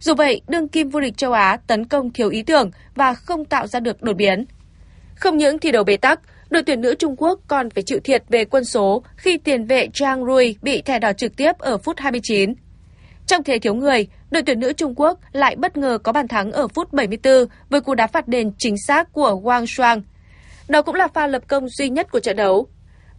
Dù 0.00 0.14
vậy, 0.14 0.40
đương 0.48 0.68
kim 0.68 0.88
vô 0.88 1.00
địch 1.00 1.16
châu 1.16 1.32
Á 1.32 1.58
tấn 1.66 1.84
công 1.84 2.12
thiếu 2.12 2.28
ý 2.28 2.42
tưởng 2.42 2.70
và 2.94 3.14
không 3.14 3.44
tạo 3.44 3.66
ra 3.66 3.80
được 3.80 4.02
đột 4.02 4.16
biến. 4.16 4.44
Không 5.14 5.36
những 5.36 5.58
thi 5.58 5.72
đấu 5.72 5.84
bế 5.84 5.96
tắc, 5.96 6.20
đội 6.50 6.62
tuyển 6.62 6.80
nữ 6.80 6.94
Trung 6.94 7.16
Quốc 7.16 7.40
còn 7.48 7.70
phải 7.70 7.82
chịu 7.82 7.98
thiệt 8.04 8.22
về 8.28 8.44
quân 8.44 8.64
số 8.64 9.02
khi 9.16 9.38
tiền 9.38 9.66
vệ 9.66 9.88
Zhang 9.94 10.26
Rui 10.26 10.56
bị 10.62 10.82
thẻ 10.82 10.98
đỏ 10.98 11.12
trực 11.12 11.36
tiếp 11.36 11.58
ở 11.58 11.78
phút 11.78 11.98
29. 11.98 12.54
Trong 13.26 13.42
thế 13.42 13.58
thiếu 13.58 13.74
người, 13.74 14.08
đội 14.30 14.42
tuyển 14.42 14.60
nữ 14.60 14.72
Trung 14.72 14.94
Quốc 14.96 15.18
lại 15.32 15.56
bất 15.56 15.76
ngờ 15.76 15.98
có 16.02 16.12
bàn 16.12 16.28
thắng 16.28 16.52
ở 16.52 16.68
phút 16.68 16.92
74 16.92 17.32
với 17.70 17.80
cú 17.80 17.94
đá 17.94 18.06
phạt 18.06 18.28
đền 18.28 18.52
chính 18.58 18.76
xác 18.86 19.12
của 19.12 19.40
Wang 19.44 19.66
Shuang. 19.66 20.02
Đó 20.68 20.82
cũng 20.82 20.94
là 20.94 21.08
pha 21.08 21.26
lập 21.26 21.42
công 21.48 21.68
duy 21.68 21.88
nhất 21.88 22.10
của 22.10 22.20
trận 22.20 22.36
đấu. 22.36 22.68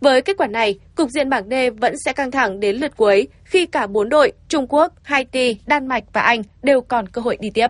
Với 0.02 0.22
kết 0.22 0.38
quả 0.38 0.48
này, 0.48 0.80
cục 0.96 1.10
diện 1.10 1.30
bảng 1.30 1.50
D 1.50 1.54
vẫn 1.82 1.96
sẽ 2.06 2.14
căng 2.14 2.32
thẳng 2.32 2.60
đến 2.60 2.76
lượt 2.76 2.98
cuối 2.98 3.28
khi 3.44 3.66
cả 3.66 3.88
bốn 3.88 4.10
đội 4.10 4.32
Trung 4.48 4.68
Quốc, 4.70 4.94
Haiti, 5.04 5.58
Đan 5.68 5.88
Mạch 5.88 6.04
và 6.14 6.22
Anh 6.22 6.44
đều 6.64 6.82
còn 6.82 7.08
cơ 7.08 7.22
hội 7.22 7.38
đi 7.40 7.50
tiếp. 7.50 7.68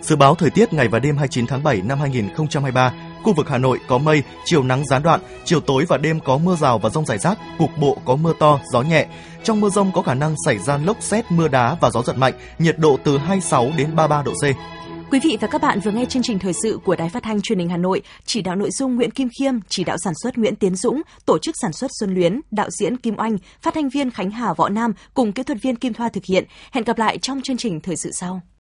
Dự 0.00 0.16
báo 0.16 0.34
thời 0.34 0.50
tiết 0.50 0.72
ngày 0.72 0.88
và 0.88 0.98
đêm 0.98 1.16
29 1.16 1.46
tháng 1.46 1.62
7 1.62 1.82
năm 1.84 2.00
2023, 2.00 2.92
khu 3.22 3.32
vực 3.32 3.48
Hà 3.48 3.58
Nội 3.58 3.78
có 3.88 3.98
mây, 3.98 4.22
chiều 4.44 4.62
nắng 4.62 4.84
gián 4.86 5.02
đoạn, 5.02 5.20
chiều 5.44 5.60
tối 5.60 5.84
và 5.88 5.96
đêm 5.96 6.20
có 6.20 6.38
mưa 6.38 6.56
rào 6.56 6.78
và 6.78 6.90
rông 6.90 7.06
rải 7.06 7.18
rác, 7.18 7.38
cục 7.58 7.70
bộ 7.80 7.98
có 8.04 8.16
mưa 8.16 8.32
to, 8.38 8.60
gió 8.72 8.82
nhẹ. 8.82 9.06
Trong 9.42 9.60
mưa 9.60 9.70
rông 9.70 9.92
có 9.94 10.02
khả 10.02 10.14
năng 10.14 10.34
xảy 10.46 10.58
ra 10.58 10.78
lốc 10.78 11.02
xét, 11.02 11.24
mưa 11.30 11.48
đá 11.48 11.76
và 11.80 11.90
gió 11.90 12.02
giật 12.02 12.16
mạnh, 12.16 12.34
nhiệt 12.58 12.78
độ 12.78 12.98
từ 13.04 13.18
26 13.18 13.70
đến 13.76 13.96
33 13.96 14.22
độ 14.22 14.32
C. 14.32 14.44
Quý 15.10 15.20
vị 15.22 15.36
và 15.40 15.48
các 15.48 15.62
bạn 15.62 15.80
vừa 15.80 15.90
nghe 15.90 16.04
chương 16.04 16.22
trình 16.22 16.38
thời 16.38 16.52
sự 16.52 16.78
của 16.84 16.96
Đài 16.96 17.08
Phát 17.08 17.22
thanh 17.22 17.40
Truyền 17.40 17.58
hình 17.58 17.68
Hà 17.68 17.76
Nội, 17.76 18.02
chỉ 18.24 18.42
đạo 18.42 18.56
nội 18.56 18.70
dung 18.70 18.96
Nguyễn 18.96 19.10
Kim 19.10 19.28
Khiêm, 19.38 19.54
chỉ 19.68 19.84
đạo 19.84 19.96
sản 20.04 20.12
xuất 20.22 20.38
Nguyễn 20.38 20.56
Tiến 20.56 20.76
Dũng, 20.76 21.02
tổ 21.26 21.38
chức 21.38 21.54
sản 21.62 21.72
xuất 21.72 21.90
Xuân 22.00 22.14
Luyến, 22.14 22.40
đạo 22.50 22.68
diễn 22.70 22.96
Kim 22.96 23.14
Oanh, 23.18 23.36
phát 23.62 23.74
thanh 23.74 23.88
viên 23.88 24.10
Khánh 24.10 24.30
Hà 24.30 24.52
Võ 24.52 24.68
Nam 24.68 24.92
cùng 25.14 25.32
kỹ 25.32 25.42
thuật 25.42 25.58
viên 25.62 25.76
Kim 25.76 25.92
Thoa 25.92 26.08
thực 26.08 26.24
hiện. 26.24 26.44
Hẹn 26.72 26.84
gặp 26.84 26.98
lại 26.98 27.18
trong 27.18 27.42
chương 27.42 27.56
trình 27.56 27.80
thời 27.80 27.96
sự 27.96 28.10
sau. 28.12 28.40